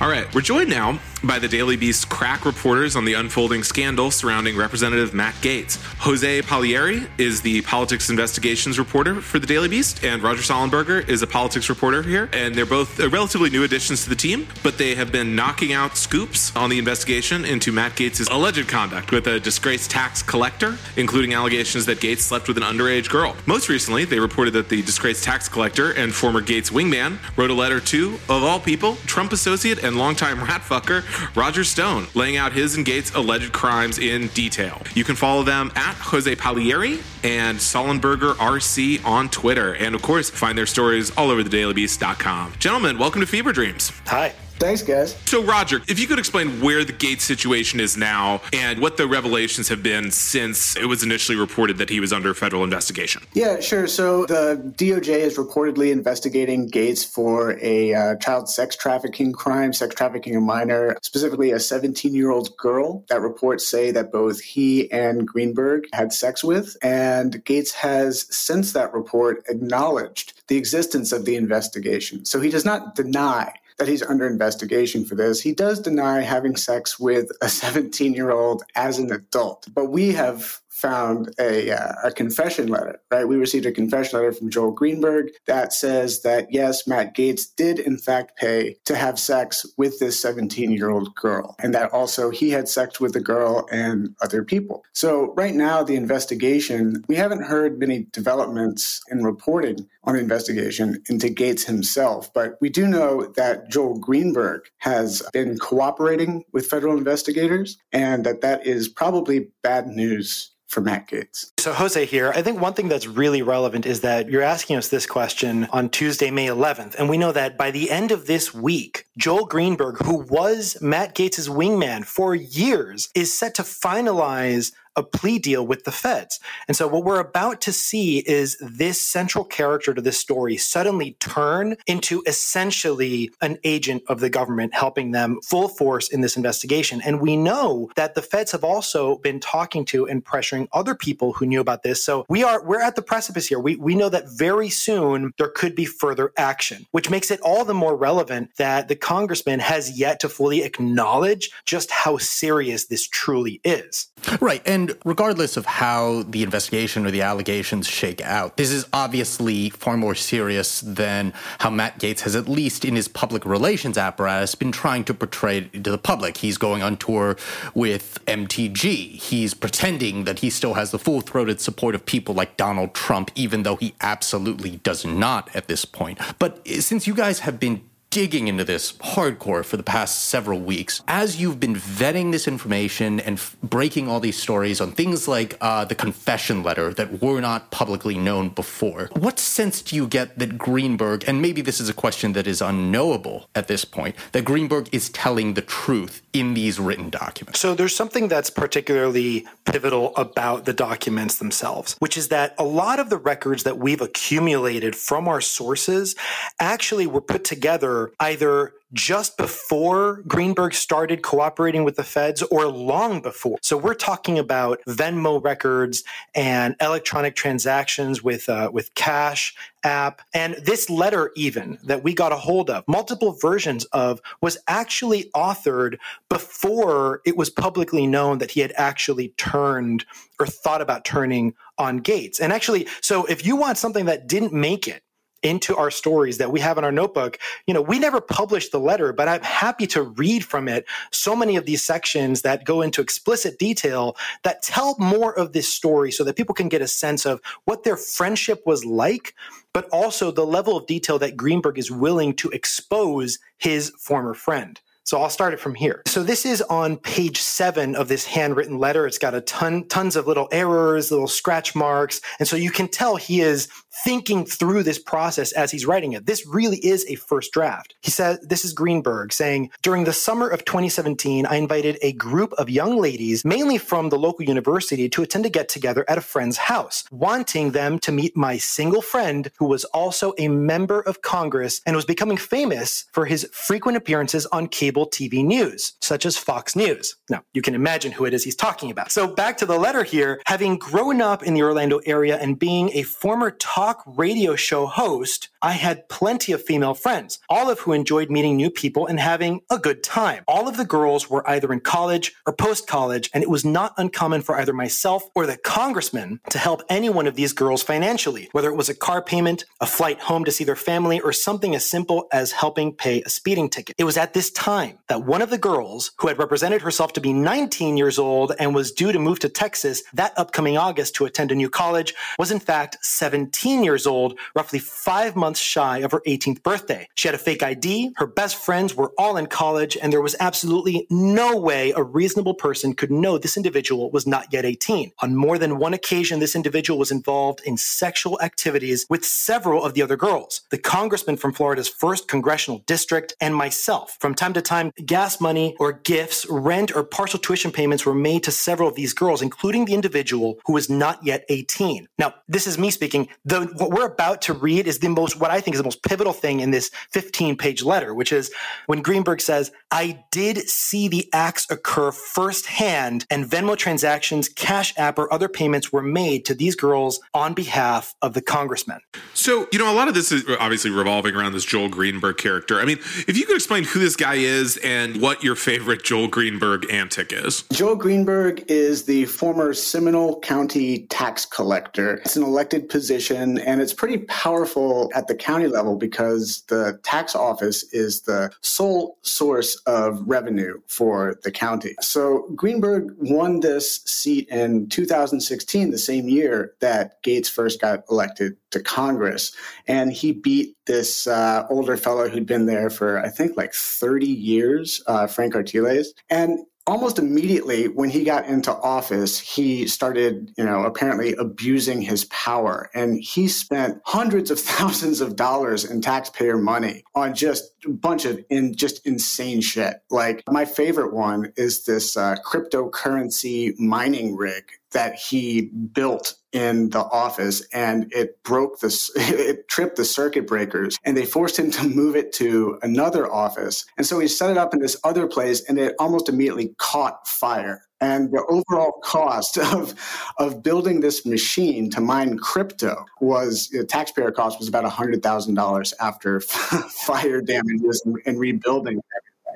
All 0.00 0.08
right, 0.08 0.32
we're 0.34 0.40
joined 0.40 0.70
now 0.70 0.98
by 1.22 1.38
the 1.38 1.48
Daily 1.48 1.76
Beast 1.76 2.08
crack 2.08 2.44
reporters 2.44 2.94
on 2.94 3.04
the 3.04 3.14
unfolding 3.14 3.62
scandal 3.62 4.10
surrounding 4.10 4.56
Representative 4.56 5.12
Matt 5.12 5.34
Gaetz. 5.36 5.76
Jose 5.98 6.42
Pagliery 6.42 7.08
is 7.18 7.42
the 7.42 7.62
politics 7.62 8.10
investigations 8.10 8.78
reporter 8.78 9.20
for 9.20 9.38
the 9.38 9.46
Daily 9.46 9.68
Beast, 9.68 10.04
and 10.04 10.22
Roger 10.22 10.42
Sollenberger 10.42 11.08
is 11.08 11.22
a 11.22 11.26
politics 11.26 11.68
reporter 11.68 12.02
here. 12.02 12.28
And 12.32 12.54
they're 12.54 12.66
both 12.66 13.00
uh, 13.00 13.08
relatively 13.08 13.50
new 13.50 13.64
additions 13.64 14.04
to 14.04 14.08
the 14.08 14.16
team, 14.16 14.46
but 14.62 14.78
they 14.78 14.94
have 14.94 15.10
been 15.10 15.34
knocking 15.34 15.72
out 15.72 15.96
scoops 15.96 16.54
on 16.54 16.70
the 16.70 16.78
investigation 16.78 17.44
into 17.44 17.72
Matt 17.72 17.92
Gaetz' 17.92 18.30
alleged 18.30 18.68
conduct 18.68 19.10
with 19.10 19.26
a 19.26 19.40
disgraced 19.40 19.90
tax 19.90 20.22
collector, 20.22 20.76
including 20.96 21.34
allegations 21.34 21.86
that 21.86 21.98
Gaetz 21.98 22.20
slept 22.20 22.48
with 22.48 22.56
an 22.56 22.62
underage 22.62 23.08
girl. 23.08 23.36
Most 23.46 23.68
recently, 23.68 24.04
they 24.04 24.20
reported 24.20 24.52
that 24.52 24.68
the 24.68 24.82
disgraced 24.82 25.24
tax 25.24 25.48
collector 25.48 25.92
and 25.92 26.14
former 26.14 26.40
Gaetz 26.40 26.70
wingman 26.70 27.18
wrote 27.36 27.50
a 27.50 27.54
letter 27.54 27.80
to, 27.80 28.14
of 28.28 28.44
all 28.44 28.60
people, 28.60 28.96
Trump 29.06 29.32
associate 29.32 29.82
and 29.82 29.96
longtime 29.96 30.42
rat 30.42 30.60
fucker 30.60 31.04
Roger 31.34 31.64
Stone, 31.64 32.06
laying 32.14 32.36
out 32.36 32.52
his 32.52 32.76
and 32.76 32.86
Gaetz' 32.86 33.14
alleged 33.14 33.52
crimes 33.52 33.98
in 33.98 34.28
detail. 34.28 34.82
You 34.94 35.04
can 35.04 35.16
follow 35.16 35.42
them 35.42 35.72
at 35.74 35.94
Jose 35.96 36.34
Pagliery 36.36 37.02
and 37.24 37.58
Sollenberger 37.58 38.34
RC 38.34 39.04
on 39.04 39.28
Twitter, 39.28 39.74
and 39.74 39.94
of 39.94 40.02
course, 40.02 40.30
find 40.30 40.56
their 40.56 40.66
stories 40.66 41.10
all 41.16 41.30
over 41.30 41.42
thedailybeast.com. 41.42 42.54
Gentlemen, 42.58 42.98
welcome 42.98 43.20
to 43.20 43.26
Fever 43.26 43.52
Dreams. 43.52 43.92
Hi. 44.06 44.34
Thanks, 44.58 44.82
guys. 44.82 45.16
So, 45.26 45.42
Roger, 45.42 45.80
if 45.86 45.98
you 46.00 46.06
could 46.06 46.18
explain 46.18 46.60
where 46.60 46.84
the 46.84 46.92
Gaetz 46.92 47.20
situation 47.20 47.78
is 47.78 47.96
now 47.96 48.40
and 48.52 48.80
what 48.80 48.96
the 48.96 49.06
revelations 49.06 49.68
have 49.68 49.82
been 49.82 50.10
since 50.10 50.76
it 50.76 50.86
was 50.86 51.02
initially 51.04 51.38
reported 51.38 51.78
that 51.78 51.88
he 51.88 52.00
was 52.00 52.12
under 52.12 52.34
federal 52.34 52.64
investigation. 52.64 53.22
Yeah, 53.34 53.60
sure. 53.60 53.86
So 53.86 54.26
the 54.26 54.72
DOJ 54.76 55.08
is 55.08 55.38
reportedly 55.38 55.92
investigating 55.92 56.68
Gaetz 56.68 57.06
for 57.06 57.58
a 57.62 57.94
uh, 57.94 58.16
child 58.16 58.48
sex 58.48 58.76
trafficking 58.76 59.32
crime, 59.32 59.72
sex 59.72 59.94
trafficking 59.94 60.34
a 60.34 60.40
minor, 60.40 60.96
specifically 61.02 61.52
a 61.52 61.60
17 61.60 62.14
year 62.14 62.30
old 62.30 62.56
girl 62.56 63.04
that 63.08 63.20
reports 63.20 63.66
say 63.66 63.90
that 63.92 64.10
both 64.10 64.40
he 64.40 64.90
and 64.90 65.26
Greenberg 65.26 65.84
had 65.92 66.12
sex 66.12 66.42
with. 66.42 66.76
And 66.82 67.44
Gaetz 67.44 67.72
has, 67.74 68.26
since 68.34 68.72
that 68.72 68.92
report, 68.92 69.44
acknowledged 69.48 70.34
the 70.48 70.56
existence 70.56 71.12
of 71.12 71.24
the 71.24 71.36
investigation. 71.36 72.24
So 72.24 72.40
he 72.40 72.50
does 72.50 72.64
not 72.64 72.94
deny 72.94 73.52
that 73.78 73.88
he's 73.88 74.02
under 74.02 74.26
investigation 74.26 75.04
for 75.04 75.14
this. 75.14 75.40
He 75.40 75.52
does 75.52 75.80
deny 75.80 76.20
having 76.20 76.56
sex 76.56 76.98
with 76.98 77.30
a 77.40 77.48
17 77.48 78.12
year 78.12 78.30
old 78.30 78.62
as 78.74 78.98
an 78.98 79.10
adult, 79.12 79.66
but 79.74 79.86
we 79.86 80.12
have 80.12 80.60
found 80.78 81.34
a, 81.40 81.70
uh, 81.70 81.92
a 82.04 82.10
confession 82.12 82.68
letter, 82.68 83.00
right? 83.10 83.26
We 83.26 83.36
received 83.36 83.66
a 83.66 83.72
confession 83.72 84.18
letter 84.18 84.32
from 84.32 84.50
Joel 84.50 84.70
Greenberg 84.70 85.30
that 85.46 85.72
says 85.72 86.22
that 86.22 86.52
yes, 86.52 86.86
Matt 86.86 87.14
Gaetz 87.14 87.46
did 87.56 87.78
in 87.78 87.98
fact 87.98 88.36
pay 88.36 88.76
to 88.84 88.94
have 88.94 89.18
sex 89.18 89.66
with 89.76 89.98
this 89.98 90.20
17 90.20 90.70
year 90.70 90.90
old 90.90 91.14
girl, 91.14 91.56
and 91.58 91.74
that 91.74 91.92
also 91.92 92.30
he 92.30 92.50
had 92.50 92.68
sex 92.68 93.00
with 93.00 93.12
the 93.12 93.20
girl 93.20 93.68
and 93.72 94.14
other 94.22 94.44
people. 94.44 94.84
So, 94.92 95.32
right 95.34 95.54
now, 95.54 95.82
the 95.82 95.96
investigation, 95.96 97.04
we 97.08 97.16
haven't 97.16 97.42
heard 97.42 97.78
many 97.78 98.06
developments 98.12 99.02
in 99.10 99.24
reporting 99.24 99.88
on 100.04 100.14
the 100.14 100.20
investigation 100.20 101.02
into 101.08 101.26
Gaetz 101.26 101.66
himself, 101.66 102.32
but 102.32 102.56
we 102.60 102.70
do 102.70 102.86
know 102.86 103.26
that 103.36 103.68
Joel 103.68 103.98
Greenberg 103.98 104.62
has 104.78 105.22
been 105.32 105.58
cooperating 105.58 106.44
with 106.52 106.66
federal 106.66 106.96
investigators 106.96 107.78
and 107.92 108.24
that 108.24 108.40
that 108.40 108.66
is 108.66 108.88
probably 108.88 109.48
bad 109.62 109.86
news 109.86 110.52
for 110.68 110.82
Matt 110.82 111.08
Gaetz. 111.08 111.50
So, 111.58 111.72
Jose 111.72 112.04
here. 112.04 112.30
I 112.34 112.42
think 112.42 112.60
one 112.60 112.74
thing 112.74 112.88
that's 112.88 113.06
really 113.06 113.42
relevant 113.42 113.86
is 113.86 114.02
that 114.02 114.28
you're 114.28 114.42
asking 114.42 114.76
us 114.76 114.88
this 114.88 115.06
question 115.06 115.66
on 115.72 115.88
Tuesday, 115.88 116.30
May 116.30 116.46
11th. 116.46 116.94
And 116.96 117.08
we 117.08 117.18
know 117.18 117.32
that 117.32 117.56
by 117.56 117.70
the 117.70 117.90
end 117.90 118.12
of 118.12 118.26
this 118.26 118.54
week, 118.54 119.06
Joel 119.16 119.46
Greenberg, 119.46 119.98
who 120.04 120.18
was 120.28 120.76
Matt 120.80 121.14
Gaetz' 121.14 121.48
wingman 121.48 122.04
for 122.04 122.34
years, 122.34 123.08
is 123.14 123.36
set 123.36 123.54
to 123.56 123.62
finalize 123.62 124.72
a 124.96 125.02
plea 125.02 125.38
deal 125.38 125.66
with 125.66 125.84
the 125.84 125.92
feds. 125.92 126.40
And 126.66 126.76
so 126.76 126.88
what 126.88 127.04
we're 127.04 127.20
about 127.20 127.60
to 127.62 127.72
see 127.72 128.18
is 128.18 128.56
this 128.60 129.00
central 129.00 129.44
character 129.44 129.94
to 129.94 130.00
this 130.00 130.18
story 130.18 130.56
suddenly 130.56 131.16
turn 131.20 131.76
into 131.86 132.22
essentially 132.26 133.30
an 133.40 133.58
agent 133.64 134.02
of 134.08 134.20
the 134.20 134.30
government 134.30 134.74
helping 134.74 135.12
them 135.12 135.38
full 135.44 135.68
force 135.68 136.08
in 136.08 136.20
this 136.20 136.36
investigation. 136.36 137.00
And 137.04 137.20
we 137.20 137.36
know 137.36 137.90
that 137.96 138.14
the 138.14 138.22
feds 138.22 138.52
have 138.52 138.64
also 138.64 139.18
been 139.18 139.40
talking 139.40 139.84
to 139.86 140.06
and 140.06 140.24
pressuring 140.24 140.68
other 140.72 140.94
people 140.94 141.32
who 141.32 141.46
knew 141.46 141.60
about 141.60 141.82
this. 141.82 142.04
So 142.04 142.24
we 142.28 142.42
are 142.42 142.64
we're 142.64 142.82
at 142.82 142.96
the 142.96 143.02
precipice 143.02 143.46
here. 143.46 143.58
We 143.58 143.76
we 143.76 143.94
know 143.94 144.08
that 144.08 144.24
very 144.28 144.70
soon 144.70 145.32
there 145.38 145.48
could 145.48 145.74
be 145.74 145.84
further 145.84 146.32
action, 146.36 146.86
which 146.90 147.10
makes 147.10 147.30
it 147.30 147.40
all 147.40 147.64
the 147.64 147.74
more 147.74 147.96
relevant 147.96 148.50
that 148.58 148.88
the 148.88 148.96
congressman 148.96 149.60
has 149.60 149.98
yet 149.98 150.20
to 150.20 150.28
fully 150.28 150.62
acknowledge 150.62 151.50
just 151.64 151.90
how 151.90 152.18
serious 152.18 152.86
this 152.86 153.06
truly 153.06 153.60
is. 153.64 154.08
Right. 154.40 154.62
And 154.66 154.77
regardless 155.04 155.56
of 155.56 155.66
how 155.66 156.22
the 156.22 156.42
investigation 156.42 157.06
or 157.06 157.10
the 157.10 157.22
allegations 157.22 157.86
shake 157.86 158.20
out, 158.22 158.56
this 158.56 158.70
is 158.70 158.86
obviously 158.92 159.70
far 159.70 159.96
more 159.96 160.14
serious 160.14 160.80
than 160.80 161.32
how 161.58 161.70
Matt 161.70 161.98
Gaetz 161.98 162.20
has, 162.20 162.36
at 162.36 162.48
least 162.48 162.84
in 162.84 162.94
his 162.96 163.08
public 163.08 163.44
relations 163.44 163.98
apparatus, 163.98 164.54
been 164.54 164.72
trying 164.72 165.04
to 165.04 165.14
portray 165.14 165.58
it 165.58 165.84
to 165.84 165.90
the 165.90 165.98
public. 165.98 166.38
He's 166.38 166.58
going 166.58 166.82
on 166.82 166.96
tour 166.96 167.36
with 167.74 168.18
MTG. 168.26 169.12
He's 169.20 169.54
pretending 169.54 170.24
that 170.24 170.38
he 170.40 170.50
still 170.50 170.74
has 170.74 170.90
the 170.90 170.98
full 170.98 171.20
throated 171.20 171.60
support 171.60 171.94
of 171.94 172.06
people 172.06 172.34
like 172.34 172.56
Donald 172.56 172.94
Trump, 172.94 173.30
even 173.34 173.62
though 173.62 173.76
he 173.76 173.94
absolutely 174.00 174.76
does 174.78 175.04
not 175.04 175.54
at 175.54 175.68
this 175.68 175.84
point. 175.84 176.18
But 176.38 176.66
since 176.66 177.06
you 177.06 177.14
guys 177.14 177.40
have 177.40 177.58
been 177.58 177.82
digging 178.10 178.48
into 178.48 178.64
this 178.64 178.92
hardcore 178.92 179.64
for 179.64 179.76
the 179.76 179.82
past 179.82 180.26
several 180.26 180.60
weeks. 180.60 181.02
As 181.06 181.40
you've 181.40 181.60
been 181.60 181.74
vetting 181.74 182.32
this 182.32 182.48
information 182.48 183.20
and 183.20 183.36
f- 183.36 183.56
breaking 183.62 184.08
all 184.08 184.18
these 184.18 184.38
stories 184.38 184.80
on 184.80 184.92
things 184.92 185.28
like 185.28 185.58
uh, 185.60 185.84
the 185.84 185.94
confession 185.94 186.62
letter 186.62 186.94
that 186.94 187.20
were 187.20 187.40
not 187.40 187.70
publicly 187.70 188.16
known 188.16 188.48
before, 188.48 189.10
what 189.14 189.38
sense 189.38 189.82
do 189.82 189.94
you 189.94 190.06
get 190.06 190.38
that 190.38 190.56
Greenberg, 190.56 191.24
and 191.26 191.42
maybe 191.42 191.60
this 191.60 191.80
is 191.80 191.88
a 191.88 191.94
question 191.94 192.32
that 192.32 192.46
is 192.46 192.62
unknowable 192.62 193.48
at 193.54 193.68
this 193.68 193.84
point, 193.84 194.16
that 194.32 194.44
Greenberg 194.44 194.88
is 194.92 195.10
telling 195.10 195.54
the 195.54 195.62
truth 195.62 196.22
in 196.32 196.54
these 196.54 196.80
written 196.80 197.10
documents? 197.10 197.60
So 197.60 197.74
there's 197.74 197.94
something 197.94 198.28
that's 198.28 198.48
particularly 198.48 199.46
pivotal 199.66 200.16
about 200.16 200.64
the 200.64 200.72
documents 200.72 201.38
themselves, 201.38 201.96
which 201.98 202.16
is 202.16 202.28
that 202.28 202.54
a 202.58 202.64
lot 202.64 203.00
of 203.00 203.10
the 203.10 203.18
records 203.18 203.64
that 203.64 203.78
we've 203.78 204.00
accumulated 204.00 204.96
from 204.96 205.28
our 205.28 205.42
sources 205.42 206.16
actually 206.58 207.06
were 207.06 207.20
put 207.20 207.44
together 207.44 207.97
either 208.20 208.72
just 208.92 209.36
before 209.36 210.22
Greenberg 210.26 210.72
started 210.72 211.22
cooperating 211.22 211.84
with 211.84 211.96
the 211.96 212.04
feds 212.04 212.42
or 212.42 212.66
long 212.66 213.20
before. 213.20 213.58
So 213.60 213.76
we're 213.76 213.94
talking 213.94 214.38
about 214.38 214.80
Venmo 214.88 215.42
records 215.42 216.04
and 216.34 216.74
electronic 216.80 217.34
transactions 217.34 218.22
with 218.22 218.48
uh, 218.48 218.70
with 218.72 218.94
cash 218.94 219.54
app 219.84 220.22
and 220.34 220.54
this 220.54 220.90
letter 220.90 221.30
even 221.36 221.78
that 221.84 222.02
we 222.02 222.12
got 222.12 222.32
a 222.32 222.36
hold 222.36 222.68
of 222.68 222.82
multiple 222.88 223.32
versions 223.32 223.84
of 223.86 224.20
was 224.40 224.58
actually 224.66 225.30
authored 225.36 225.98
before 226.28 227.20
it 227.24 227.36
was 227.36 227.48
publicly 227.48 228.06
known 228.06 228.38
that 228.38 228.50
he 228.50 228.60
had 228.60 228.72
actually 228.76 229.28
turned 229.36 230.04
or 230.40 230.46
thought 230.46 230.80
about 230.80 231.04
turning 231.04 231.54
on 231.78 232.00
Gaetz. 232.00 232.40
And 232.40 232.52
actually 232.52 232.88
so 233.02 233.24
if 233.26 233.46
you 233.46 233.54
want 233.54 233.78
something 233.78 234.06
that 234.06 234.26
didn't 234.26 234.52
make 234.52 234.88
it 234.88 235.02
into 235.42 235.76
our 235.76 235.90
stories 235.90 236.38
that 236.38 236.50
we 236.50 236.60
have 236.60 236.78
in 236.78 236.84
our 236.84 236.92
notebook. 236.92 237.38
You 237.66 237.74
know, 237.74 237.82
we 237.82 237.98
never 237.98 238.20
published 238.20 238.72
the 238.72 238.80
letter, 238.80 239.12
but 239.12 239.28
I'm 239.28 239.42
happy 239.42 239.86
to 239.88 240.02
read 240.02 240.44
from 240.44 240.68
it 240.68 240.84
so 241.12 241.36
many 241.36 241.56
of 241.56 241.66
these 241.66 241.84
sections 241.84 242.42
that 242.42 242.64
go 242.64 242.82
into 242.82 243.00
explicit 243.00 243.58
detail 243.58 244.16
that 244.42 244.62
tell 244.62 244.96
more 244.98 245.38
of 245.38 245.52
this 245.52 245.68
story 245.68 246.10
so 246.10 246.24
that 246.24 246.36
people 246.36 246.54
can 246.54 246.68
get 246.68 246.82
a 246.82 246.88
sense 246.88 247.24
of 247.24 247.40
what 247.64 247.84
their 247.84 247.96
friendship 247.96 248.62
was 248.66 248.84
like, 248.84 249.34
but 249.72 249.88
also 249.90 250.30
the 250.30 250.46
level 250.46 250.76
of 250.76 250.86
detail 250.86 251.18
that 251.18 251.36
Greenberg 251.36 251.78
is 251.78 251.90
willing 251.90 252.34
to 252.34 252.50
expose 252.50 253.38
his 253.58 253.90
former 253.98 254.34
friend. 254.34 254.80
So 255.08 255.18
I'll 255.22 255.30
start 255.30 255.54
it 255.54 255.60
from 255.60 255.74
here. 255.74 256.02
So 256.06 256.22
this 256.22 256.44
is 256.44 256.60
on 256.60 256.98
page 256.98 257.40
seven 257.40 257.96
of 257.96 258.08
this 258.08 258.26
handwritten 258.26 258.78
letter. 258.78 259.06
It's 259.06 259.16
got 259.16 259.34
a 259.34 259.40
ton, 259.40 259.88
tons 259.88 260.16
of 260.16 260.26
little 260.26 260.48
errors, 260.52 261.10
little 261.10 261.26
scratch 261.26 261.74
marks. 261.74 262.20
And 262.38 262.46
so 262.46 262.56
you 262.56 262.70
can 262.70 262.88
tell 262.88 263.16
he 263.16 263.40
is 263.40 263.68
thinking 264.04 264.44
through 264.44 264.82
this 264.82 264.98
process 264.98 265.52
as 265.52 265.70
he's 265.70 265.86
writing 265.86 266.12
it. 266.12 266.26
This 266.26 266.46
really 266.46 266.78
is 266.78 267.04
a 267.08 267.16
first 267.16 267.52
draft. 267.52 267.94
He 268.00 268.10
says, 268.10 268.38
this 268.42 268.64
is 268.64 268.72
Greenberg 268.72 269.32
saying, 269.32 269.70
during 269.82 270.04
the 270.04 270.12
summer 270.12 270.48
of 270.48 270.64
2017, 270.64 271.46
I 271.46 271.56
invited 271.56 271.98
a 272.02 272.12
group 272.12 272.52
of 272.54 272.70
young 272.70 272.98
ladies, 272.98 273.44
mainly 273.44 273.78
from 273.78 274.08
the 274.08 274.18
local 274.18 274.44
university, 274.44 275.08
to 275.08 275.22
attend 275.22 275.46
a 275.46 275.50
get 275.50 275.68
together 275.68 276.04
at 276.08 276.18
a 276.18 276.22
friend's 276.22 276.56
house, 276.56 277.04
wanting 277.10 277.72
them 277.72 277.98
to 278.00 278.12
meet 278.12 278.36
my 278.36 278.56
single 278.56 279.02
friend 279.02 279.50
who 279.58 279.66
was 279.66 279.84
also 279.86 280.34
a 280.38 280.48
member 280.48 281.00
of 281.00 281.22
Congress 281.22 281.80
and 281.86 281.96
was 281.96 282.04
becoming 282.04 282.36
famous 282.36 283.06
for 283.12 283.26
his 283.26 283.48
frequent 283.52 283.96
appearances 283.96 284.46
on 284.46 284.68
cable 284.68 285.08
TV 285.08 285.44
news, 285.44 285.94
such 286.00 286.24
as 286.26 286.36
Fox 286.36 286.76
News. 286.76 287.16
Now, 287.28 287.42
you 287.52 287.62
can 287.62 287.74
imagine 287.74 288.12
who 288.12 288.24
it 288.24 288.34
is 288.34 288.44
he's 288.44 288.56
talking 288.56 288.90
about. 288.90 289.10
So 289.10 289.26
back 289.26 289.56
to 289.58 289.66
the 289.66 289.78
letter 289.78 290.04
here, 290.04 290.40
having 290.46 290.78
grown 290.78 291.20
up 291.20 291.42
in 291.42 291.54
the 291.54 291.62
Orlando 291.62 291.98
area 292.06 292.36
and 292.36 292.58
being 292.58 292.90
a 292.94 293.02
former 293.02 293.50
talk 293.88 294.04
radio 294.18 294.54
show 294.54 294.84
host, 294.84 295.48
I 295.62 295.72
had 295.72 296.10
plenty 296.10 296.52
of 296.52 296.62
female 296.62 296.92
friends, 296.92 297.38
all 297.48 297.70
of 297.70 297.80
who 297.80 297.94
enjoyed 297.94 298.30
meeting 298.30 298.54
new 298.54 298.70
people 298.70 299.06
and 299.06 299.18
having 299.18 299.62
a 299.70 299.78
good 299.78 300.02
time. 300.02 300.44
All 300.46 300.68
of 300.68 300.76
the 300.76 300.84
girls 300.84 301.30
were 301.30 301.48
either 301.48 301.72
in 301.72 301.80
college 301.80 302.34
or 302.46 302.52
post 302.52 302.86
college, 302.86 303.30
and 303.32 303.42
it 303.42 303.48
was 303.48 303.64
not 303.64 303.94
uncommon 303.96 304.42
for 304.42 304.60
either 304.60 304.74
myself 304.74 305.24
or 305.34 305.46
the 305.46 305.56
congressman 305.56 306.38
to 306.50 306.58
help 306.58 306.82
any 306.90 307.08
one 307.08 307.26
of 307.26 307.34
these 307.34 307.54
girls 307.54 307.82
financially, 307.82 308.50
whether 308.52 308.68
it 308.68 308.76
was 308.76 308.90
a 308.90 308.94
car 308.94 309.22
payment, 309.22 309.64
a 309.80 309.86
flight 309.86 310.20
home 310.20 310.44
to 310.44 310.52
see 310.52 310.64
their 310.64 310.76
family, 310.76 311.18
or 311.20 311.32
something 311.32 311.74
as 311.74 311.84
simple 311.84 312.28
as 312.30 312.52
helping 312.52 312.92
pay 312.92 313.22
a 313.22 313.30
speeding 313.30 313.70
ticket. 313.70 313.96
It 313.98 314.04
was 314.04 314.18
at 314.18 314.34
this 314.34 314.50
time 314.50 314.98
that 315.08 315.24
one 315.24 315.40
of 315.40 315.48
the 315.48 315.58
girls, 315.58 316.12
who 316.18 316.28
had 316.28 316.38
represented 316.38 316.82
herself 316.82 317.14
to 317.14 317.22
be 317.22 317.32
19 317.32 317.96
years 317.96 318.18
old 318.18 318.52
and 318.60 318.74
was 318.74 318.92
due 318.92 319.12
to 319.12 319.18
move 319.18 319.38
to 319.38 319.48
Texas 319.48 320.02
that 320.12 320.38
upcoming 320.38 320.76
August 320.76 321.14
to 321.14 321.24
attend 321.24 321.50
a 321.50 321.54
new 321.54 321.70
college, 321.70 322.14
was 322.38 322.50
in 322.50 322.60
fact 322.60 322.98
17 323.00 323.67
years 323.68 324.06
old, 324.06 324.38
roughly 324.54 324.78
five 324.78 325.36
months 325.36 325.60
shy 325.60 325.98
of 325.98 326.12
her 326.12 326.22
18th 326.26 326.62
birthday. 326.62 327.08
She 327.14 327.28
had 327.28 327.34
a 327.34 327.38
fake 327.38 327.62
ID. 327.62 328.12
Her 328.16 328.26
best 328.26 328.56
friends 328.56 328.94
were 328.94 329.12
all 329.18 329.36
in 329.36 329.46
college, 329.46 329.96
and 330.00 330.12
there 330.12 330.22
was 330.22 330.36
absolutely 330.40 331.06
no 331.10 331.56
way 331.56 331.92
a 331.92 332.02
reasonable 332.02 332.54
person 332.54 332.94
could 332.94 333.10
know 333.10 333.38
this 333.38 333.56
individual 333.56 334.10
was 334.10 334.26
not 334.26 334.52
yet 334.52 334.64
18. 334.64 335.12
On 335.20 335.36
more 335.36 335.58
than 335.58 335.78
one 335.78 335.94
occasion, 335.94 336.40
this 336.40 336.56
individual 336.56 336.98
was 336.98 337.10
involved 337.10 337.60
in 337.64 337.76
sexual 337.76 338.40
activities 338.40 339.06
with 339.08 339.24
several 339.24 339.84
of 339.84 339.94
the 339.94 340.02
other 340.02 340.16
girls. 340.16 340.62
The 340.70 340.78
congressman 340.78 341.36
from 341.36 341.52
Florida's 341.52 341.88
first 341.88 342.28
congressional 342.28 342.82
district 342.86 343.34
and 343.40 343.54
myself. 343.54 344.16
From 344.20 344.34
time 344.34 344.52
to 344.54 344.62
time, 344.62 344.92
gas 345.04 345.40
money 345.40 345.76
or 345.78 345.92
gifts, 345.92 346.46
rent, 346.48 346.94
or 346.94 347.04
partial 347.04 347.38
tuition 347.38 347.70
payments 347.70 348.06
were 348.06 348.14
made 348.14 348.42
to 348.44 348.50
several 348.50 348.88
of 348.88 348.94
these 348.94 349.12
girls, 349.12 349.42
including 349.42 349.84
the 349.84 349.94
individual 349.94 350.58
who 350.66 350.72
was 350.72 350.88
not 350.88 351.24
yet 351.24 351.44
18. 351.48 352.08
Now, 352.18 352.34
this 352.48 352.66
is 352.66 352.78
me 352.78 352.90
speaking. 352.90 353.28
The, 353.44 353.57
what 353.66 353.90
we're 353.90 354.06
about 354.06 354.42
to 354.42 354.52
read 354.52 354.86
is 354.86 354.98
the 354.98 355.08
most 355.08 355.40
what 355.40 355.50
I 355.50 355.60
think 355.60 355.74
is 355.74 355.80
the 355.80 355.84
most 355.84 356.02
pivotal 356.02 356.32
thing 356.32 356.60
in 356.60 356.70
this 356.70 356.90
15 357.10 357.56
page 357.56 357.82
letter, 357.82 358.14
which 358.14 358.32
is 358.32 358.52
when 358.86 359.02
Greenberg 359.02 359.40
says, 359.40 359.70
I 359.90 360.24
did 360.30 360.68
see 360.68 361.08
the 361.08 361.28
acts 361.32 361.70
occur 361.70 362.12
firsthand 362.12 363.26
and 363.30 363.44
Venmo 363.44 363.76
transactions, 363.76 364.48
Cash 364.48 364.94
App, 364.96 365.18
or 365.18 365.32
other 365.32 365.48
payments 365.48 365.92
were 365.92 366.02
made 366.02 366.44
to 366.46 366.54
these 366.54 366.74
girls 366.74 367.20
on 367.34 367.54
behalf 367.54 368.14
of 368.22 368.34
the 368.34 368.42
congressman. 368.42 369.00
So, 369.34 369.68
you 369.72 369.78
know, 369.78 369.90
a 369.90 369.94
lot 369.94 370.08
of 370.08 370.14
this 370.14 370.32
is 370.32 370.44
obviously 370.60 370.90
revolving 370.90 371.34
around 371.34 371.52
this 371.52 371.64
Joel 371.64 371.88
Greenberg 371.88 372.36
character. 372.36 372.80
I 372.80 372.84
mean, 372.84 372.98
if 373.26 373.36
you 373.36 373.46
could 373.46 373.56
explain 373.56 373.84
who 373.84 373.98
this 373.98 374.16
guy 374.16 374.34
is 374.34 374.76
and 374.78 375.20
what 375.20 375.42
your 375.42 375.54
favorite 375.54 376.04
Joel 376.04 376.28
Greenberg 376.28 376.86
antic 376.90 377.32
is. 377.32 377.64
Joel 377.72 377.96
Greenberg 377.96 378.64
is 378.68 379.04
the 379.04 379.24
former 379.26 379.72
Seminole 379.74 380.40
County 380.40 381.06
tax 381.06 381.46
collector. 381.46 382.16
It's 382.16 382.36
an 382.36 382.42
elected 382.42 382.88
position 382.88 383.47
and 383.56 383.80
it's 383.80 383.94
pretty 383.94 384.18
powerful 384.18 385.10
at 385.14 385.26
the 385.28 385.34
county 385.34 385.68
level 385.68 385.96
because 385.96 386.62
the 386.68 386.98
tax 387.02 387.34
office 387.34 387.82
is 387.92 388.22
the 388.22 388.50
sole 388.60 389.16
source 389.22 389.76
of 389.86 390.20
revenue 390.26 390.80
for 390.88 391.38
the 391.44 391.50
county. 391.50 391.94
So 392.00 392.48
Greenberg 392.54 393.14
won 393.18 393.60
this 393.60 394.02
seat 394.04 394.48
in 394.48 394.88
2016, 394.88 395.90
the 395.90 395.98
same 395.98 396.28
year 396.28 396.74
that 396.80 397.22
Gaetz 397.22 397.48
first 397.48 397.80
got 397.80 398.04
elected 398.10 398.56
to 398.70 398.80
Congress. 398.80 399.54
And 399.86 400.12
he 400.12 400.32
beat 400.32 400.76
this 400.86 401.26
uh, 401.26 401.66
older 401.70 401.96
fellow 401.96 402.28
who'd 402.28 402.46
been 402.46 402.66
there 402.66 402.90
for, 402.90 403.18
I 403.18 403.28
think, 403.30 403.56
like 403.56 403.72
30 403.72 404.26
years, 404.26 405.02
uh, 405.06 405.26
Frank 405.26 405.54
Artiles. 405.54 406.12
And 406.28 406.58
almost 406.88 407.18
immediately 407.18 407.86
when 407.86 408.08
he 408.08 408.24
got 408.24 408.46
into 408.46 408.72
office, 408.72 409.38
he 409.38 409.86
started, 409.86 410.52
you 410.56 410.64
know, 410.64 410.84
apparently 410.84 411.34
abusing 411.34 412.00
his 412.00 412.24
power. 412.24 412.90
And 412.94 413.20
he 413.20 413.46
spent 413.46 414.00
hundreds 414.06 414.50
of 414.50 414.58
thousands 414.78 415.20
of 415.20 415.36
dollars 415.36 415.84
in 415.84 416.00
taxpayer 416.00 416.56
money 416.56 417.04
on 417.14 417.34
just 417.34 417.72
a 417.84 417.90
bunch 417.90 418.24
of 418.24 418.42
in 418.48 418.74
just 418.74 419.06
insane 419.06 419.60
shit. 419.60 420.02
Like 420.10 420.42
my 420.50 420.64
favorite 420.64 421.12
one 421.12 421.52
is 421.56 421.84
this 421.84 422.16
uh, 422.16 422.36
cryptocurrency 422.44 423.78
mining 423.78 424.34
rig 424.34 424.64
that 424.92 425.14
he 425.14 425.62
built 425.92 426.34
in 426.52 426.88
the 426.90 427.00
office 427.00 427.66
and 427.72 428.10
it 428.12 428.42
broke 428.42 428.80
the 428.80 429.10
it 429.16 429.68
tripped 429.68 429.96
the 429.96 430.04
circuit 430.04 430.46
breakers 430.46 430.96
and 431.04 431.16
they 431.16 431.26
forced 431.26 431.58
him 431.58 431.70
to 431.70 431.86
move 431.86 432.16
it 432.16 432.32
to 432.32 432.78
another 432.82 433.30
office. 433.30 433.84
And 433.96 434.06
so 434.06 434.18
he 434.18 434.28
set 434.28 434.50
it 434.50 434.56
up 434.56 434.72
in 434.72 434.80
this 434.80 434.96
other 435.04 435.26
place 435.26 435.62
and 435.68 435.78
it 435.78 435.94
almost 435.98 436.28
immediately 436.28 436.74
caught 436.78 437.26
fire. 437.26 437.82
And 438.00 438.30
the 438.30 438.44
overall 438.48 438.92
cost 439.02 439.58
of 439.74 439.94
of 440.38 440.62
building 440.62 441.00
this 441.00 441.26
machine 441.26 441.90
to 441.90 442.00
mine 442.00 442.38
crypto 442.38 443.04
was 443.20 443.68
the 443.68 443.84
taxpayer 443.84 444.30
cost 444.30 444.58
was 444.58 444.68
about 444.68 444.84
$100,000 444.84 445.92
after 446.00 446.40
fire 446.40 447.42
damages 447.42 448.02
and, 448.06 448.16
and 448.24 448.40
rebuilding 448.40 449.00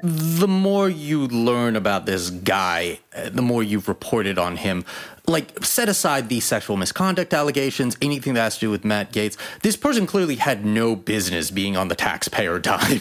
the 0.03 0.49
more 0.49 0.89
you 0.89 1.29
learn 1.29 1.77
about 1.77 2.07
this 2.07 2.31
guy, 2.31 2.99
uh, 3.15 3.31
the 3.31 3.43
more 3.43 3.63
you've 3.63 3.89
reported 3.89 4.37
on 4.37 4.57
him. 4.57 4.85
Like, 5.29 5.65
set 5.65 5.89
aside 5.89 6.29
the 6.29 6.41
sexual 6.41 6.77
misconduct 6.77 7.33
allegations, 7.33 7.97
anything 8.03 8.35
that 8.35 8.41
has 8.41 8.55
to 8.55 8.61
do 8.61 8.71
with 8.71 8.85
Matt 8.85 9.13
Gaetz. 9.13 9.37
This 9.63 9.77
person 9.77 10.05
clearly 10.05 10.35
had 10.35 10.65
no 10.65 10.97
business 10.97 11.53
being 11.53 11.77
on 11.77 11.87
the 11.87 11.95
taxpayer 11.95 12.59
dime. 12.59 13.01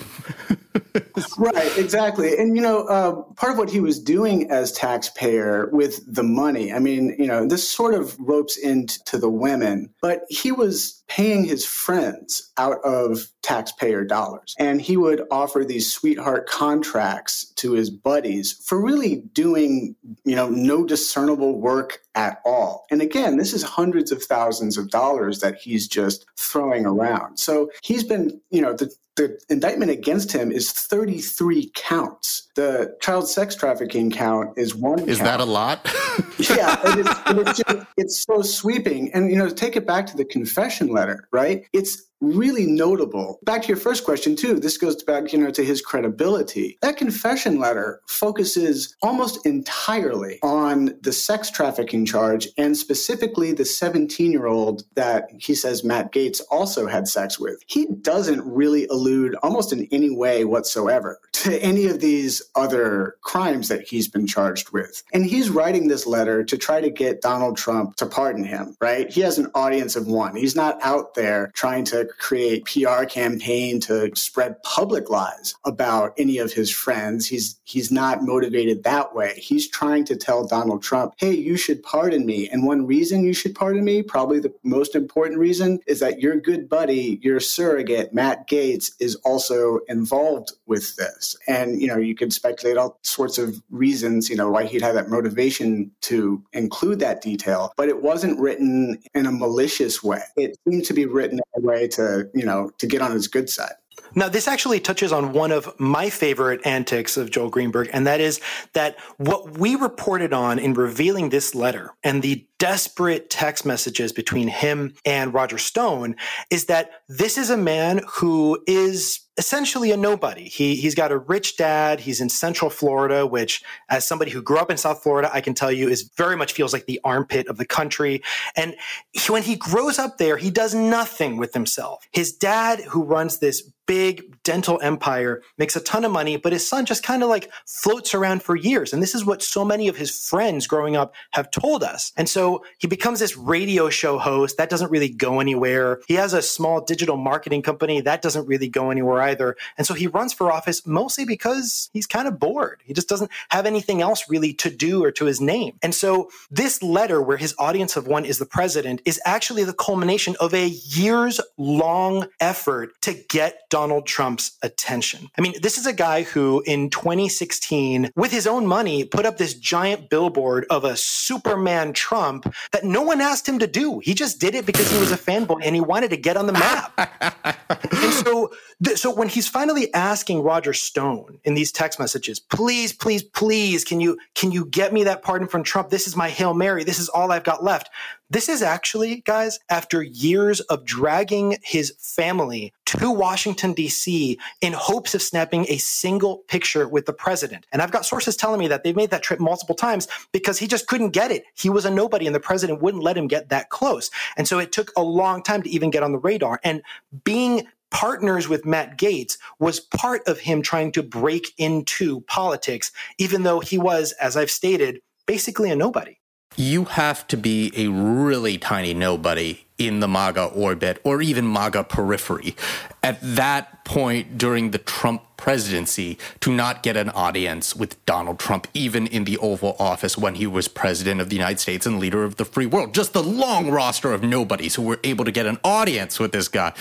right, 1.38 1.77
exactly. 1.77 2.38
And, 2.38 2.55
you 2.55 2.62
know, 2.62 2.84
uh, 2.84 3.21
part 3.34 3.53
of 3.53 3.57
what 3.57 3.69
he 3.69 3.79
was 3.79 3.99
doing 3.99 4.49
as 4.51 4.71
taxpayer 4.71 5.69
with 5.71 6.01
the 6.07 6.23
money, 6.23 6.73
I 6.73 6.79
mean, 6.79 7.15
you 7.17 7.27
know, 7.27 7.47
this 7.47 7.69
sort 7.69 7.93
of 7.93 8.17
ropes 8.19 8.57
into 8.57 9.17
the 9.17 9.29
women, 9.29 9.93
but 10.01 10.23
he 10.29 10.51
was 10.51 11.03
paying 11.07 11.43
his 11.43 11.65
friends 11.65 12.51
out 12.57 12.77
of 12.86 13.27
taxpayer 13.41 14.05
dollars. 14.05 14.55
And 14.57 14.81
he 14.81 14.95
would 14.95 15.23
offer 15.31 15.65
these 15.65 15.91
sweetheart 15.91 16.47
contracts 16.47 17.51
to 17.55 17.73
his 17.73 17.89
buddies 17.89 18.53
for 18.53 18.81
really 18.81 19.23
doing, 19.34 19.95
you 20.23 20.36
know, 20.36 20.47
no 20.47 20.86
discernible 20.86 21.60
work 21.60 21.99
at 22.15 22.39
all. 22.45 22.86
And 22.91 23.01
again, 23.01 23.38
this 23.38 23.53
is 23.53 23.63
hundreds 23.63 24.12
of 24.12 24.23
thousands 24.23 24.77
of 24.77 24.89
dollars 24.89 25.39
that 25.39 25.55
he's 25.55 25.88
just 25.88 26.25
throwing 26.38 26.86
around. 26.86 27.38
So 27.38 27.69
he's 27.84 28.03
been, 28.03 28.39
you 28.49 28.62
know, 28.62 28.73
the 28.73 28.93
the 29.17 29.38
indictment 29.49 29.91
against 29.91 30.31
him 30.31 30.51
is 30.51 30.71
33 31.19 31.71
counts. 31.74 32.50
The 32.56 32.95
child 33.02 33.28
sex 33.28 33.56
trafficking 33.56 34.12
count 34.12 34.58
is 34.58 34.76
one. 34.76 35.00
Is 35.08 35.17
count. 35.17 35.28
that 35.28 35.39
a 35.39 35.45
lot? 35.45 35.86
yeah, 36.38 36.80
and 36.86 37.00
it's, 37.00 37.19
and 37.26 37.39
it's, 37.39 37.58
just, 37.60 37.88
it's 37.97 38.24
so 38.24 38.41
sweeping. 38.41 39.12
And, 39.13 39.30
you 39.32 39.38
know, 39.38 39.50
take 39.50 39.76
it 39.76 39.86
back 39.86 40.06
to 40.08 40.17
the 40.17 40.26
confession 40.26 40.88
letter, 40.88 41.28
right? 41.32 41.65
It's 41.74 42.04
really 42.21 42.65
notable. 42.65 43.39
Back 43.43 43.63
to 43.63 43.67
your 43.67 43.77
first 43.77 44.05
question 44.05 44.36
too. 44.36 44.60
This 44.60 44.77
goes 44.77 45.01
back, 45.03 45.34
you 45.34 45.39
know, 45.39 45.51
to 45.51 45.63
his 45.63 45.81
credibility. 45.81 46.77
That 46.81 46.97
confession 46.97 47.60
letter 47.60 48.01
focuses 48.07 48.95
almost 49.01 49.45
entirely 49.45 50.39
on 50.43 50.97
the 51.01 51.12
sex 51.12 51.49
trafficking 51.49 52.05
charge 52.05 52.47
and 52.57 52.77
specifically 52.77 53.51
the 53.51 53.63
17-year-old 53.63 54.84
that 54.95 55.29
he 55.39 55.56
says 55.56 55.83
Matt 55.83 56.12
Gaetz 56.13 56.41
also 56.52 56.87
had 56.87 57.08
sex 57.08 57.39
with. 57.39 57.62
He 57.67 57.87
doesn't 57.87 58.41
really 58.46 58.87
allude 58.87 59.35
almost 59.43 59.73
in 59.73 59.87
any 59.91 60.10
way 60.10 60.46
whatsoever 60.46 61.19
to 61.33 61.58
any 61.62 61.87
of 61.87 62.00
these 62.00 62.41
other 62.56 63.15
crimes 63.21 63.67
that 63.69 63.87
he's 63.87 64.08
been 64.08 64.27
charged 64.27 64.69
with. 64.71 65.04
And 65.13 65.25
he's 65.25 65.50
writing 65.50 65.87
this 65.87 66.06
letter 66.06 66.43
to 66.43 66.58
try 66.58 66.81
to 66.81 66.89
get 66.89 67.21
Donald 67.21 67.58
Trump 67.58 67.96
to 67.96 68.06
pardon 68.06 68.43
him, 68.43 68.77
right? 68.79 69.10
He 69.10 69.21
has 69.21 69.37
an 69.37 69.50
audience 69.56 69.96
of 69.96 70.08
one. 70.08 70.35
He's 70.35 70.56
not 70.56 70.77
out 70.81 71.15
there 71.15 71.52
trying 71.56 71.85
to 71.85 72.08
create 72.17 72.65
PR 72.65 73.03
campaign 73.05 73.79
to 73.81 74.12
spread 74.15 74.62
public 74.63 75.09
lies 75.09 75.55
about 75.65 76.13
any 76.17 76.37
of 76.37 76.53
his 76.53 76.69
friends. 76.71 77.27
He's 77.27 77.59
he's 77.63 77.91
not 77.91 78.23
motivated 78.23 78.83
that 78.83 79.15
way. 79.15 79.33
He's 79.37 79.69
trying 79.69 80.05
to 80.05 80.15
tell 80.15 80.45
Donald 80.45 80.83
Trump, 80.83 81.13
"Hey, 81.17 81.33
you 81.33 81.57
should 81.57 81.83
pardon 81.83 82.25
me." 82.25 82.49
And 82.49 82.65
one 82.65 82.85
reason 82.85 83.23
you 83.23 83.33
should 83.33 83.55
pardon 83.55 83.83
me, 83.83 84.01
probably 84.03 84.39
the 84.39 84.53
most 84.63 84.95
important 84.95 85.39
reason, 85.39 85.79
is 85.87 85.99
that 85.99 86.19
your 86.19 86.35
good 86.35 86.69
buddy, 86.69 87.19
your 87.21 87.39
surrogate, 87.39 88.13
Matt 88.13 88.47
Gaetz 88.47 88.91
is 88.99 89.15
also 89.23 89.79
involved 89.87 90.51
with 90.65 90.95
this. 90.95 91.35
And 91.47 91.81
you 91.81 91.87
know, 91.87 91.97
you 91.97 92.15
could 92.15 92.33
speculate 92.33 92.77
all 92.77 92.99
sorts 93.03 93.37
of 93.37 93.62
reasons, 93.69 94.29
you 94.29 94.35
know, 94.35 94.49
why 94.49 94.65
he'd 94.65 94.81
have 94.81 94.95
that 94.95 95.09
motivation 95.09 95.91
to 96.01 96.43
include 96.53 96.99
that 96.99 97.21
detail, 97.21 97.73
but 97.77 97.89
it 97.89 98.01
wasn't 98.01 98.39
written 98.39 98.99
in 99.13 99.25
a 99.25 99.31
malicious 99.31 100.03
way. 100.03 100.21
It 100.37 100.57
seemed 100.67 100.85
to 100.85 100.93
be 100.93 101.05
written 101.05 101.39
in 101.39 101.63
a 101.63 101.65
way 101.65 101.87
to 101.89 102.00
to 102.02 102.29
you 102.33 102.45
know 102.45 102.71
to 102.77 102.87
get 102.87 103.02
on 103.02 103.12
his 103.12 103.27
good 103.27 103.49
side. 103.49 103.75
Now, 104.13 104.29
this 104.29 104.47
actually 104.47 104.79
touches 104.79 105.12
on 105.12 105.33
one 105.33 105.51
of 105.51 105.73
my 105.79 106.09
favorite 106.09 106.62
antics 106.65 107.17
of 107.17 107.31
Joel 107.31 107.49
Greenberg, 107.49 107.89
and 107.93 108.05
that 108.07 108.19
is 108.19 108.41
that 108.73 108.97
what 109.17 109.57
we 109.57 109.75
reported 109.75 110.33
on 110.33 110.59
in 110.59 110.73
revealing 110.73 111.29
this 111.29 111.55
letter 111.55 111.93
and 112.03 112.21
the 112.21 112.45
desperate 112.59 113.29
text 113.31 113.65
messages 113.65 114.12
between 114.12 114.47
him 114.47 114.93
and 115.03 115.33
Roger 115.33 115.57
Stone 115.57 116.15
is 116.51 116.65
that 116.65 116.91
this 117.09 117.37
is 117.37 117.49
a 117.49 117.57
man 117.57 118.01
who 118.07 118.62
is 118.67 119.21
essentially 119.37 119.91
a 119.91 119.97
nobody. 119.97 120.43
He 120.47 120.75
he's 120.75 120.93
got 120.93 121.12
a 121.12 121.17
rich 121.17 121.57
dad. 121.57 122.01
He's 122.01 122.21
in 122.21 122.29
Central 122.29 122.69
Florida, 122.69 123.25
which, 123.25 123.63
as 123.89 124.05
somebody 124.05 124.29
who 124.29 124.43
grew 124.43 124.59
up 124.59 124.69
in 124.69 124.77
South 124.77 125.01
Florida, 125.01 125.31
I 125.33 125.41
can 125.41 125.55
tell 125.55 125.71
you 125.71 125.89
is 125.89 126.12
very 126.17 126.37
much 126.37 126.53
feels 126.53 126.73
like 126.73 126.85
the 126.85 126.99
armpit 127.03 127.47
of 127.47 127.57
the 127.57 127.65
country. 127.65 128.21
And 128.55 128.75
he, 129.12 129.31
when 129.31 129.41
he 129.41 129.55
grows 129.55 129.97
up 129.97 130.19
there, 130.19 130.37
he 130.37 130.51
does 130.51 130.75
nothing 130.75 131.37
with 131.37 131.55
himself. 131.55 132.07
His 132.12 132.31
dad, 132.31 132.81
who 132.81 133.03
runs 133.03 133.39
this 133.39 133.63
big 133.92 134.42
dental 134.44 134.79
empire, 134.81 135.42
makes 135.58 135.75
a 135.75 135.81
ton 135.81 136.06
of 136.06 136.12
money, 136.13 136.37
but 136.37 136.54
his 136.54 136.65
son 136.65 136.85
just 136.85 137.04
kind 137.04 137.23
of 137.23 137.27
like 137.27 137.52
floats 137.65 138.13
around 138.13 138.42
for 138.42 138.56
years. 138.56 138.94
And 138.94 139.04
this 139.04 139.13
is 139.13 139.25
what 139.25 139.44
so 139.44 139.65
many 139.65 139.89
of 139.89 139.98
his 139.98 140.29
friends 140.29 140.65
growing 140.65 140.96
up 140.96 141.13
have 141.31 141.52
told 141.52 141.83
us. 141.83 142.13
And 142.15 142.29
so 142.29 142.63
he 142.77 142.87
becomes 142.87 143.19
this 143.19 143.35
radio 143.35 143.89
show 143.89 144.17
host 144.17 144.56
that 144.56 144.69
doesn't 144.69 144.92
really 144.92 145.10
go 145.10 145.42
anywhere. 145.42 146.00
He 146.08 146.13
has 146.13 146.33
a 146.33 146.42
small 146.42 146.79
digital 146.79 147.17
marketing 147.17 147.63
company 147.63 148.00
that 148.00 148.21
doesn't 148.21 148.48
really 148.48 148.69
go 148.69 148.92
anywhere 148.92 149.21
either. 149.23 149.58
And 149.77 149.85
so 149.85 149.94
he 149.94 150.08
runs 150.08 150.31
for 150.31 150.50
office 150.50 150.87
mostly 150.87 151.25
because 151.25 151.89
he's 151.92 152.08
kind 152.08 152.29
of 152.29 152.39
bored. 152.39 152.81
He 152.85 152.94
just 152.94 153.10
doesn't 153.10 153.29
have 153.50 153.65
anything 153.65 154.02
else 154.02 154.29
really 154.29 154.54
to 154.54 154.69
do 154.69 155.04
or 155.04 155.12
to 155.12 155.25
his 155.25 155.42
name. 155.42 155.77
And 155.83 155.94
so 155.94 156.29
this 156.50 156.81
letter, 156.81 157.21
where 157.21 157.35
his 157.35 157.54
audience 157.60 157.98
of 157.98 158.08
one 158.08 158.23
is 158.23 158.37
the 158.37 158.46
president, 158.46 159.02
is 159.04 159.19
actually 159.25 159.65
the 159.65 159.73
culmination 159.73 160.37
of 160.39 160.54
a 160.54 160.69
years 160.69 161.42
long 161.58 162.29
effort 162.39 162.94
to 163.02 163.13
get 163.27 163.69
Donald 163.69 163.81
Trump's 164.06 164.52
attention. 164.62 165.29
I 165.38 165.42
mean, 165.42 165.54
this 165.62 165.77
is 165.77 165.86
a 165.86 165.94
guy 165.94 166.23
who 166.23 166.63
in 166.65 166.90
2016, 166.90 168.12
with 168.15 168.32
his 168.32 168.46
own 168.46 168.67
money, 168.67 169.04
put 169.04 169.25
up 169.25 169.38
this 169.38 169.54
giant 169.54 170.10
billboard 170.10 170.65
of 170.69 170.84
a 170.84 170.96
Superman 170.96 171.94
Trump 171.94 172.54
that 172.71 172.84
no 172.84 173.02
one 173.02 173.21
asked 173.21 173.48
him 173.48 173.60
to 173.60 173.67
do. 173.67 174.00
He 174.00 174.13
just 174.13 174.40
did 174.40 174.56
it 174.56 174.65
because 174.65 174.92
he 174.92 175.00
was 175.00 175.12
a 175.12 175.17
fanboy 175.17 175.62
and 175.63 175.73
he 175.75 175.82
wanted 175.82 176.12
to 176.12 176.17
get 176.17 176.38
on 176.38 176.48
the 176.48 176.54
map. 176.54 176.94
and 177.69 178.13
so, 178.13 178.52
so 178.96 179.13
when 179.13 179.29
he's 179.29 179.48
finally 179.48 179.94
asking 179.94 180.44
Roger 180.44 180.73
Stone 180.73 181.40
in 181.44 181.54
these 181.56 181.71
text 181.71 182.00
messages, 182.00 182.40
please, 182.40 182.94
please, 182.94 183.23
please, 183.23 183.84
can 183.84 184.00
you 184.00 184.17
can 184.36 184.52
you 184.52 184.65
get 184.65 184.94
me 184.94 185.04
that 185.06 185.23
pardon 185.23 185.48
from 185.48 185.63
Trump? 185.63 185.90
This 185.90 186.08
is 186.08 186.15
my 186.15 186.29
hail 186.29 186.54
mary. 186.54 186.84
This 186.84 187.00
is 187.00 187.10
all 187.10 187.32
I've 187.32 187.44
got 187.44 187.63
left. 187.63 187.90
This 188.32 188.48
is 188.48 188.62
actually, 188.62 189.17
guys, 189.25 189.60
after 189.69 190.02
years 190.02 190.62
of 190.62 190.86
dragging 190.86 191.58
his 191.63 191.94
family 192.00 192.71
to 193.00 193.12
Washington, 193.12 193.73
D.C. 193.73 194.37
in 194.62 194.73
hopes 194.73 195.15
of 195.15 195.21
snapping 195.21 195.65
a 195.69 195.77
single 195.77 196.37
picture 196.48 196.87
with 196.87 197.06
the 197.06 197.13
president. 197.13 197.65
And 197.71 197.81
I've 197.81 197.92
got 197.92 198.06
sources 198.06 198.35
telling 198.35 198.60
me 198.60 198.67
that 198.67 198.83
they've 198.83 198.96
made 198.96 199.12
that 199.12 199.23
trip 199.23 199.39
multiple 199.39 199.75
times 199.75 200.08
because 200.31 200.60
he 200.60 200.67
just 200.67 200.87
couldn't 200.87 201.12
get 201.12 201.31
it. 201.31 201.44
He 201.56 201.69
was 201.69 201.85
a 201.85 201.92
nobody, 201.92 202.25
and 202.25 202.35
the 202.35 202.39
president 202.39 202.81
wouldn't 202.81 203.04
let 203.04 203.17
him 203.17 203.27
get 203.27 203.50
that 203.50 203.69
close. 203.69 204.12
And 204.37 204.48
so 204.48 204.60
it 204.60 204.71
took 204.71 204.92
a 204.98 205.02
long 205.02 205.44
time 205.44 205.63
to 205.63 205.69
even 205.69 205.89
get 205.89 206.04
on 206.04 206.12
the 206.12 206.19
radar. 206.19 206.60
And 206.63 206.81
being 207.23 207.67
partners 207.92 208.48
with 208.48 208.65
Matt 208.65 208.98
Gaetz 208.98 209.37
was 209.60 209.79
part 209.79 210.21
of 210.27 210.39
him 210.39 210.62
trying 210.62 210.92
to 210.94 211.04
break 211.04 211.54
into 211.58 212.21
politics, 212.21 212.92
even 213.17 213.44
though 213.44 213.60
he 213.60 213.77
was, 213.77 214.13
as 214.13 214.37
I've 214.37 214.52
stated, 214.52 215.02
basically 215.25 215.69
a 215.71 215.75
nobody. 215.75 216.17
You 216.58 216.85
have 216.85 217.27
to 217.27 217.37
be 217.37 217.71
a 217.75 217.87
really 217.87 218.58
tiny 218.58 218.93
nobody 218.93 219.65
in 219.77 219.99
the 219.99 220.08
MAGA 220.08 220.45
orbit 220.45 221.02
or 221.04 221.21
even 221.21 221.52
MAGA 221.52 221.85
periphery 221.85 222.56
at 223.02 223.19
that 223.21 223.83
point 223.83 224.37
during 224.37 224.71
the 224.71 224.77
Trump 224.77 225.23
presidency 225.37 226.19
to 226.39 226.52
not 226.54 226.83
get 226.83 226.95
an 226.95 227.10
audience 227.10 227.75
with 227.75 228.06
Donald 228.06 228.37
Trump, 228.37 228.67
even 228.75 229.08
in 229.08 229.23
the 229.23 229.39
Oval 229.39 229.75
Office 229.79 230.17
when 230.17 230.35
he 230.35 230.45
was 230.45 230.67
president 230.67 231.19
of 231.19 231.29
the 231.29 231.35
United 231.35 231.60
States 231.60 231.87
and 231.87 231.99
leader 231.99 232.23
of 232.23 232.35
the 232.35 232.45
free 232.45 232.67
world. 232.67 232.93
Just 232.93 233.13
the 233.13 233.23
long 233.23 233.71
roster 233.71 234.13
of 234.13 234.21
nobodies 234.21 234.75
who 234.75 234.83
were 234.83 234.99
able 235.04 235.25
to 235.25 235.31
get 235.31 235.47
an 235.47 235.58
audience 235.63 236.19
with 236.19 236.31
this 236.31 236.47
guy. 236.47 236.73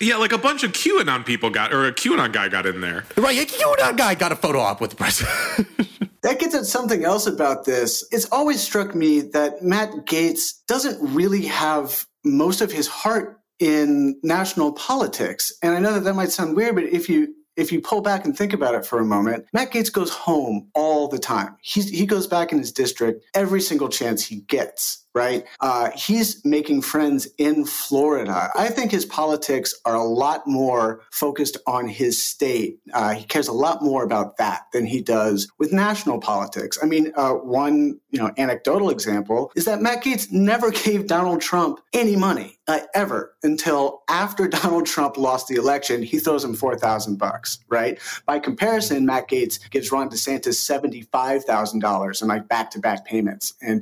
Yeah, 0.00 0.16
like 0.16 0.32
a 0.32 0.38
bunch 0.38 0.64
of 0.64 0.72
QAnon 0.72 1.24
people 1.24 1.50
got, 1.50 1.72
or 1.72 1.86
a 1.86 1.92
QAnon 1.92 2.32
guy 2.32 2.48
got 2.48 2.66
in 2.66 2.80
there. 2.80 3.04
Right, 3.16 3.38
a 3.38 3.46
QAnon 3.46 3.96
guy 3.96 4.16
got 4.16 4.32
a 4.32 4.36
photo 4.36 4.58
op 4.58 4.80
with 4.80 4.90
the 4.90 4.96
president. 4.96 6.09
That 6.22 6.38
gets 6.38 6.54
at 6.54 6.66
something 6.66 7.04
else 7.04 7.26
about 7.26 7.64
this. 7.64 8.04
It's 8.12 8.26
always 8.30 8.60
struck 8.60 8.94
me 8.94 9.20
that 9.20 9.62
Matt 9.62 9.90
Gaetz 10.06 10.52
doesn't 10.66 10.98
really 11.14 11.46
have 11.46 12.06
most 12.24 12.60
of 12.60 12.70
his 12.70 12.86
heart 12.86 13.40
in 13.58 14.18
national 14.22 14.72
politics. 14.72 15.52
And 15.62 15.74
I 15.74 15.78
know 15.78 15.94
that 15.94 16.04
that 16.04 16.14
might 16.14 16.30
sound 16.30 16.56
weird, 16.56 16.74
but 16.74 16.84
if 16.84 17.08
you 17.08 17.34
if 17.56 17.72
you 17.72 17.80
pull 17.80 18.00
back 18.00 18.24
and 18.24 18.36
think 18.36 18.52
about 18.52 18.74
it 18.74 18.86
for 18.86 19.00
a 19.00 19.04
moment, 19.04 19.44
Matt 19.52 19.72
Gaetz 19.72 19.92
goes 19.92 20.10
home 20.10 20.70
all 20.74 21.08
the 21.08 21.18
time. 21.18 21.56
He's, 21.60 21.90
he 21.90 22.06
goes 22.06 22.26
back 22.26 22.52
in 22.52 22.58
his 22.58 22.72
district 22.72 23.24
every 23.34 23.60
single 23.60 23.88
chance 23.88 24.24
he 24.24 24.36
gets 24.42 24.99
right? 25.14 25.44
Uh, 25.60 25.90
he's 25.94 26.44
making 26.44 26.82
friends 26.82 27.28
in 27.38 27.64
Florida. 27.64 28.50
I 28.54 28.68
think 28.68 28.90
his 28.90 29.04
politics 29.04 29.74
are 29.84 29.94
a 29.94 30.04
lot 30.04 30.46
more 30.46 31.02
focused 31.10 31.56
on 31.66 31.88
his 31.88 32.20
state. 32.22 32.78
Uh, 32.92 33.14
he 33.14 33.24
cares 33.24 33.48
a 33.48 33.52
lot 33.52 33.82
more 33.82 34.04
about 34.04 34.36
that 34.36 34.62
than 34.72 34.86
he 34.86 35.02
does 35.02 35.50
with 35.58 35.72
national 35.72 36.20
politics. 36.20 36.78
I 36.82 36.86
mean, 36.86 37.12
uh, 37.16 37.32
one 37.32 37.98
you 38.10 38.18
know 38.18 38.30
anecdotal 38.38 38.90
example 38.90 39.52
is 39.56 39.64
that 39.64 39.82
Matt 39.82 40.04
Gaetz 40.04 40.30
never 40.30 40.70
gave 40.84 41.06
Donald 41.06 41.40
Trump 41.40 41.80
any 41.92 42.16
money 42.16 42.58
uh, 42.68 42.80
ever 42.94 43.34
until 43.42 44.02
after 44.08 44.48
Donald 44.60 44.86
Trump 44.86 45.16
lost 45.16 45.48
the 45.48 45.56
election. 45.56 46.02
He 46.02 46.18
throws 46.18 46.44
him 46.44 46.54
four 46.54 46.76
thousand 46.76 47.18
bucks, 47.18 47.58
right? 47.68 47.98
By 48.26 48.38
comparison, 48.38 49.06
Matt 49.06 49.28
Gaetz 49.28 49.58
gives 49.70 49.90
Ron 49.90 50.08
DeSantis 50.08 50.54
seventy 50.54 51.02
five 51.02 51.44
thousand 51.44 51.80
dollars 51.80 52.22
in 52.22 52.28
like 52.28 52.48
back 52.48 52.70
to 52.72 52.78
back 52.78 53.04
payments 53.04 53.54
in 53.60 53.80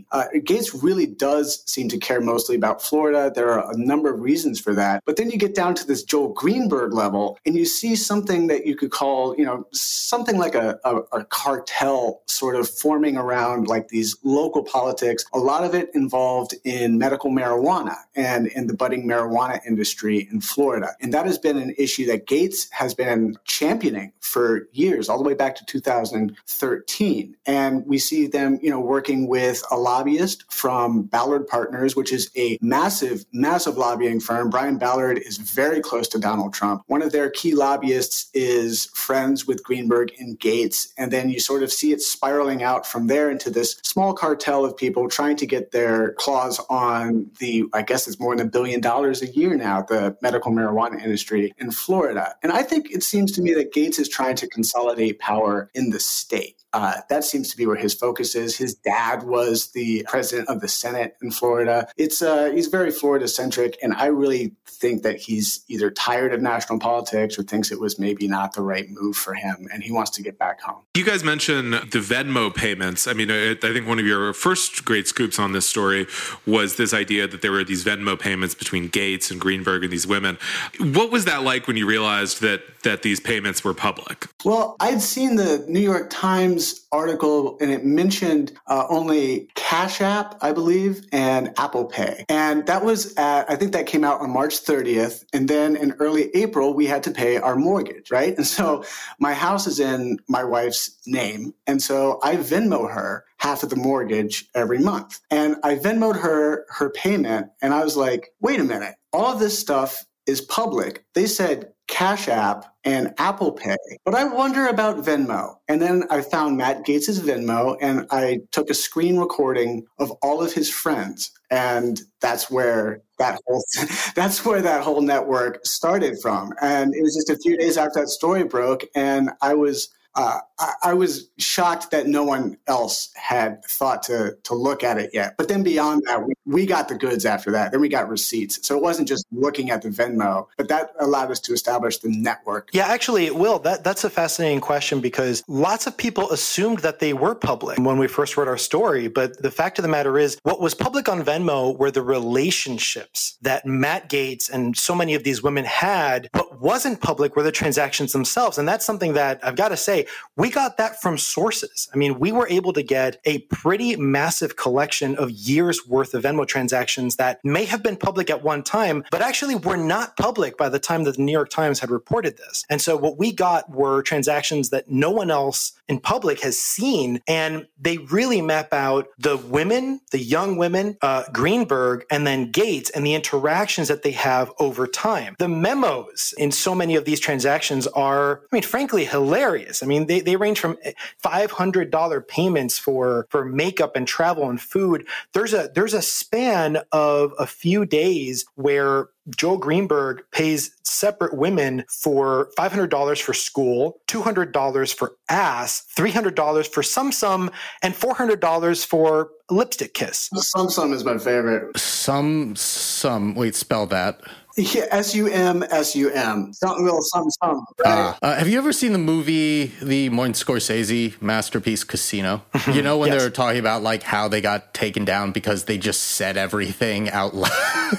2018. 0.00 0.06
Uh, 0.12 0.40
Gaetz 0.44 0.82
really 0.82 1.06
does 1.06 1.62
seem 1.70 1.88
to 1.88 1.98
care 1.98 2.20
mostly 2.20 2.56
about 2.56 2.82
Florida. 2.82 3.32
There 3.34 3.50
are 3.50 3.72
a 3.72 3.76
number 3.76 4.12
of 4.12 4.20
reasons 4.20 4.60
for 4.60 4.74
that. 4.74 5.02
But 5.04 5.16
then 5.16 5.30
you 5.30 5.38
get 5.38 5.54
down 5.54 5.74
to 5.76 5.86
this 5.86 6.02
Joel 6.02 6.32
Greenberg 6.32 6.92
level, 6.92 7.38
and 7.46 7.54
you 7.54 7.64
see 7.64 7.96
something 7.96 8.46
that 8.48 8.66
you 8.66 8.76
could 8.76 8.90
call, 8.90 9.36
you 9.36 9.44
know, 9.44 9.66
something 9.72 10.38
like 10.38 10.54
a, 10.54 10.78
a, 10.84 10.96
a 11.12 11.24
cartel 11.24 12.22
sort 12.26 12.56
of 12.56 12.68
forming 12.68 13.16
around 13.16 13.68
like 13.68 13.88
these 13.88 14.16
local 14.24 14.62
politics. 14.62 15.24
A 15.32 15.38
lot 15.38 15.64
of 15.64 15.74
it 15.74 15.90
involved 15.94 16.54
in 16.64 16.98
medical 16.98 17.30
marijuana 17.30 17.96
and 18.14 18.46
in 18.48 18.66
the 18.66 18.74
budding 18.74 19.06
marijuana 19.06 19.60
industry 19.66 20.28
in 20.30 20.40
Florida. 20.40 20.94
And 21.00 21.12
that 21.14 21.26
has 21.26 21.38
been 21.38 21.56
an 21.56 21.74
issue 21.78 22.06
that 22.06 22.26
Gaetz 22.26 22.70
has 22.72 22.94
been 22.94 23.36
championing 23.44 24.12
for 24.20 24.68
years, 24.72 25.08
all 25.08 25.18
the 25.18 25.24
way 25.24 25.34
back 25.34 25.56
to 25.56 25.64
2013. 25.64 27.36
And 27.46 27.86
we 27.86 27.98
see 27.98 28.26
them, 28.26 28.58
you 28.62 28.70
know, 28.70 28.80
working 28.80 29.26
with 29.26 29.62
a 29.70 29.76
lot 29.76 29.89
lobbyist 29.90 30.44
from 30.52 31.02
Ballard 31.02 31.48
Partners, 31.48 31.96
which 31.96 32.12
is 32.12 32.30
a 32.36 32.58
massive, 32.60 33.24
massive 33.32 33.76
lobbying 33.76 34.20
firm. 34.20 34.48
Brian 34.48 34.78
Ballard 34.78 35.18
is 35.18 35.36
very 35.36 35.80
close 35.80 36.06
to 36.08 36.18
Donald 36.18 36.54
Trump. 36.54 36.82
One 36.86 37.02
of 37.02 37.10
their 37.10 37.28
key 37.30 37.54
lobbyists 37.54 38.30
is 38.32 38.86
friends 38.94 39.48
with 39.48 39.64
Greenberg 39.64 40.12
and 40.20 40.38
Gaetz. 40.38 40.92
And 40.96 41.10
then 41.10 41.28
you 41.28 41.40
sort 41.40 41.64
of 41.64 41.72
see 41.72 41.90
it 41.92 42.00
spiraling 42.00 42.62
out 42.62 42.86
from 42.86 43.08
there 43.08 43.30
into 43.30 43.50
this 43.50 43.80
small 43.82 44.14
cartel 44.14 44.64
of 44.64 44.76
people 44.76 45.08
trying 45.08 45.36
to 45.36 45.46
get 45.46 45.72
their 45.72 46.12
claws 46.12 46.60
on 46.70 47.28
the, 47.40 47.64
I 47.72 47.82
guess 47.82 48.06
it's 48.06 48.20
more 48.20 48.36
than 48.36 48.46
a 48.46 48.50
billion 48.50 48.80
dollars 48.80 49.22
a 49.22 49.26
year 49.26 49.56
now, 49.56 49.82
the 49.82 50.16
medical 50.22 50.52
marijuana 50.52 51.02
industry 51.02 51.52
in 51.58 51.72
Florida. 51.72 52.36
And 52.44 52.52
I 52.52 52.62
think 52.62 52.92
it 52.92 53.02
seems 53.02 53.32
to 53.32 53.42
me 53.42 53.54
that 53.54 53.72
Gaetz 53.74 53.98
is 53.98 54.08
trying 54.08 54.36
to 54.36 54.46
consolidate 54.46 55.18
power 55.18 55.68
in 55.74 55.90
the 55.90 55.98
state. 55.98 56.59
Uh, 56.72 56.94
that 57.08 57.24
seems 57.24 57.50
to 57.50 57.56
be 57.56 57.66
where 57.66 57.76
his 57.76 57.94
focus 57.94 58.34
is. 58.34 58.56
His 58.56 58.74
dad 58.74 59.24
was 59.24 59.72
the 59.72 60.04
president 60.08 60.48
of 60.48 60.60
the 60.60 60.68
Senate 60.68 61.16
in 61.22 61.30
Florida. 61.30 61.88
It's 61.96 62.22
uh, 62.22 62.50
he's 62.52 62.68
very 62.68 62.90
Florida 62.90 63.26
centric, 63.26 63.76
and 63.82 63.92
I 63.94 64.06
really 64.06 64.52
think 64.66 65.02
that 65.02 65.18
he's 65.18 65.64
either 65.68 65.90
tired 65.90 66.32
of 66.32 66.40
national 66.40 66.78
politics 66.78 67.38
or 67.38 67.42
thinks 67.42 67.70
it 67.72 67.80
was 67.80 67.98
maybe 67.98 68.28
not 68.28 68.54
the 68.54 68.62
right 68.62 68.88
move 68.88 69.16
for 69.16 69.34
him, 69.34 69.68
and 69.72 69.82
he 69.82 69.90
wants 69.90 70.10
to 70.12 70.22
get 70.22 70.38
back 70.38 70.60
home. 70.60 70.82
You 70.96 71.04
guys 71.04 71.24
mentioned 71.24 71.74
the 71.74 71.98
Venmo 71.98 72.54
payments. 72.54 73.06
I 73.06 73.14
mean, 73.14 73.30
I 73.30 73.54
think 73.56 73.86
one 73.86 73.98
of 73.98 74.06
your 74.06 74.32
first 74.32 74.84
great 74.84 75.08
scoops 75.08 75.38
on 75.38 75.52
this 75.52 75.68
story 75.68 76.06
was 76.46 76.76
this 76.76 76.94
idea 76.94 77.26
that 77.26 77.42
there 77.42 77.52
were 77.52 77.64
these 77.64 77.84
Venmo 77.84 78.18
payments 78.18 78.54
between 78.54 78.88
Gaetz 78.88 79.30
and 79.30 79.40
Greenberg 79.40 79.82
and 79.82 79.92
these 79.92 80.06
women. 80.06 80.38
What 80.78 81.10
was 81.10 81.24
that 81.24 81.42
like 81.42 81.66
when 81.66 81.76
you 81.76 81.86
realized 81.86 82.40
that 82.42 82.62
that 82.82 83.02
these 83.02 83.20
payments 83.20 83.62
were 83.62 83.74
public? 83.74 84.26
Well, 84.44 84.76
I'd 84.80 85.02
seen 85.02 85.36
the 85.36 85.64
New 85.68 85.80
York 85.80 86.08
Times 86.10 86.59
Times 86.60 86.86
article 86.92 87.56
and 87.60 87.70
it 87.70 87.84
mentioned 87.84 88.52
uh, 88.66 88.84
only 88.88 89.48
Cash 89.54 90.00
App, 90.00 90.36
I 90.42 90.52
believe, 90.52 91.06
and 91.12 91.52
Apple 91.58 91.86
Pay. 91.86 92.24
And 92.28 92.66
that 92.66 92.84
was 92.84 93.14
at, 93.16 93.50
I 93.50 93.56
think 93.56 93.72
that 93.72 93.86
came 93.86 94.04
out 94.04 94.20
on 94.20 94.30
March 94.30 94.62
30th. 94.62 95.24
And 95.32 95.48
then 95.48 95.76
in 95.76 95.92
early 95.92 96.28
April, 96.34 96.74
we 96.74 96.86
had 96.86 97.02
to 97.04 97.10
pay 97.10 97.38
our 97.38 97.56
mortgage, 97.56 98.10
right? 98.10 98.36
And 98.36 98.46
so 98.46 98.84
my 99.18 99.32
house 99.32 99.66
is 99.66 99.80
in 99.80 100.18
my 100.28 100.44
wife's 100.44 100.98
name. 101.06 101.54
And 101.66 101.82
so 101.82 102.18
I 102.22 102.36
Venmo 102.36 102.92
her 102.92 103.24
half 103.38 103.62
of 103.62 103.70
the 103.70 103.76
mortgage 103.76 104.50
every 104.54 104.78
month. 104.78 105.20
And 105.30 105.56
I 105.62 105.76
Venmoed 105.76 106.20
her 106.20 106.66
her 106.68 106.90
payment. 106.90 107.48
And 107.62 107.72
I 107.72 107.82
was 107.82 107.96
like, 107.96 108.32
wait 108.40 108.60
a 108.60 108.64
minute, 108.64 108.96
all 109.12 109.32
of 109.32 109.40
this 109.40 109.58
stuff 109.58 110.04
is 110.26 110.40
public. 110.42 111.04
They 111.14 111.26
said 111.26 111.72
Cash 111.90 112.28
App 112.28 112.72
and 112.84 113.12
Apple 113.18 113.52
Pay. 113.52 113.76
But 114.04 114.14
I 114.14 114.24
wonder 114.24 114.68
about 114.68 115.04
Venmo. 115.04 115.56
And 115.68 115.82
then 115.82 116.04
I 116.08 116.22
found 116.22 116.56
Matt 116.56 116.86
Gaetz's 116.86 117.20
Venmo 117.20 117.76
and 117.80 118.06
I 118.10 118.38
took 118.52 118.70
a 118.70 118.74
screen 118.74 119.18
recording 119.18 119.84
of 119.98 120.10
all 120.22 120.40
of 120.40 120.54
his 120.54 120.70
friends. 120.70 121.32
And 121.50 122.00
that's 122.20 122.50
where 122.50 123.02
that 123.18 123.40
whole 123.46 123.64
that's 124.14 124.44
where 124.44 124.62
that 124.62 124.82
whole 124.82 125.02
network 125.02 125.66
started 125.66 126.18
from. 126.22 126.54
And 126.62 126.94
it 126.94 127.02
was 127.02 127.14
just 127.16 127.28
a 127.28 127.42
few 127.42 127.58
days 127.58 127.76
after 127.76 128.00
that 128.00 128.08
story 128.08 128.44
broke 128.44 128.84
and 128.94 129.30
I 129.42 129.54
was 129.54 129.90
uh, 130.14 130.40
I, 130.58 130.72
I, 130.82 130.94
was 130.94 131.30
shocked 131.38 131.92
that 131.92 132.08
no 132.08 132.24
one 132.24 132.56
else 132.66 133.10
had 133.14 133.64
thought 133.64 134.02
to 134.04 134.36
to 134.42 134.54
look 134.54 134.82
at 134.82 134.98
it 134.98 135.10
yet. 135.12 135.36
But 135.38 135.46
then 135.46 135.62
beyond 135.62 136.02
that, 136.06 136.26
we, 136.26 136.34
we 136.46 136.66
got 136.66 136.88
the 136.88 136.94
goods 136.94 137.24
after 137.24 137.50
that. 137.52 137.72
Then 137.72 137.80
we 137.80 137.88
got 137.88 138.08
receipts. 138.08 138.66
So 138.66 138.76
it 138.76 138.82
wasn't 138.82 139.08
just 139.08 139.26
looking 139.32 139.70
at 139.70 139.82
the 139.82 139.88
Venmo, 139.88 140.46
but 140.56 140.68
that 140.68 140.92
allowed 140.98 141.30
us 141.30 141.40
to 141.40 141.52
establish 141.52 141.98
the 141.98 142.08
network. 142.08 142.70
Yeah, 142.72 142.86
actually, 142.86 143.26
it 143.26 143.36
Will, 143.36 143.58
that 143.60 143.84
that's 143.84 144.04
a 144.04 144.10
fascinating 144.10 144.60
question 144.60 145.00
because 145.00 145.42
lots 145.48 145.86
of 145.86 145.96
people 145.96 146.30
assumed 146.30 146.80
that 146.80 146.98
they 146.98 147.12
were 147.12 147.34
public 147.34 147.78
when 147.78 147.98
we 147.98 148.06
first 148.06 148.36
wrote 148.36 148.48
our 148.48 148.58
story. 148.58 149.08
But 149.08 149.40
the 149.42 149.50
fact 149.50 149.78
of 149.78 149.82
the 149.82 149.88
matter 149.88 150.18
is, 150.18 150.38
what 150.42 150.60
was 150.60 150.74
public 150.74 151.08
on 151.08 151.22
Venmo 151.22 151.76
were 151.76 151.90
the 151.90 152.02
relationships 152.02 153.38
that 153.42 153.66
Matt 153.66 154.08
Gaetz 154.08 154.50
and 154.50 154.76
so 154.76 154.94
many 154.94 155.14
of 155.14 155.24
these 155.24 155.42
women 155.42 155.64
had. 155.64 156.28
What 156.32 156.60
wasn't 156.60 157.00
public 157.00 157.36
were 157.36 157.42
the 157.42 157.52
transactions 157.52 158.12
themselves, 158.12 158.58
and 158.58 158.68
that's 158.68 158.84
something 158.84 159.14
that 159.14 159.40
I've 159.42 159.56
got 159.56 159.68
to 159.68 159.76
say 159.76 160.06
we 160.36 160.50
got 160.50 160.76
that 160.76 161.00
from 161.00 161.18
sources. 161.18 161.88
I 161.92 161.96
mean, 161.96 162.18
we 162.18 162.32
were 162.32 162.48
able 162.48 162.72
to 162.74 162.82
get 162.82 163.20
a 163.24 163.38
pretty 163.38 163.96
massive 163.96 164.56
collection 164.56 165.16
of 165.16 165.30
years 165.30 165.86
worth 165.86 166.14
of 166.14 166.24
Venmo 166.30 166.46
transactions 166.46 167.16
that 167.16 167.40
may 167.44 167.64
have 167.64 167.82
been 167.82 167.96
public 167.96 168.30
at 168.30 168.42
one 168.42 168.62
time, 168.62 169.04
but 169.10 169.22
actually 169.22 169.54
were 169.54 169.76
not 169.76 170.16
public 170.16 170.56
by 170.56 170.68
the 170.68 170.78
time 170.78 171.04
that 171.04 171.16
the 171.16 171.22
New 171.22 171.32
York 171.32 171.50
Times 171.50 171.80
had 171.80 171.90
reported 171.90 172.36
this. 172.36 172.64
And 172.70 172.80
so 172.80 172.96
what 172.96 173.18
we 173.18 173.32
got 173.32 173.70
were 173.70 174.02
transactions 174.02 174.70
that 174.70 174.90
no 174.90 175.10
one 175.10 175.30
else 175.30 175.72
in 175.88 175.98
public 175.98 176.40
has 176.40 176.58
seen. 176.58 177.20
And 177.26 177.66
they 177.80 177.98
really 177.98 178.40
map 178.40 178.72
out 178.72 179.08
the 179.18 179.36
women, 179.36 180.00
the 180.12 180.18
young 180.18 180.56
women, 180.56 180.96
uh, 181.02 181.24
Greenberg, 181.32 182.04
and 182.10 182.26
then 182.26 182.52
Gaetz, 182.52 182.90
and 182.94 183.04
the 183.04 183.14
interactions 183.14 183.88
that 183.88 184.02
they 184.02 184.12
have 184.12 184.52
over 184.58 184.86
time. 184.86 185.34
The 185.38 185.48
memos 185.48 186.32
in 186.38 186.52
so 186.52 186.74
many 186.74 186.94
of 186.94 187.04
these 187.04 187.20
transactions 187.20 187.86
are, 187.88 188.42
I 188.52 188.56
mean, 188.56 188.62
frankly, 188.62 189.04
hilarious. 189.04 189.82
I 189.82 189.86
mean, 189.86 190.06
they, 190.06 190.20
they 190.20 190.36
range 190.36 190.60
from 190.60 190.78
$500 191.24 192.28
payments 192.28 192.78
for, 192.78 193.26
for 193.30 193.44
makeup 193.44 193.96
and 193.96 194.06
travel 194.06 194.48
and 194.48 194.60
food. 194.60 195.06
There's 195.32 195.52
a, 195.52 195.70
there's 195.74 195.94
a 195.94 196.02
span 196.20 196.78
of 196.92 197.32
a 197.38 197.46
few 197.46 197.86
days 197.86 198.44
where 198.54 199.08
Joel 199.36 199.58
Greenberg 199.58 200.22
pays 200.32 200.70
separate 200.84 201.36
women 201.36 201.84
for 201.88 202.50
$500 202.58 203.22
for 203.22 203.32
school, 203.32 204.00
$200 204.08 204.94
for 204.94 205.16
ass, 205.28 205.84
$300 205.96 206.66
for 206.68 206.82
sum 206.82 207.12
sum, 207.12 207.50
and 207.82 207.94
$400 207.94 208.86
for 208.86 209.30
lipstick 209.50 209.94
kiss. 209.94 210.28
Sum 210.34 210.68
sum 210.68 210.92
is 210.92 211.04
my 211.04 211.18
favorite. 211.18 211.76
Some, 211.78 212.54
sum. 212.56 213.34
wait, 213.34 213.54
spell 213.54 213.86
that. 213.86 214.20
Yeah, 214.60 214.86
S 214.90 215.14
U 215.14 215.26
M 215.26 215.62
S 215.70 215.96
U 215.96 216.10
M. 216.10 216.52
Something 216.52 216.84
little 216.84 217.02
something 217.02 217.30
something. 217.42 217.64
Right? 217.84 217.92
Uh, 217.92 218.14
uh, 218.22 218.34
have 218.36 218.48
you 218.48 218.58
ever 218.58 218.72
seen 218.72 218.92
the 218.92 218.98
movie, 218.98 219.66
the 219.80 220.10
Martin 220.10 220.34
Scorsese 220.34 221.20
masterpiece 221.22 221.82
Casino? 221.82 222.42
you 222.72 222.82
know 222.82 222.98
when 222.98 223.10
yes. 223.10 223.22
they're 223.22 223.30
talking 223.30 223.58
about 223.58 223.82
like 223.82 224.02
how 224.02 224.28
they 224.28 224.40
got 224.40 224.74
taken 224.74 225.04
down 225.04 225.32
because 225.32 225.64
they 225.64 225.78
just 225.78 226.02
said 226.02 226.36
everything 226.36 227.08
out 227.10 227.34
loud. 227.34 227.50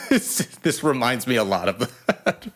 this 0.09 0.83
reminds 0.83 1.25
me 1.25 1.35
a 1.35 1.43
lot 1.43 1.67
of 1.67 1.79
that. 1.79 2.47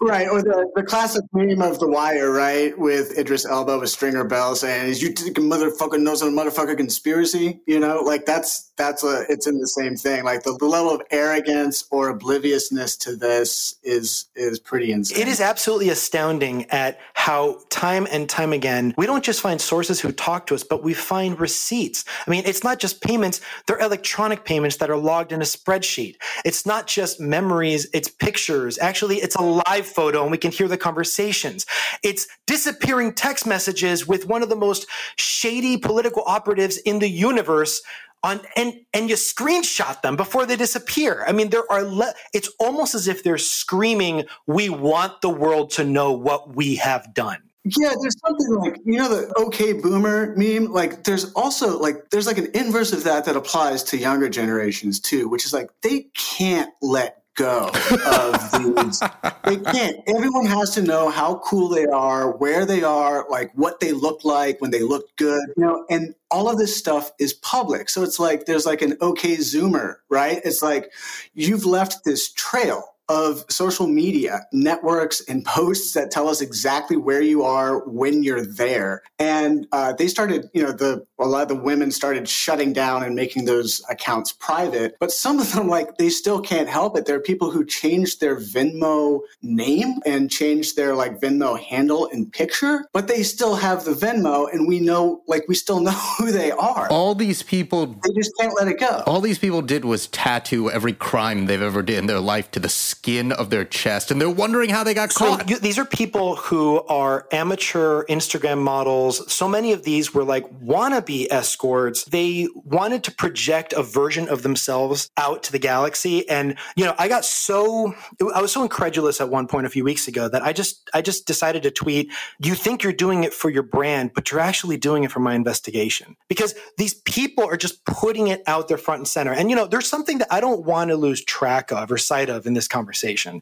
Right, 0.00 0.28
or 0.28 0.42
the, 0.42 0.68
the 0.74 0.82
classic 0.82 1.22
meme 1.32 1.62
of 1.62 1.78
The 1.78 1.88
Wire, 1.88 2.32
right, 2.32 2.76
with 2.76 3.16
Idris 3.16 3.46
Elba 3.46 3.78
with 3.78 3.90
Stringer 3.90 4.24
Bell 4.24 4.56
saying, 4.56 4.88
"Is 4.88 5.00
you 5.00 5.10
think 5.10 5.38
a 5.38 5.40
motherfucker 5.40 6.00
knows 6.00 6.20
a 6.20 6.26
motherfucker 6.26 6.76
conspiracy?" 6.76 7.60
You 7.66 7.78
know, 7.78 8.02
like 8.02 8.26
that's 8.26 8.72
that's 8.76 9.04
a 9.04 9.24
it's 9.28 9.46
in 9.46 9.60
the 9.60 9.68
same 9.68 9.94
thing. 9.94 10.24
Like 10.24 10.42
the, 10.42 10.56
the 10.58 10.66
level 10.66 10.92
of 10.92 11.02
arrogance 11.12 11.84
or 11.92 12.08
obliviousness 12.08 12.96
to 12.98 13.14
this 13.14 13.76
is 13.84 14.26
is 14.34 14.58
pretty 14.58 14.90
insane. 14.90 15.22
It 15.22 15.28
is 15.28 15.40
absolutely 15.40 15.90
astounding 15.90 16.68
at 16.70 16.98
how 17.14 17.60
time 17.70 18.08
and 18.10 18.28
time 18.28 18.52
again 18.52 18.94
we 18.98 19.06
don't 19.06 19.24
just 19.24 19.40
find 19.40 19.60
sources 19.60 20.00
who 20.00 20.10
talk 20.10 20.46
to 20.48 20.56
us, 20.56 20.64
but 20.64 20.82
we 20.82 20.92
find 20.92 21.38
receipts. 21.38 22.04
I 22.26 22.30
mean, 22.30 22.42
it's 22.46 22.64
not 22.64 22.80
just 22.80 23.00
payments; 23.00 23.40
they're 23.68 23.78
electronic 23.78 24.44
payments 24.44 24.78
that 24.78 24.90
are 24.90 24.96
logged 24.96 25.30
in 25.30 25.40
a 25.40 25.44
spreadsheet. 25.44 26.16
It's 26.44 26.66
not 26.66 26.88
just 26.88 27.20
memories; 27.20 27.86
it's 27.94 28.08
pictures. 28.08 28.76
Actually, 28.78 29.18
it's 29.18 29.36
a 29.36 29.42
live 29.42 29.83
live 29.84 29.92
photo 29.92 30.22
and 30.22 30.30
we 30.30 30.38
can 30.38 30.50
hear 30.50 30.68
the 30.68 30.76
conversations. 30.76 31.66
It's 32.02 32.26
disappearing 32.46 33.14
text 33.14 33.46
messages 33.46 34.06
with 34.06 34.26
one 34.26 34.42
of 34.42 34.48
the 34.48 34.56
most 34.56 34.86
shady 35.16 35.76
political 35.76 36.22
operatives 36.26 36.76
in 36.78 36.98
the 36.98 37.08
universe 37.08 37.82
on 38.22 38.40
and 38.56 38.74
and 38.94 39.10
you 39.10 39.16
screenshot 39.16 40.00
them 40.00 40.16
before 40.16 40.46
they 40.46 40.56
disappear. 40.56 41.24
I 41.26 41.32
mean, 41.32 41.50
there 41.50 41.70
are 41.70 41.82
le- 41.82 42.14
it's 42.32 42.50
almost 42.58 42.94
as 42.94 43.06
if 43.06 43.22
they're 43.22 43.36
screaming, 43.36 44.24
"We 44.46 44.70
want 44.70 45.20
the 45.20 45.28
world 45.28 45.70
to 45.72 45.84
know 45.84 46.12
what 46.12 46.56
we 46.56 46.76
have 46.76 47.12
done." 47.12 47.38
Yeah, 47.78 47.92
there's 48.00 48.16
something 48.26 48.54
like 48.56 48.80
you 48.86 48.96
know 48.96 49.08
the 49.10 49.30
"Okay 49.36 49.74
Boomer" 49.74 50.34
meme. 50.36 50.72
Like, 50.72 51.04
there's 51.04 51.32
also 51.34 51.78
like 51.78 52.08
there's 52.10 52.26
like 52.26 52.38
an 52.38 52.48
inverse 52.54 52.94
of 52.94 53.04
that 53.04 53.26
that 53.26 53.36
applies 53.36 53.82
to 53.84 53.98
younger 53.98 54.30
generations 54.30 55.00
too, 55.00 55.28
which 55.28 55.44
is 55.44 55.52
like 55.52 55.68
they 55.82 56.06
can't 56.14 56.72
let 56.80 57.23
go 57.34 57.70
of 58.06 58.52
these. 58.52 59.00
they 59.44 59.56
can't. 59.56 59.96
Everyone 60.06 60.46
has 60.46 60.70
to 60.70 60.82
know 60.82 61.10
how 61.10 61.40
cool 61.44 61.68
they 61.68 61.86
are, 61.86 62.32
where 62.36 62.64
they 62.64 62.82
are, 62.82 63.26
like 63.28 63.52
what 63.54 63.80
they 63.80 63.92
look 63.92 64.24
like 64.24 64.60
when 64.60 64.70
they 64.70 64.82
look 64.82 65.14
good, 65.16 65.42
you 65.56 65.64
know, 65.64 65.84
and 65.90 66.14
all 66.30 66.48
of 66.48 66.58
this 66.58 66.76
stuff 66.76 67.10
is 67.18 67.32
public. 67.34 67.88
So 67.88 68.02
it's 68.02 68.18
like 68.18 68.46
there's 68.46 68.66
like 68.66 68.82
an 68.82 68.96
okay 69.00 69.36
zoomer, 69.36 69.96
right? 70.08 70.40
It's 70.44 70.62
like 70.62 70.92
you've 71.34 71.66
left 71.66 72.04
this 72.04 72.32
trail 72.32 72.93
of 73.08 73.44
social 73.48 73.86
media 73.86 74.40
networks 74.52 75.20
and 75.28 75.44
posts 75.44 75.92
that 75.92 76.10
tell 76.10 76.28
us 76.28 76.40
exactly 76.40 76.96
where 76.96 77.20
you 77.20 77.42
are 77.42 77.86
when 77.86 78.22
you're 78.22 78.44
there. 78.44 79.02
And 79.18 79.66
uh, 79.72 79.92
they 79.92 80.08
started, 80.08 80.48
you 80.54 80.62
know, 80.62 80.72
the 80.72 81.04
a 81.18 81.26
lot 81.26 81.42
of 81.42 81.48
the 81.48 81.62
women 81.62 81.90
started 81.90 82.28
shutting 82.28 82.72
down 82.72 83.02
and 83.02 83.14
making 83.14 83.44
those 83.44 83.82
accounts 83.88 84.32
private. 84.32 84.96
But 84.98 85.12
some 85.12 85.38
of 85.38 85.52
them, 85.52 85.68
like, 85.68 85.96
they 85.96 86.08
still 86.08 86.40
can't 86.40 86.68
help 86.68 86.96
it. 86.98 87.06
There 87.06 87.16
are 87.16 87.20
people 87.20 87.50
who 87.50 87.64
changed 87.64 88.20
their 88.20 88.36
Venmo 88.36 89.20
name 89.42 90.00
and 90.04 90.30
changed 90.30 90.76
their 90.76 90.94
like 90.94 91.20
Venmo 91.20 91.58
handle 91.58 92.08
and 92.12 92.32
picture, 92.32 92.86
but 92.92 93.06
they 93.06 93.22
still 93.22 93.54
have 93.54 93.84
the 93.84 93.92
Venmo, 93.92 94.52
and 94.52 94.66
we 94.66 94.80
know, 94.80 95.22
like, 95.26 95.44
we 95.48 95.54
still 95.54 95.80
know 95.84 95.92
who 96.18 96.32
they 96.32 96.50
are. 96.50 96.88
All 96.88 97.14
these 97.14 97.42
people, 97.42 97.86
they 97.86 98.12
just 98.14 98.32
can't 98.38 98.54
let 98.56 98.68
it 98.68 98.80
go. 98.80 99.02
All 99.06 99.20
these 99.20 99.38
people 99.38 99.62
did 99.62 99.84
was 99.84 100.06
tattoo 100.08 100.70
every 100.70 100.92
crime 100.92 101.46
they've 101.46 101.62
ever 101.62 101.82
did 101.82 101.98
in 101.98 102.06
their 102.06 102.20
life 102.20 102.50
to 102.52 102.60
the 102.60 102.68
skin 103.04 103.32
of 103.32 103.50
their 103.50 103.66
chest, 103.66 104.10
and 104.10 104.18
they're 104.18 104.30
wondering 104.30 104.70
how 104.70 104.82
they 104.82 104.94
got 104.94 105.12
so 105.12 105.36
caught. 105.36 105.50
You, 105.50 105.58
these 105.58 105.78
are 105.78 105.84
people 105.84 106.36
who 106.36 106.82
are 106.84 107.28
amateur 107.32 108.04
Instagram 108.04 108.62
models. 108.62 109.30
So 109.30 109.46
many 109.46 109.72
of 109.72 109.82
these 109.82 110.14
were 110.14 110.24
like 110.24 110.48
wannabe 110.60 111.26
escorts. 111.30 112.04
They 112.04 112.48
wanted 112.54 113.04
to 113.04 113.12
project 113.12 113.74
a 113.74 113.82
version 113.82 114.26
of 114.28 114.42
themselves 114.42 115.10
out 115.18 115.42
to 115.42 115.52
the 115.52 115.58
galaxy, 115.58 116.26
and 116.30 116.56
you 116.76 116.86
know, 116.86 116.94
I 116.98 117.08
got 117.08 117.26
so 117.26 117.94
I 118.34 118.40
was 118.40 118.52
so 118.52 118.62
incredulous 118.62 119.20
at 119.20 119.28
one 119.28 119.48
point 119.48 119.66
a 119.66 119.70
few 119.70 119.84
weeks 119.84 120.08
ago 120.08 120.26
that 120.30 120.42
I 120.42 120.54
just 120.54 120.88
I 120.94 121.02
just 121.02 121.26
decided 121.26 121.62
to 121.64 121.70
tweet, 121.70 122.10
"You 122.38 122.54
think 122.54 122.82
you're 122.82 122.94
doing 122.94 123.24
it 123.24 123.34
for 123.34 123.50
your 123.50 123.64
brand, 123.64 124.12
but 124.14 124.30
you're 124.30 124.40
actually 124.40 124.78
doing 124.78 125.04
it 125.04 125.12
for 125.12 125.20
my 125.20 125.34
investigation." 125.34 126.16
Because 126.28 126.54
these 126.78 126.94
people 126.94 127.44
are 127.44 127.58
just 127.58 127.84
putting 127.84 128.28
it 128.28 128.42
out 128.46 128.68
there 128.68 128.78
front 128.78 129.00
and 129.00 129.08
center. 129.08 129.32
And 129.32 129.50
you 129.50 129.56
know, 129.56 129.66
there's 129.66 129.90
something 129.90 130.18
that 130.20 130.32
I 130.32 130.40
don't 130.40 130.64
want 130.64 130.88
to 130.88 130.96
lose 130.96 131.22
track 131.22 131.70
of 131.70 131.92
or 131.92 131.98
sight 131.98 132.30
of 132.30 132.46
in 132.46 132.54
this 132.54 132.66
conversation, 132.66 132.93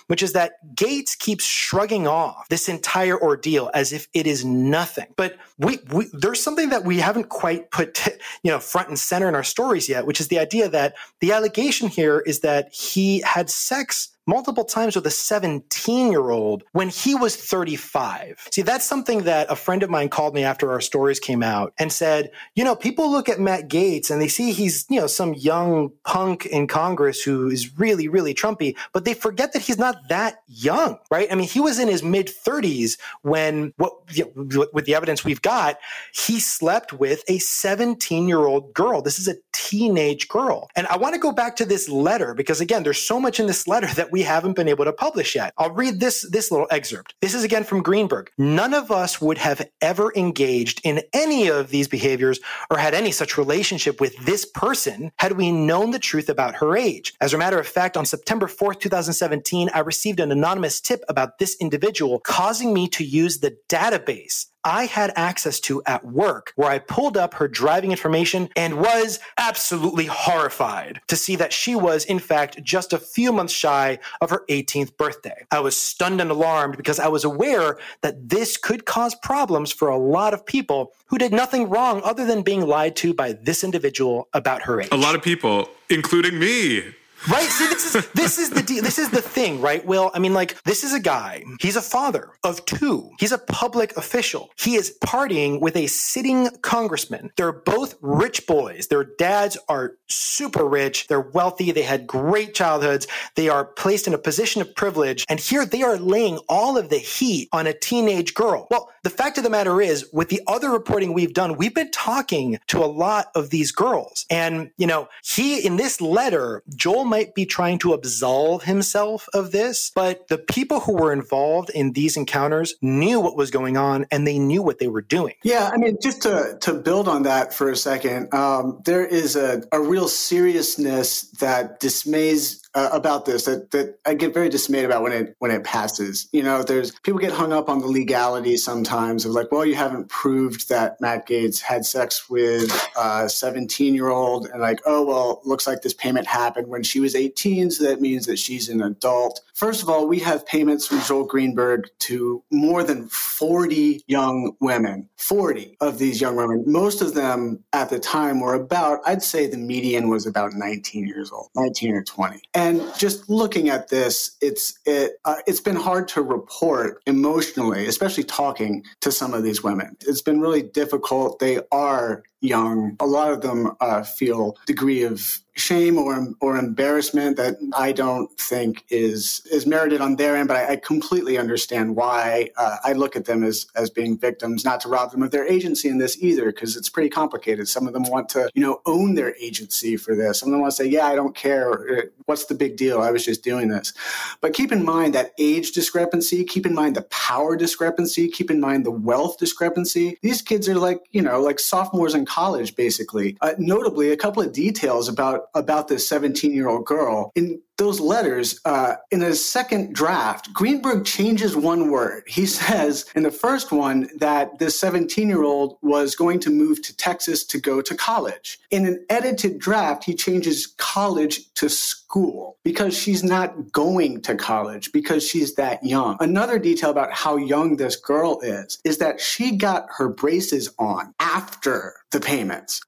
which 0.07 0.23
is 0.23 0.33
that 0.33 0.55
Gaetz 0.75 1.19
keeps 1.19 1.45
shrugging 1.45 2.07
off 2.07 2.49
this 2.49 2.69
entire 2.69 3.21
ordeal 3.21 3.71
as 3.75 3.93
if 3.93 4.09
it 4.15 4.27
is 4.27 4.45
nothing. 4.45 5.07
But 5.17 5.37
we, 5.59 5.79
we 5.93 6.07
there's 6.13 6.43
something 6.43 6.71
that 6.71 6.85
we 6.85 6.99
haven't 6.99 7.29
quite 7.29 7.71
put 7.71 8.07
you 8.43 8.51
know 8.51 8.59
front 8.59 8.89
and 8.89 8.99
center 8.99 9.29
in 9.29 9.35
our 9.35 9.45
stories 9.45 9.89
yet, 9.89 10.07
which 10.07 10.21
is 10.21 10.29
the 10.29 10.39
idea 10.39 10.69
that 10.69 10.95
the 11.21 11.33
allegation 11.33 11.89
here 11.89 12.21
is 12.21 12.41
that 12.41 12.73
he 12.73 13.21
had 13.21 13.51
sex 13.51 14.09
multiple 14.27 14.65
times 14.65 14.95
with 14.95 15.07
a 15.07 15.11
17 15.11 16.11
year 16.11 16.31
old 16.31 16.65
when 16.73 16.89
he 16.89 17.15
was 17.15 17.37
35. 17.37 18.49
See, 18.53 18.63
that's 18.63 18.85
something 18.85 19.25
that 19.25 19.51
a 19.51 19.57
friend 19.57 19.83
of 19.83 19.91
mine 19.91 20.09
called 20.09 20.35
me 20.35 20.45
after 20.45 20.71
our 20.71 20.81
stories 20.81 21.19
came 21.19 21.43
out 21.43 21.73
and 21.79 21.93
said, 21.93 22.31
you 22.55 22.65
know, 22.65 22.77
people 22.77 23.11
look 23.11 23.29
at 23.29 23.41
Matt 23.41 23.69
Gaetz 23.69 24.11
and 24.11 24.21
they 24.21 24.29
see 24.29 24.53
he's, 24.53 24.87
you 24.89 25.01
know, 25.01 25.07
some 25.07 25.35
young 25.35 25.91
punk 26.05 26.47
in 26.47 26.67
Congress 26.67 27.23
who 27.23 27.49
is 27.49 27.79
really, 27.79 28.09
really 28.09 28.35
Trumpy, 28.35 28.77
but 28.93 29.05
they 29.05 29.15
forget 29.15 29.53
that 29.53 29.63
he's 29.63 29.79
not 29.79 30.09
that 30.09 30.43
young, 30.47 30.99
right? 31.11 31.29
I 31.31 31.35
mean, 31.35 31.49
he 31.49 31.61
was 31.61 31.79
in 31.79 31.89
his 31.89 32.03
mid 32.03 32.27
30s 32.29 32.99
when 33.23 33.73
what, 33.77 33.93
you 34.11 34.31
know, 34.35 34.67
with 34.73 34.85
the 34.85 34.95
evidence 34.95 35.25
we've 35.25 35.43
got, 35.43 35.79
he 36.15 36.39
slept 36.39 36.93
with 36.93 37.25
a 37.29 37.39
17 37.39 38.29
year 38.29 38.47
old 38.47 38.73
girl. 38.73 39.03
This 39.03 39.19
is 39.19 39.29
a 39.29 39.35
teenage 39.53 40.29
girl. 40.29 40.69
And 40.77 40.87
I 40.89 40.97
want 40.97 41.15
to 41.15 41.21
go 41.21 41.33
back 41.33 41.57
to 41.57 41.65
this 41.65 41.89
letter 41.89 42.35
because 42.35 42.61
again, 42.61 42.83
there's 42.83 43.01
so 43.01 43.19
much 43.19 43.41
in 43.41 43.47
this 43.47 43.67
letter 43.67 43.87
that 43.95 44.12
we 44.13 44.23
haven't 44.23 44.55
been 44.55 44.69
able 44.69 44.85
to 44.85 44.93
publish 44.93 45.35
yet. 45.35 45.53
I'll 45.59 45.73
read 45.73 45.99
this, 45.99 46.29
this 46.31 46.51
little 46.51 46.69
excerpt. 46.71 47.15
This 47.21 47.35
is 47.35 47.43
again 47.43 47.65
from 47.65 47.83
Greenberg. 47.83 48.31
None 48.39 48.75
of 48.75 48.91
us 48.91 49.21
would 49.21 49.39
have 49.39 49.67
ever 49.81 50.13
engaged 50.15 50.81
in 50.85 51.03
any 51.13 51.49
of 51.49 51.71
these 51.71 51.89
behaviors 51.89 52.39
or 52.71 52.79
had 52.79 52.95
any 52.95 53.11
such 53.11 53.39
relationship 53.39 54.01
with 54.01 54.17
this 54.25 54.45
person 54.45 55.11
had 55.19 55.33
we 55.33 55.51
known 55.51 55.91
the 55.91 55.99
truth 55.99 56.29
about 56.29 56.55
her 56.57 56.77
age. 56.77 57.15
As 57.21 57.35
a 57.35 57.39
matter 57.39 57.59
of 57.59 57.67
fact, 57.67 57.97
on 57.97 58.07
September 58.07 58.47
4th, 58.47 58.81
2017, 58.81 59.71
I 59.75 59.81
received 59.81 60.21
an 60.21 60.31
anonymous 60.31 60.81
tip 60.81 61.03
about 61.09 61.39
this 61.39 61.57
individual 61.61 62.21
causing 62.21 62.75
me 62.75 62.89
to 62.89 63.05
use 63.05 63.41
the 63.41 63.57
database 63.69 64.47
I 64.65 64.87
had 64.87 65.13
access 65.17 65.59
to 65.61 65.83
at 65.87 66.05
work, 66.05 66.53
where 66.57 66.71
I 66.71 66.79
pulled 66.79 67.17
up 67.17 67.35
her 67.35 67.49
driving 67.49 67.91
information 67.91 68.49
and 68.55 68.79
was 68.79 69.19
absolutely 69.37 70.07
horrified 70.07 71.01
to 71.09 71.17
see 71.17 71.37
that 71.37 71.53
she 71.53 71.75
was, 71.75 72.05
in 72.05 72.19
fact, 72.19 72.63
just 72.63 72.93
a 72.93 72.99
few 72.99 73.33
months 73.33 73.53
shy 73.53 73.99
of 74.21 74.31
her 74.31 74.45
18th 74.49 74.97
birthday. 74.97 75.45
I 75.51 75.61
was 75.61 75.77
stunned 75.77 76.21
and 76.21 76.31
alarmed 76.31 76.77
because 76.77 77.01
I 77.01 77.09
was 77.09 77.25
aware 77.25 77.79
that 78.03 78.29
this 78.29 78.57
could 78.57 78.85
cause 78.85 79.15
problems 79.17 79.73
for 79.73 79.89
a 79.89 79.99
lot 79.99 80.33
of 80.33 80.47
people 80.47 80.93
who 81.07 81.19
did 81.19 81.33
nothing 81.33 81.69
wrong 81.69 82.01
other 82.05 82.25
than 82.25 82.43
being 82.43 82.67
lied 82.67 82.95
to 82.97 83.13
by 83.13 83.33
this 83.33 83.65
individual 83.65 84.29
about 84.33 84.63
her 84.63 84.81
age. 84.81 84.89
A 84.93 84.97
lot 84.97 85.15
of 85.15 85.23
people, 85.23 85.69
including 85.91 86.39
me. 86.39 86.95
Right. 87.31 87.49
See, 87.49 87.67
this 87.69 87.95
is 87.95 88.09
this 88.15 88.39
is 88.39 88.51
the 88.51 88.63
this 88.81 88.99
is 88.99 89.11
the 89.11 89.23
thing, 89.23 89.61
right? 89.61 89.85
Will 89.85 90.11
I 90.13 90.19
mean, 90.19 90.35
like, 90.35 90.61
this 90.65 90.83
is 90.83 90.93
a 90.93 91.01
guy. 91.01 91.45
He's 91.61 91.77
a 91.77 91.83
father 91.83 92.31
of 92.43 92.65
two. 92.65 93.11
He's 93.21 93.31
a 93.33 93.39
public 93.39 93.97
official. 93.97 94.51
He 94.59 94.75
is 94.75 94.97
partying 95.05 95.61
with 95.61 95.77
a 95.77 95.87
sitting 95.87 96.49
congressman. 96.63 97.31
They're 97.37 97.53
both 97.53 97.95
rich 98.01 98.47
boys. 98.47 98.89
Their 98.89 99.05
dads 99.05 99.57
are 99.69 99.93
super 100.09 100.67
rich. 100.67 101.07
They're 101.07 101.21
wealthy. 101.21 101.71
They 101.71 101.83
had 101.83 102.07
great 102.07 102.55
childhoods. 102.55 103.07
They 103.37 103.49
are 103.49 103.65
placed 103.65 104.07
in 104.07 104.15
a 104.15 104.19
position 104.19 104.61
of 104.61 104.75
privilege, 104.75 105.25
and 105.29 105.39
here 105.39 105.65
they 105.65 105.83
are 105.83 105.97
laying 105.97 106.39
all 106.49 106.77
of 106.77 106.89
the 106.89 106.99
heat 106.99 107.49
on 107.53 107.69
a 107.69 107.73
teenage 107.73 108.35
girl. 108.35 108.67
Well, 108.71 108.91
the 109.05 109.11
fact 109.11 109.39
of 109.39 109.45
the 109.45 109.51
matter 109.51 109.81
is, 109.81 110.09
with 110.13 110.29
the 110.29 110.41
other 110.47 110.71
reporting 110.71 111.13
we've 111.13 111.35
done, 111.35 111.57
we've 111.57 111.75
been 111.75 111.91
talking 111.93 112.59
to 112.69 112.79
a 112.79 112.87
lot 112.87 113.27
of 113.37 113.51
these 113.51 113.71
girls, 113.71 114.27
and 114.29 114.71
you 114.77 114.87
know, 114.89 115.09
he 115.23 115.65
in 115.65 115.77
this 115.77 116.01
letter, 116.01 116.63
Joel 116.75 117.12
might 117.13 117.35
be 117.35 117.45
trying 117.45 117.79
to 117.79 117.93
absolve 117.93 118.63
himself 118.63 119.29
of 119.35 119.53
this, 119.53 119.93
but 119.95 120.29
the 120.29 120.39
people 120.39 120.81
who 120.81 120.95
were 120.95 121.13
involved 121.13 121.69
in 121.69 121.93
these 121.93 122.17
encounters 122.17 122.75
knew 122.81 123.21
what 123.21 123.37
was 123.37 123.51
going 123.51 123.77
on 123.77 124.07
and 124.11 124.27
they 124.27 124.39
knew 124.39 124.63
what 124.63 124.79
they 124.79 124.89
were 124.89 125.03
doing. 125.03 125.35
Yeah, 125.45 125.69
I 125.71 125.77
mean, 125.77 125.99
just 126.01 126.23
to, 126.23 126.57
to 126.63 126.73
build 126.73 127.09
on 127.09 127.25
that 127.25 127.53
for 127.53 127.69
a 127.69 127.77
second, 127.77 128.33
um, 128.33 128.81
there 128.87 129.05
is 129.05 129.37
a, 129.37 129.63
a 129.73 129.79
real 129.79 130.09
seriousness 130.09 131.23
that 131.33 131.81
dismays 131.81 132.62
uh, 132.75 132.89
about 132.93 133.25
this 133.25 133.45
that, 133.45 133.71
that 133.71 133.99
I 134.07 134.15
get 134.15 134.35
very 134.35 134.49
dismayed 134.49 134.85
about 134.85 135.03
when 135.03 135.13
it 135.13 135.37
when 135.39 135.51
it 135.51 135.65
passes. 135.65 136.29
You 136.33 136.43
know, 136.43 136.63
there's 136.63 136.93
people 137.01 137.21
get 137.21 137.33
hung 137.33 137.53
up 137.53 137.69
on 137.69 137.81
the 137.81 137.87
legality 137.87 138.57
sometimes 138.57 139.25
of 139.25 139.33
like, 139.33 139.53
well, 139.53 139.65
you 139.65 139.75
haven't 139.75 140.09
proved 140.09 140.69
that 140.69 141.01
Matt 141.01 141.29
Gaetz 141.29 141.61
had 141.61 141.85
sex 141.85 142.29
with 142.31 142.71
a 142.97 143.29
17 143.29 143.95
year 143.95 144.09
old, 144.09 144.47
and 144.47 144.61
like, 144.61 144.81
oh 144.87 145.05
well, 145.05 145.41
looks 145.45 145.67
like 145.67 145.83
this 145.83 145.95
payment 145.95 146.27
happened 146.27 146.69
when 146.69 146.83
she 146.83 147.01
was 147.01 147.15
18, 147.15 147.71
so 147.71 147.85
that 147.85 148.01
means 148.01 148.27
that 148.27 148.39
she's 148.39 148.69
an 148.69 148.83
adult. 148.83 149.41
First 149.55 149.83
of 149.83 149.89
all, 149.89 150.09
we 150.09 150.19
have 150.21 150.47
payments 150.47 150.87
from 150.87 151.01
Joel 151.01 151.25
Greenberg 151.25 151.89
to 152.01 152.43
more 152.51 152.83
than 152.83 153.09
40 153.09 154.03
young 154.07 154.57
women. 154.61 155.09
40 155.17 155.77
of 155.81 155.99
these 155.99 156.21
young 156.21 156.35
women. 156.35 156.65
Most 156.67 157.01
of 157.01 157.15
them 157.15 157.63
at 157.73 157.91
the 157.91 158.01
time 158.01 158.41
were 158.41 158.55
about, 158.55 159.01
I'd 159.07 159.23
say 159.23 159.47
the 159.47 159.57
median 159.57 160.09
was 160.09 160.27
about 160.27 160.53
19 160.53 161.07
years 161.07 161.31
old, 161.31 161.49
19 161.55 161.95
or 161.95 162.03
20. 162.03 162.41
And 162.55 162.62
just 162.99 163.29
looking 163.29 163.69
at 163.69 163.89
this, 163.89 164.37
it's 164.41 164.79
it 164.85 165.13
uh, 165.25 165.37
it's 165.47 165.61
been 165.61 165.77
hard 165.77 166.09
to 166.09 166.23
report 166.23 167.03
emotionally, 167.07 167.87
especially 167.87 168.25
talking 168.25 168.85
to 169.01 169.11
some 169.11 169.35
of 169.35 169.43
these 169.43 169.63
women. 169.63 169.97
It's 170.01 170.23
been 170.23 170.41
really 170.41 170.63
difficult. 170.63 171.39
They 171.39 171.61
are 171.71 172.25
young. 172.41 172.97
A 173.01 173.07
lot 173.07 173.33
of 173.33 173.41
them 173.41 173.73
uh, 173.81 174.03
feel 174.03 174.57
degree 174.67 175.03
of 175.03 175.41
shame 175.55 175.99
or 175.99 176.29
or 176.41 176.57
embarrassment 176.57 177.37
that 177.37 177.57
I 177.77 177.93
don't 177.93 178.31
think 178.39 178.85
is 178.89 179.47
is 179.51 179.67
merited 179.67 180.01
on 180.01 180.17
their 180.17 180.37
end. 180.37 180.49
But 180.49 180.57
I, 180.57 180.73
I 180.73 180.77
completely 180.77 181.39
understand 181.39 181.97
why. 181.97 182.51
Uh, 182.57 182.77
I 182.85 182.93
look 182.93 183.17
at 183.17 183.27
them 183.27 183.43
as 183.43 183.67
as 183.75 183.91
being 183.91 184.19
victims, 184.19 184.65
not 184.65 184.81
to 184.81 184.89
rob 184.89 185.11
them 185.11 185.23
of 185.23 185.31
their 185.31 185.47
agency 185.47 185.89
in 185.89 185.99
this 185.99 186.17
either, 186.23 186.47
because 186.47 186.77
it's 186.77 186.89
pretty 186.89 187.11
complicated. 187.11 187.69
Some 187.69 187.87
of 187.87 187.93
them 187.93 188.05
want 188.05 188.29
to, 188.31 188.51
you 188.55 188.63
know, 188.63 188.81
own 188.87 189.15
their 189.15 189.35
agency 189.37 189.97
for 189.97 190.15
this. 190.15 190.41
Some 190.41 190.49
of 190.49 190.53
them 190.53 190.61
want 190.61 190.73
to 190.73 190.77
say, 190.77 190.89
"Yeah, 190.89 191.07
I 191.07 191.15
don't 191.15 191.35
care. 191.35 192.11
What's 192.27 192.47
the 192.47 192.55
big 192.55 192.77
deal? 192.77 193.01
I 193.01 193.11
was 193.11 193.25
just 193.25 193.43
doing 193.45 193.69
this." 193.69 193.93
But 194.41 194.55
keep 194.55 194.73
in 194.73 194.85
mind 194.85 195.15
that 195.15 195.33
age 195.39 195.73
discrepancy. 195.73 196.45
Keep 196.45 196.67
in 196.67 196.75
mind 196.75 196.97
the 196.97 197.03
power 197.03 197.57
discrepancy. 197.57 198.29
Keep 198.29 198.51
in 198.51 198.61
mind 198.61 198.87
the 198.87 198.91
wealth 198.91 199.39
discrepancy. 199.39 200.19
These 200.23 200.43
kids 200.43 200.69
are 200.69 200.75
like, 200.75 201.01
you 201.11 201.23
know, 201.23 201.41
like 201.41 201.61
sophomores 201.61 202.15
in 202.15 202.25
college, 202.25 202.75
basically. 202.75 203.37
Uh, 203.41 203.53
notably, 203.59 204.11
a 204.11 204.17
couple 204.17 204.43
of 204.43 204.53
details 204.53 205.09
about 205.09 205.42
about 205.55 205.89
this 205.89 206.09
17 206.09 206.53
year 206.53 206.69
old 206.69 206.87
girl. 206.87 207.33
In 207.35 207.61
those 207.79 207.99
letters, 207.99 208.61
uh, 208.65 208.95
in 209.11 209.23
his 209.23 209.45
second 209.45 209.95
draft, 209.95 210.53
Greenberg 210.53 211.05
changes 211.05 211.57
one 211.57 211.91
word. 211.91 212.23
He 212.27 212.47
says 212.61 213.07
in 213.15 213.25
the 213.25 213.31
first 213.31 213.73
one 213.73 214.09
that 214.19 214.59
this 214.59 214.79
17 214.79 215.29
year 215.29 215.43
old 215.43 215.79
was 215.83 216.15
going 216.15 216.39
to 216.41 216.51
move 216.51 216.83
to 216.83 216.97
Texas 216.97 217.45
to 217.47 217.59
go 217.59 217.81
to 217.81 217.95
college. 217.95 218.61
In 218.71 218.87
an 218.87 219.05
edited 219.09 219.59
draft, 219.59 220.05
he 220.05 220.15
changes 220.15 220.75
college 220.79 221.53
to 221.55 221.69
school 221.69 222.57
because 222.63 222.97
she's 222.97 223.25
not 223.25 223.73
going 223.73 224.21
to 224.23 224.35
college 224.35 224.93
because 224.93 225.27
she's 225.27 225.55
that 225.55 225.83
young. 225.85 226.17
Another 226.21 226.59
detail 226.59 226.91
about 226.91 227.13
how 227.13 227.37
young 227.37 227.77
this 227.77 227.97
girl 227.97 228.41
is 228.43 228.79
is 228.85 228.99
that 228.99 229.21
she 229.21 229.57
got 229.57 229.87
her 229.97 230.09
braces 230.09 230.73
on 230.79 231.15
after 231.19 231.95
the 232.11 232.21
payments 232.21 232.81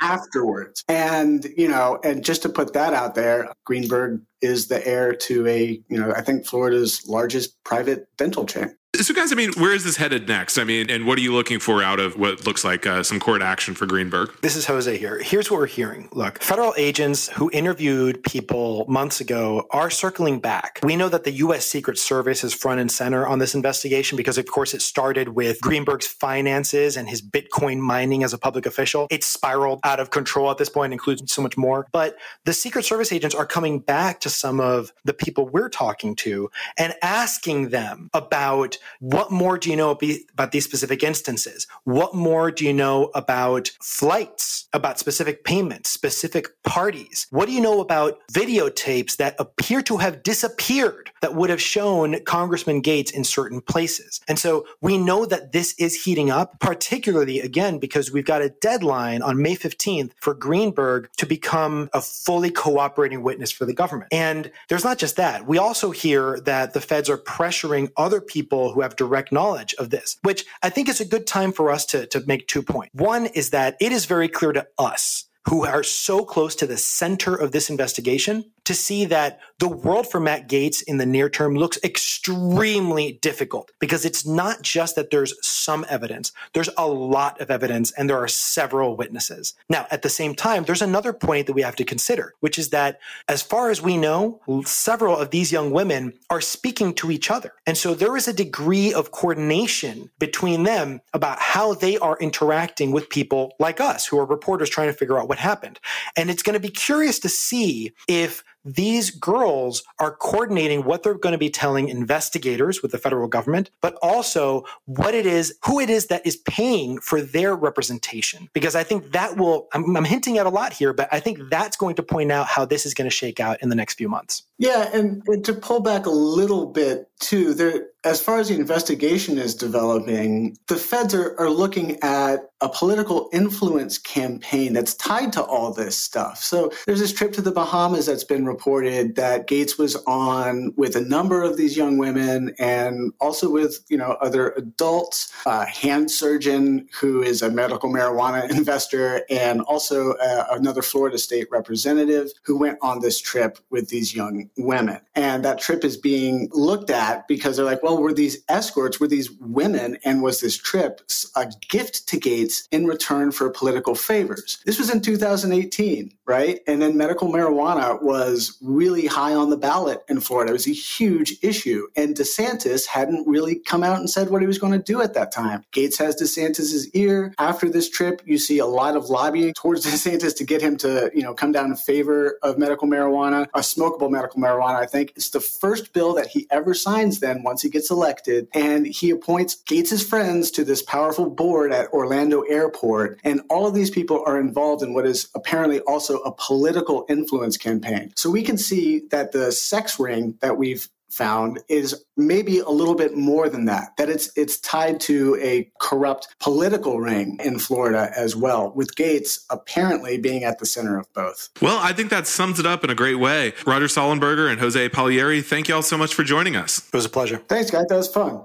afterwards. 0.00 0.84
And, 0.88 1.44
you 1.56 1.68
know, 1.68 1.98
and 2.04 2.24
just 2.24 2.42
to 2.42 2.48
put 2.48 2.72
that 2.74 2.92
out 2.92 3.14
there, 3.14 3.52
Greenberg 3.64 4.22
is 4.40 4.68
the 4.68 4.86
heir 4.86 5.14
to 5.14 5.46
a, 5.46 5.82
you 5.88 5.98
know, 5.98 6.12
I 6.12 6.20
think 6.22 6.46
Florida's 6.46 7.06
largest 7.08 7.62
private 7.64 8.08
dental 8.16 8.46
chain. 8.46 8.76
So, 9.02 9.12
guys, 9.12 9.30
I 9.30 9.34
mean, 9.34 9.52
where 9.58 9.74
is 9.74 9.84
this 9.84 9.98
headed 9.98 10.26
next? 10.26 10.56
I 10.56 10.64
mean, 10.64 10.88
and 10.90 11.06
what 11.06 11.18
are 11.18 11.20
you 11.20 11.34
looking 11.34 11.60
for 11.60 11.82
out 11.82 12.00
of 12.00 12.18
what 12.18 12.46
looks 12.46 12.64
like 12.64 12.86
uh, 12.86 13.02
some 13.02 13.20
court 13.20 13.42
action 13.42 13.74
for 13.74 13.84
Greenberg? 13.84 14.30
This 14.40 14.56
is 14.56 14.64
Jose 14.64 14.96
here. 14.96 15.18
Here's 15.18 15.50
what 15.50 15.60
we're 15.60 15.66
hearing. 15.66 16.08
Look, 16.12 16.42
federal 16.42 16.72
agents 16.78 17.28
who 17.28 17.50
interviewed 17.52 18.22
people 18.22 18.86
months 18.88 19.20
ago 19.20 19.66
are 19.70 19.90
circling 19.90 20.40
back. 20.40 20.80
We 20.82 20.96
know 20.96 21.10
that 21.10 21.24
the 21.24 21.32
U.S. 21.32 21.66
Secret 21.66 21.98
Service 21.98 22.42
is 22.42 22.54
front 22.54 22.80
and 22.80 22.90
center 22.90 23.26
on 23.26 23.38
this 23.38 23.54
investigation 23.54 24.16
because, 24.16 24.38
of 24.38 24.46
course, 24.46 24.72
it 24.72 24.80
started 24.80 25.30
with 25.30 25.60
Greenberg's 25.60 26.06
finances 26.06 26.96
and 26.96 27.06
his 27.06 27.20
Bitcoin 27.20 27.80
mining 27.80 28.24
as 28.24 28.32
a 28.32 28.38
public 28.38 28.64
official. 28.64 29.08
It's 29.10 29.26
spiraled 29.26 29.80
out 29.84 30.00
of 30.00 30.10
control 30.10 30.50
at 30.50 30.56
this 30.56 30.70
point, 30.70 30.94
includes 30.94 31.30
so 31.30 31.42
much 31.42 31.58
more. 31.58 31.86
But 31.92 32.16
the 32.44 32.54
Secret 32.54 32.86
Service 32.86 33.12
agents 33.12 33.34
are 33.34 33.46
coming 33.46 33.78
back 33.78 34.20
to 34.20 34.30
some 34.30 34.58
of 34.58 34.94
the 35.04 35.12
people 35.12 35.46
we're 35.46 35.68
talking 35.68 36.16
to 36.16 36.50
and 36.78 36.94
asking 37.02 37.68
them 37.68 38.08
about 38.14 38.78
what 39.00 39.30
more 39.30 39.58
do 39.58 39.70
you 39.70 39.76
know 39.76 39.90
about 39.90 40.52
these 40.52 40.64
specific 40.64 41.02
instances? 41.02 41.66
What 41.84 42.14
more 42.14 42.50
do 42.50 42.64
you 42.64 42.72
know 42.72 43.10
about 43.14 43.70
flights, 43.80 44.68
about 44.72 44.98
specific 44.98 45.44
payments, 45.44 45.90
specific 45.90 46.62
parties? 46.62 47.26
What 47.30 47.46
do 47.46 47.52
you 47.52 47.60
know 47.60 47.80
about 47.80 48.18
videotapes 48.32 49.16
that 49.16 49.36
appear 49.38 49.82
to 49.82 49.98
have 49.98 50.22
disappeared 50.22 51.10
that 51.22 51.34
would 51.34 51.50
have 51.50 51.60
shown 51.60 52.22
Congressman 52.24 52.82
Gaetz 52.82 53.12
in 53.12 53.24
certain 53.24 53.60
places? 53.60 54.20
And 54.28 54.38
so 54.38 54.66
we 54.80 54.98
know 54.98 55.26
that 55.26 55.52
this 55.52 55.74
is 55.78 56.04
heating 56.04 56.30
up, 56.30 56.58
particularly 56.60 57.40
again, 57.40 57.78
because 57.78 58.12
we've 58.12 58.24
got 58.24 58.42
a 58.42 58.50
deadline 58.50 59.22
on 59.22 59.40
May 59.40 59.56
15th 59.56 60.12
for 60.20 60.34
Greenberg 60.34 61.08
to 61.16 61.26
become 61.26 61.88
a 61.92 62.00
fully 62.00 62.50
cooperating 62.50 63.22
witness 63.22 63.50
for 63.50 63.64
the 63.64 63.74
government. 63.74 64.08
And 64.12 64.50
there's 64.68 64.84
not 64.84 64.98
just 64.98 65.16
that. 65.16 65.46
We 65.46 65.58
also 65.58 65.90
hear 65.90 66.38
that 66.40 66.74
the 66.74 66.80
feds 66.80 67.08
are 67.08 67.18
pressuring 67.18 67.90
other 67.96 68.20
people 68.20 68.74
who 68.76 68.82
have 68.82 68.94
direct 68.94 69.32
knowledge 69.32 69.74
of 69.78 69.88
this, 69.88 70.18
which 70.22 70.44
I 70.62 70.68
think 70.68 70.88
is 70.88 71.00
a 71.00 71.04
good 71.04 71.26
time 71.26 71.50
for 71.50 71.70
us 71.70 71.86
to, 71.86 72.06
to 72.08 72.22
make 72.26 72.46
two 72.46 72.62
points. 72.62 72.94
One 72.94 73.24
is 73.26 73.50
that 73.50 73.76
it 73.80 73.90
is 73.90 74.04
very 74.04 74.28
clear 74.28 74.52
to 74.52 74.66
us 74.78 75.25
who 75.48 75.64
are 75.64 75.82
so 75.82 76.24
close 76.24 76.54
to 76.56 76.66
the 76.66 76.76
center 76.76 77.34
of 77.34 77.52
this 77.52 77.70
investigation 77.70 78.44
to 78.66 78.74
see 78.74 79.04
that 79.04 79.38
the 79.60 79.68
world 79.68 80.10
for 80.10 80.18
Matt 80.18 80.48
Gaetz 80.48 80.82
in 80.82 80.98
the 80.98 81.06
near 81.06 81.30
term 81.30 81.54
looks 81.54 81.78
extremely 81.84 83.12
difficult 83.22 83.70
because 83.78 84.04
it's 84.04 84.26
not 84.26 84.62
just 84.62 84.96
that 84.96 85.10
there's 85.10 85.34
some 85.46 85.86
evidence, 85.88 86.32
there's 86.52 86.68
a 86.76 86.86
lot 86.86 87.40
of 87.40 87.50
evidence 87.50 87.92
and 87.92 88.10
there 88.10 88.18
are 88.18 88.28
several 88.28 88.96
witnesses. 88.96 89.54
Now, 89.68 89.86
at 89.90 90.02
the 90.02 90.08
same 90.08 90.34
time, 90.34 90.64
there's 90.64 90.82
another 90.82 91.12
point 91.12 91.46
that 91.46 91.52
we 91.52 91.62
have 91.62 91.76
to 91.76 91.84
consider, 91.84 92.34
which 92.40 92.58
is 92.58 92.70
that 92.70 92.98
as 93.28 93.40
far 93.40 93.70
as 93.70 93.80
we 93.80 93.96
know, 93.96 94.40
several 94.64 95.16
of 95.16 95.30
these 95.30 95.52
young 95.52 95.70
women 95.70 96.14
are 96.28 96.40
speaking 96.40 96.92
to 96.94 97.12
each 97.12 97.30
other. 97.30 97.52
And 97.66 97.76
so 97.76 97.94
there 97.94 98.16
is 98.16 98.26
a 98.26 98.32
degree 98.32 98.92
of 98.92 99.12
coordination 99.12 100.10
between 100.18 100.64
them 100.64 101.00
about 101.14 101.38
how 101.38 101.74
they 101.74 101.98
are 101.98 102.18
interacting 102.18 102.90
with 102.90 103.10
people 103.10 103.54
like 103.60 103.80
us 103.80 104.06
who 104.06 104.18
are 104.18 104.26
reporters 104.26 104.68
trying 104.68 104.88
to 104.88 104.92
figure 104.92 105.20
out 105.20 105.28
what 105.28 105.35
happened. 105.38 105.80
And 106.16 106.30
it's 106.30 106.42
going 106.42 106.54
to 106.54 106.60
be 106.60 106.68
curious 106.68 107.18
to 107.20 107.28
see 107.28 107.92
if 108.08 108.44
these 108.64 109.10
girls 109.10 109.84
are 110.00 110.10
coordinating 110.10 110.84
what 110.84 111.04
they're 111.04 111.14
going 111.14 111.32
to 111.32 111.38
be 111.38 111.48
telling 111.48 111.88
investigators 111.88 112.82
with 112.82 112.90
the 112.90 112.98
federal 112.98 113.28
government, 113.28 113.70
but 113.80 113.96
also 114.02 114.64
what 114.86 115.14
it 115.14 115.24
is, 115.24 115.56
who 115.64 115.78
it 115.78 115.88
is 115.88 116.08
that 116.08 116.26
is 116.26 116.36
paying 116.36 116.98
for 116.98 117.22
their 117.22 117.54
representation. 117.54 118.48
Because 118.52 118.74
I 118.74 118.82
think 118.82 119.12
that 119.12 119.36
will, 119.36 119.68
I'm, 119.72 119.96
I'm 119.96 120.04
hinting 120.04 120.38
at 120.38 120.46
a 120.46 120.50
lot 120.50 120.72
here, 120.72 120.92
but 120.92 121.08
I 121.12 121.20
think 121.20 121.38
that's 121.48 121.76
going 121.76 121.94
to 121.94 122.02
point 122.02 122.32
out 122.32 122.48
how 122.48 122.64
this 122.64 122.84
is 122.84 122.92
going 122.92 123.08
to 123.08 123.14
shake 123.14 123.38
out 123.38 123.62
in 123.62 123.68
the 123.68 123.76
next 123.76 123.94
few 123.94 124.08
months. 124.08 124.42
Yeah, 124.58 124.90
and, 124.92 125.22
and 125.28 125.44
to 125.44 125.52
pull 125.54 125.80
back 125.80 126.06
a 126.06 126.10
little 126.10 126.66
bit 126.66 127.08
too, 127.20 127.54
there, 127.54 127.86
as 128.06 128.20
far 128.20 128.38
as 128.38 128.48
the 128.48 128.54
investigation 128.54 129.36
is 129.36 129.52
developing, 129.54 130.56
the 130.68 130.76
feds 130.76 131.12
are, 131.12 131.34
are 131.40 131.50
looking 131.50 132.00
at 132.02 132.50
a 132.60 132.68
political 132.68 133.28
influence 133.32 133.98
campaign 133.98 134.72
that's 134.72 134.94
tied 134.94 135.32
to 135.32 135.42
all 135.42 135.72
this 135.72 135.96
stuff. 135.96 136.42
So 136.42 136.70
there's 136.86 137.00
this 137.00 137.12
trip 137.12 137.32
to 137.32 137.42
the 137.42 137.50
Bahamas 137.50 138.06
that's 138.06 138.24
been 138.24 138.46
reported 138.46 139.16
that 139.16 139.46
Gaetz 139.48 139.76
was 139.76 139.96
on 140.06 140.72
with 140.76 140.94
a 140.96 141.00
number 141.00 141.42
of 141.42 141.56
these 141.56 141.76
young 141.76 141.98
women 141.98 142.54
and 142.58 143.12
also 143.20 143.50
with, 143.50 143.84
you 143.88 143.98
know, 143.98 144.16
other 144.20 144.50
adults, 144.52 145.32
a 145.44 145.66
hand 145.66 146.10
surgeon 146.10 146.88
who 146.98 147.22
is 147.22 147.42
a 147.42 147.50
medical 147.50 147.90
marijuana 147.90 148.48
investor, 148.56 149.22
and 149.28 149.60
also 149.62 150.12
uh, 150.12 150.46
another 150.50 150.80
Florida 150.80 151.18
state 151.18 151.48
representative 151.50 152.30
who 152.44 152.56
went 152.56 152.78
on 152.80 153.00
this 153.00 153.20
trip 153.20 153.58
with 153.68 153.88
these 153.88 154.14
young 154.14 154.48
women. 154.56 155.00
And 155.14 155.44
that 155.44 155.58
trip 155.58 155.84
is 155.84 155.96
being 155.96 156.48
looked 156.52 156.88
at 156.88 157.28
because 157.28 157.56
they're 157.56 157.66
like, 157.66 157.82
well, 157.82 157.95
were 158.02 158.12
these 158.12 158.42
escorts, 158.48 159.00
were 159.00 159.08
these 159.08 159.30
women, 159.40 159.98
and 160.04 160.22
was 160.22 160.40
this 160.40 160.56
trip 160.56 161.00
a 161.34 161.50
gift 161.68 162.08
to 162.08 162.18
Gaetz 162.18 162.68
in 162.70 162.86
return 162.86 163.32
for 163.32 163.50
political 163.50 163.94
favors? 163.94 164.58
This 164.64 164.78
was 164.78 164.90
in 164.90 165.00
2018, 165.00 166.12
right? 166.26 166.60
And 166.66 166.80
then 166.82 166.96
medical 166.96 167.28
marijuana 167.28 168.02
was 168.02 168.56
really 168.62 169.06
high 169.06 169.34
on 169.34 169.50
the 169.50 169.56
ballot 169.56 170.00
in 170.08 170.20
Florida. 170.20 170.50
It 170.50 170.54
was 170.54 170.66
a 170.66 170.72
huge 170.72 171.34
issue. 171.42 171.86
And 171.96 172.16
DeSantis 172.16 172.86
hadn't 172.86 173.26
really 173.26 173.56
come 173.56 173.82
out 173.82 173.98
and 173.98 174.08
said 174.08 174.30
what 174.30 174.40
he 174.40 174.46
was 174.46 174.58
going 174.58 174.72
to 174.72 174.78
do 174.78 175.02
at 175.02 175.14
that 175.14 175.32
time. 175.32 175.64
Gaetz 175.72 175.98
has 175.98 176.16
DeSantis's 176.16 176.88
ear. 176.90 177.34
After 177.38 177.68
this 177.68 177.88
trip, 177.88 178.22
you 178.24 178.38
see 178.38 178.58
a 178.58 178.66
lot 178.66 178.96
of 178.96 179.10
lobbying 179.10 179.54
towards 179.54 179.86
DeSantis 179.86 180.36
to 180.36 180.44
get 180.44 180.62
him 180.62 180.76
to, 180.78 181.10
you 181.14 181.22
know, 181.22 181.34
come 181.34 181.52
down 181.52 181.66
in 181.66 181.76
favor 181.76 182.38
of 182.42 182.58
medical 182.58 182.88
marijuana, 182.88 183.46
a 183.54 183.60
smokable 183.60 184.10
medical 184.10 184.40
marijuana, 184.40 184.76
I 184.76 184.86
think. 184.86 185.12
It's 185.16 185.30
the 185.30 185.40
first 185.40 185.92
bill 185.92 186.14
that 186.14 186.28
he 186.28 186.46
ever 186.50 186.74
signs 186.74 187.20
then 187.20 187.42
once 187.42 187.62
he 187.62 187.70
gets 187.76 187.90
elected. 187.90 188.48
And 188.54 188.86
he 188.86 189.10
appoints 189.10 189.54
Gaetz's 189.54 190.02
friends 190.02 190.50
to 190.52 190.64
this 190.64 190.82
powerful 190.82 191.28
board 191.28 191.72
at 191.72 191.92
Orlando 191.92 192.40
Airport. 192.42 193.20
And 193.22 193.42
all 193.50 193.66
of 193.66 193.74
these 193.74 193.90
people 193.90 194.24
are 194.26 194.40
involved 194.40 194.82
in 194.82 194.94
what 194.94 195.06
is 195.06 195.28
apparently 195.34 195.80
also 195.80 196.18
a 196.20 196.32
political 196.32 197.04
influence 197.08 197.58
campaign. 197.58 198.12
So 198.16 198.30
we 198.30 198.42
can 198.42 198.56
see 198.56 199.02
that 199.10 199.32
the 199.32 199.52
sex 199.52 200.00
ring 200.00 200.38
that 200.40 200.56
we've 200.56 200.88
found 201.16 201.60
is 201.68 202.04
maybe 202.16 202.58
a 202.58 202.68
little 202.68 202.94
bit 202.94 203.16
more 203.16 203.48
than 203.48 203.64
that 203.64 203.96
that 203.96 204.08
it's 204.08 204.30
it's 204.36 204.58
tied 204.60 205.00
to 205.00 205.36
a 205.40 205.70
corrupt 205.80 206.28
political 206.40 207.00
ring 207.00 207.38
in 207.42 207.58
Florida 207.58 208.10
as 208.16 208.36
well 208.36 208.72
with 208.74 208.94
Gaetz 208.96 209.44
apparently 209.50 210.18
being 210.18 210.44
at 210.44 210.58
the 210.58 210.66
center 210.66 210.98
of 210.98 211.12
both. 211.14 211.48
Well, 211.62 211.78
I 211.78 211.92
think 211.92 212.10
that 212.10 212.26
sums 212.26 212.60
it 212.60 212.66
up 212.66 212.84
in 212.84 212.90
a 212.90 212.94
great 212.94 213.18
way. 213.18 213.54
Roger 213.66 213.86
Sollenberger 213.86 214.50
and 214.50 214.60
Jose 214.60 214.88
Pagliery, 214.90 215.44
thank 215.44 215.68
you 215.68 215.74
all 215.74 215.82
so 215.82 215.96
much 215.96 216.14
for 216.14 216.22
joining 216.22 216.56
us. 216.56 216.86
It 216.86 216.94
was 216.94 217.04
a 217.04 217.10
pleasure. 217.10 217.38
Thanks 217.48 217.70
guys, 217.70 217.86
that 217.88 217.96
was 217.96 218.08
fun. 218.08 218.42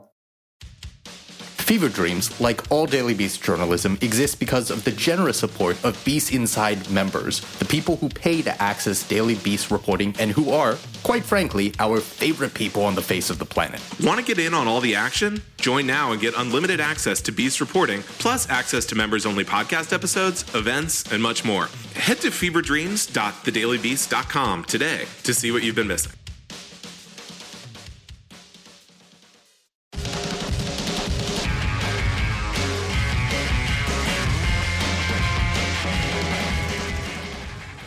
Fever 1.62 1.90
Dreams, 1.90 2.40
like 2.42 2.72
all 2.72 2.86
Daily 2.86 3.14
Beast 3.14 3.44
journalism, 3.44 3.98
exists 4.02 4.36
because 4.36 4.70
of 4.72 4.84
the 4.84 4.92
generous 4.92 5.40
support 5.40 5.82
of 5.84 6.04
Beast 6.04 6.34
Inside 6.34 6.90
members, 6.90 7.40
the 7.60 7.66
people 7.66 7.98
who 7.98 8.10
pay 8.10 8.42
to 8.42 8.60
access 8.62 9.08
Daily 9.08 9.36
Beast 9.36 9.70
reporting 9.72 10.14
and 10.20 10.32
who 10.32 10.50
are, 10.52 10.78
quite 11.04 11.24
frankly, 11.24 11.74
our 11.80 12.00
favorite 12.00 12.54
people 12.54 12.84
on 12.84 12.96
the 12.96 13.02
face 13.02 13.30
of 13.30 13.40
the 13.40 13.46
planet. 13.46 13.80
Want 14.04 14.20
to 14.20 14.26
get 14.26 14.40
in 14.40 14.54
on 14.54 14.68
all 14.68 14.82
the 14.82 14.96
action? 14.96 15.42
Join 15.58 15.88
now 15.88 16.12
and 16.12 16.20
get 16.20 16.34
unlimited 16.38 16.80
access 16.80 17.22
to 17.22 17.32
Beast 17.32 17.62
reporting, 17.62 18.02
plus 18.20 18.50
access 18.50 18.86
to 18.88 18.96
members 18.96 19.26
only 19.26 19.46
podcast 19.46 19.94
episodes, 19.94 20.44
events, 20.56 21.10
and 21.12 21.22
much 21.24 21.46
more. 21.46 21.70
Head 21.96 22.20
to 22.22 22.30
feverdreams.thedailybeast.com 22.30 24.64
today 24.66 25.06
to 25.24 25.34
see 25.34 25.52
what 25.52 25.64
you've 25.64 25.76
been 25.76 25.88
missing. 25.88 26.12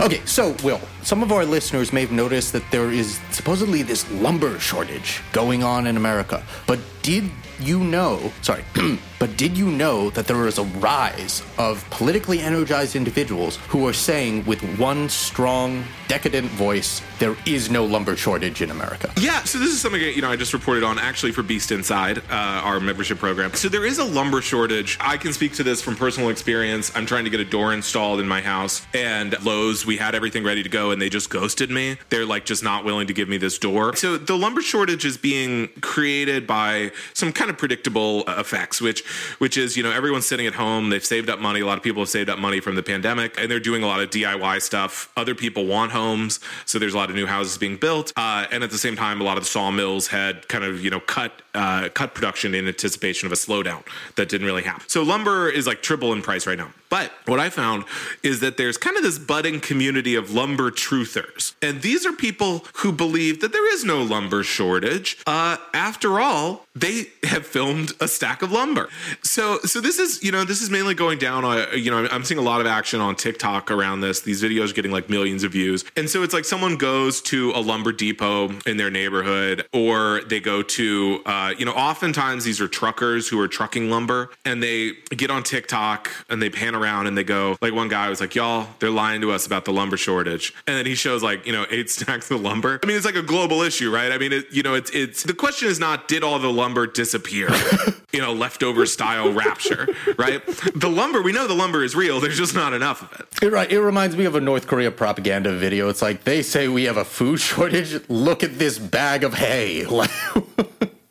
Okay, 0.05 0.20
so, 0.26 0.55
Will, 0.62 0.78
some 1.05 1.22
of 1.22 1.32
our 1.32 1.44
listeners 1.44 1.92
may 1.92 2.00
have 2.00 2.12
noticed 2.12 2.52
that 2.55 2.68
there 2.70 2.90
is 2.90 3.20
supposedly 3.30 3.82
this 3.82 4.11
lumber 4.12 4.59
shortage 4.59 5.20
going 5.32 5.62
on 5.62 5.86
in 5.86 5.98
America. 5.98 6.42
But 6.66 6.80
did 7.02 7.30
you 7.61 7.78
know, 7.78 8.32
sorry, 8.42 8.64
but 9.18 9.36
did 9.36 9.57
you 9.57 9.70
know 9.70 10.11
that 10.11 10.26
there 10.26 10.46
is 10.46 10.59
a 10.59 10.64
rise 10.64 11.42
of 11.59 11.88
politically 11.90 12.40
energized 12.40 12.96
individuals 12.96 13.57
who 13.68 13.86
are 13.86 13.92
saying 13.92 14.44
with 14.44 14.61
one 14.78 15.09
strong, 15.09 15.84
decadent 16.09 16.48
voice, 16.52 17.00
there 17.18 17.36
is 17.46 17.70
no 17.70 17.84
lumber 17.84 18.16
shortage 18.16 18.62
in 18.62 18.70
America? 18.70 19.12
Yeah, 19.18 19.44
so 19.44 19.59
this 19.59 19.70
is 19.70 19.80
something 19.80 20.00
you 20.00 20.22
know 20.22 20.30
I 20.30 20.36
just 20.36 20.52
reported 20.52 20.82
on 20.82 20.98
actually 20.98 21.32
for 21.32 21.42
Beast 21.42 21.70
Inside, 21.70 22.18
uh, 22.18 22.22
our 22.30 22.80
membership 22.80 23.18
program. 23.18 23.52
So 23.55 23.68
there 23.68 23.84
is 23.84 23.98
a 23.98 24.05
lumber 24.05 24.40
shortage. 24.40 24.96
I 25.00 25.16
can 25.16 25.32
speak 25.32 25.52
to 25.55 25.62
this 25.62 25.80
from 25.82 25.96
personal 25.96 26.30
experience. 26.30 26.90
I'm 26.94 27.07
trying 27.07 27.24
to 27.24 27.30
get 27.30 27.40
a 27.40 27.44
door 27.44 27.72
installed 27.72 28.20
in 28.20 28.26
my 28.26 28.40
house, 28.40 28.86
and 28.94 29.34
Lowe's, 29.44 29.86
we 29.86 29.96
had 29.96 30.14
everything 30.14 30.42
ready 30.42 30.62
to 30.62 30.68
go, 30.68 30.90
and 30.95 31.03
they 31.03 31.11
just 31.11 31.28
ghosted 31.28 31.70
me. 31.70 31.99
They're 32.09 32.24
like 32.24 32.47
just 32.47 32.62
not 32.62 32.84
willing 32.84 33.07
to 33.09 33.12
give 33.12 33.28
me 33.28 33.36
this 33.36 33.59
door. 33.59 33.95
So 33.97 34.16
the 34.16 34.36
lumber 34.36 34.62
shortage 34.62 35.05
is 35.05 35.18
being 35.18 35.68
created 35.82 36.47
by 36.47 36.92
some 37.12 37.32
kind 37.32 37.51
of 37.51 37.59
predictable 37.59 38.24
uh, 38.26 38.36
effects, 38.38 38.80
which 38.80 39.05
which 39.38 39.59
is 39.59 39.76
you 39.76 39.82
know 39.82 39.90
everyone's 39.90 40.26
sitting 40.26 40.47
at 40.47 40.55
home, 40.55 40.88
they've 40.88 41.05
saved 41.05 41.28
up 41.28 41.38
money. 41.38 41.61
A 41.61 41.66
lot 41.66 41.76
of 41.76 41.84
people 41.84 42.01
have 42.01 42.09
saved 42.09 42.30
up 42.30 42.38
money 42.38 42.61
from 42.61 42.76
the 42.76 42.82
pandemic, 42.82 43.38
and 43.38 43.51
they're 43.51 43.61
doing 43.61 43.82
a 43.82 43.86
lot 43.86 44.01
of 44.01 44.09
DIY 44.09 44.62
stuff. 44.62 45.12
Other 45.16 45.34
people 45.34 45.66
want 45.66 45.92
homes, 45.92 46.40
so 46.64 46.78
there's 46.78 46.95
a 46.95 46.97
lot 46.97 47.11
of 47.11 47.16
new 47.16 47.26
houses 47.26 47.59
being 47.59 47.76
built, 47.76 48.12
uh, 48.16 48.47
and 48.51 48.64
at 48.64 48.70
the 48.70 48.78
same 48.78 48.97
time, 48.97 49.20
a 49.20 49.24
lot 49.24 49.36
of 49.36 49.42
the 49.42 49.51
sawmills 49.51 50.07
had 50.07 50.49
kind 50.49 50.64
of 50.64 50.82
you 50.82 50.90
know 50.90 51.01
cut 51.01 51.42
uh, 51.55 51.88
cut 51.90 52.14
production 52.14 52.55
in 52.55 52.66
anticipation 52.66 53.26
of 53.26 53.32
a 53.32 53.36
slowdown 53.36 53.82
that 54.16 54.28
didn't 54.28 54.46
really 54.46 54.62
happen. 54.62 54.88
So 54.88 55.02
lumber 55.02 55.48
is 55.48 55.66
like 55.66 55.82
triple 55.82 56.12
in 56.12 56.22
price 56.22 56.46
right 56.46 56.59
now. 56.59 56.70
But 56.90 57.11
what 57.26 57.40
I 57.40 57.50
found 57.50 57.84
is 58.22 58.38
that 58.40 58.57
there's 58.57 58.76
kind 58.76 58.96
of 58.96 59.02
this 59.02 59.18
budding 59.18 59.59
community 59.59 60.14
of 60.14 60.32
lumber 60.32 60.70
truthers. 60.70 61.55
And 61.61 61.82
these 61.82 62.07
are 62.07 62.12
people 62.12 62.64
who 62.76 62.92
believe 62.92 63.40
that 63.40 63.52
there 63.52 63.72
is 63.74 63.84
no 63.84 64.00
lumber 64.02 64.44
shortage. 64.44 65.18
Uh, 65.26 65.57
after 65.72 66.20
all, 66.20 66.66
they 66.76 67.07
have 67.24 67.46
filmed 67.46 67.92
a 68.00 68.07
stack 68.07 68.42
of 68.42 68.52
lumber. 68.52 68.88
So, 69.22 69.59
so 69.64 69.80
this 69.80 69.98
is, 69.98 70.22
you 70.22 70.30
know, 70.30 70.44
this 70.44 70.62
is 70.62 70.70
mainly 70.70 70.94
going 70.94 71.18
down. 71.18 71.44
Uh, 71.44 71.66
you 71.74 71.90
know, 71.90 72.07
I'm 72.11 72.24
seeing 72.24 72.38
a 72.38 72.44
lot 72.44 72.61
of 72.61 72.66
action 72.66 73.00
on 73.00 73.16
TikTok 73.16 73.72
around 73.72 74.00
this. 74.00 74.20
These 74.20 74.42
videos 74.42 74.70
are 74.70 74.74
getting 74.74 74.92
like 74.92 75.09
millions 75.09 75.42
of 75.42 75.52
views. 75.52 75.84
And 75.96 76.09
so 76.09 76.22
it's 76.22 76.34
like 76.34 76.44
someone 76.44 76.76
goes 76.76 77.20
to 77.22 77.50
a 77.52 77.61
lumber 77.61 77.92
depot 77.92 78.50
in 78.66 78.76
their 78.76 78.90
neighborhood, 78.90 79.66
or 79.72 80.20
they 80.28 80.38
go 80.38 80.62
to, 80.62 81.22
uh, 81.26 81.43
Uh, 81.45 81.51
you 81.59 81.66
know, 81.66 81.72
oftentimes 81.72 82.42
these 82.45 82.59
are 82.59 82.68
truckers 82.68 83.28
who 83.28 83.38
are 83.38 83.49
trucking 83.49 83.90
lumber, 83.90 84.30
and 84.47 84.62
they 84.62 84.92
get 85.11 85.30
on 85.30 85.42
TikTok 85.42 86.11
and 86.30 86.40
they 86.40 86.49
pan 86.49 86.74
around 86.74 87.07
and 87.07 87.18
they 87.18 87.24
go, 87.24 87.59
like 87.61 87.74
one 87.74 87.88
guy 87.88 88.09
was 88.09 88.18
like, 88.20 88.34
y'all, 88.34 88.66
they're 88.78 88.88
lying 88.88 89.20
to 89.20 89.30
us 89.30 89.47
about 89.47 89.66
the 89.66 89.72
lumber 89.72 89.99
shortage, 89.99 90.55
and 90.66 90.76
then 90.76 90.86
he 90.86 90.95
shows 90.95 91.22
like, 91.22 91.47
you 91.47 91.53
know, 91.53 91.66
eight 91.70 91.90
stacks 91.95 92.30
of 92.30 92.40
lumber. 92.40 92.80
I 92.82 92.86
mean, 92.86 92.97
it's 92.97 93.05
like 93.05 93.14
a 93.14 93.22
global 93.22 93.61
issue, 93.61 93.90
right? 93.90 94.11
I 94.11 94.16
mean, 94.16 94.32
it, 94.32 94.47
you 94.51 94.62
know, 94.62 94.74
it's 94.74 94.90
it's 94.92 95.22
the 95.22 95.34
question 95.34 95.68
is 95.68 95.78
not 95.78 96.09
did 96.09 96.24
all 96.24 96.38
the 96.38 96.51
lumber 96.51 96.86
disappear, 96.86 97.49
you 98.12 98.20
know, 98.20 98.32
leftover 98.32 98.86
style 98.86 99.30
rapture, 99.30 99.88
right? 100.16 100.42
The 100.74 100.88
lumber, 100.88 101.20
we 101.20 101.32
know 101.32 101.47
the 101.47 101.55
lumber 101.55 101.84
is 101.84 101.95
real. 101.95 102.20
There's 102.20 102.38
just 102.38 102.55
not 102.55 102.72
enough 102.72 103.03
of 103.03 103.20
it. 103.20 103.45
It, 103.45 103.53
right. 103.53 103.70
It 103.70 103.82
reminds 103.82 104.16
me 104.16 104.24
of 104.24 104.34
a 104.34 104.40
North 104.40 104.66
Korea 104.66 104.90
propaganda 104.90 105.55
video. 105.55 105.90
It's 105.90 106.01
like 106.01 106.24
they 106.24 106.40
say 106.40 106.68
we 106.68 106.84
have 106.84 106.97
a 106.97 107.05
food 107.05 107.38
shortage. 107.40 108.01
Look 108.09 108.42
at 108.42 108.59
this 108.59 108.78
bag 108.78 109.24
of 109.24 109.34
hay. 109.34 109.84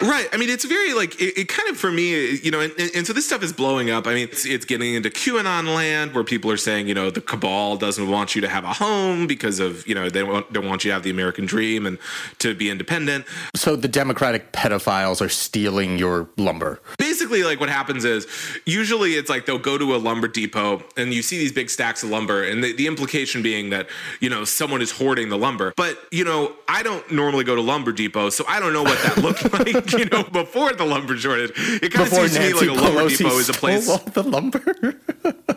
Right. 0.04 0.28
I 0.34 0.38
mean, 0.38 0.50
it's 0.50 0.66
very 0.66 0.94
like 0.94 1.20
it, 1.22 1.40
it, 1.40 1.48
kind 1.48 1.70
of 1.70 1.78
for 1.78 1.90
me, 1.90 2.36
you 2.36 2.52
know, 2.52 2.60
and, 2.60 2.74
and, 2.94 3.08
so 3.08 3.14
this 3.14 3.26
stuff 3.26 3.42
is 3.42 3.54
blowing 3.54 3.90
up. 3.90 4.06
I 4.06 4.14
mean, 4.14 4.28
it's, 4.30 4.46
it's, 4.46 4.66
getting 4.66 4.96
into 4.96 5.10
QAnon 5.10 5.74
land 5.74 6.14
where 6.14 6.26
people 6.26 6.52
are 6.52 6.58
saying, 6.58 6.90
you 6.90 6.94
know, 6.94 7.10
the 7.10 7.22
cabal 7.22 7.78
doesn't 7.78 8.10
want 8.10 8.36
you 8.36 8.42
to 8.42 8.50
have 8.50 8.66
a 8.66 8.74
home 8.74 9.28
because 9.28 9.60
of, 9.60 9.88
you 9.88 9.96
know, 9.96 10.10
they 10.10 10.22
don't, 10.22 10.52
don't 10.52 10.68
want 10.68 10.84
you 10.84 10.90
to 10.90 10.94
have 10.94 11.04
the 11.04 11.10
American 11.10 11.46
dream 11.46 11.86
and 11.86 11.98
to 12.40 12.54
be 12.54 12.70
independent. 12.70 13.26
So 13.56 13.78
the 13.78 13.88
Democratic 13.88 14.52
pedophiles 14.52 15.22
are 15.22 15.30
stealing 15.30 15.98
your 15.98 16.28
lumber. 16.38 16.82
Basically, 16.98 17.44
like 17.44 17.62
what 17.62 17.70
happens 17.70 18.04
is 18.04 18.28
usually 18.66 19.12
it's 19.12 19.30
like 19.30 19.46
they'll 19.46 19.58
go 19.58 19.78
to 19.78 19.96
a 19.96 19.98
lumber 19.98 20.28
depot 20.28 20.84
and 20.98 21.14
you 21.14 21.22
see 21.22 21.38
these 21.38 21.54
big 21.54 21.70
stacks 21.70 22.04
of 22.04 22.10
lumber, 22.10 22.44
and 22.44 22.62
the, 22.64 22.74
the 22.74 22.88
implication 22.88 23.42
being 23.42 23.70
that, 23.70 23.88
you 24.20 24.30
know, 24.30 24.44
someone 24.44 24.82
is 24.82 24.92
hoarding 24.92 25.30
the 25.30 25.38
lumber. 25.38 25.74
But, 25.78 25.98
you 26.12 26.26
know, 26.26 26.54
I 26.68 26.84
don't 26.84 27.10
normally 27.12 27.46
go 27.46 27.56
to 27.56 27.62
lumber 27.62 27.94
depots, 27.94 28.36
so 28.36 28.44
I 28.48 28.60
don't 28.60 28.74
know 28.74 28.84
what 28.84 29.02
that 29.04 29.18
looked 29.18 29.54
like. 29.54 29.93
you 29.98 30.06
know, 30.06 30.24
before 30.24 30.74
the 30.74 30.86
lumber 30.86 31.18
shortage. 31.18 31.52
It 31.56 31.92
kind 31.92 32.08
of 32.08 32.14
seems 32.14 32.34
to 32.34 32.40
me 32.40 32.54
like 32.54 32.70
a 32.70 32.74
lumber 32.74 33.10
depot 33.10 33.38
is 33.38 33.50
a 33.50 33.54
place. 33.54 33.86
the 33.86 34.24
lumber. 34.24 35.00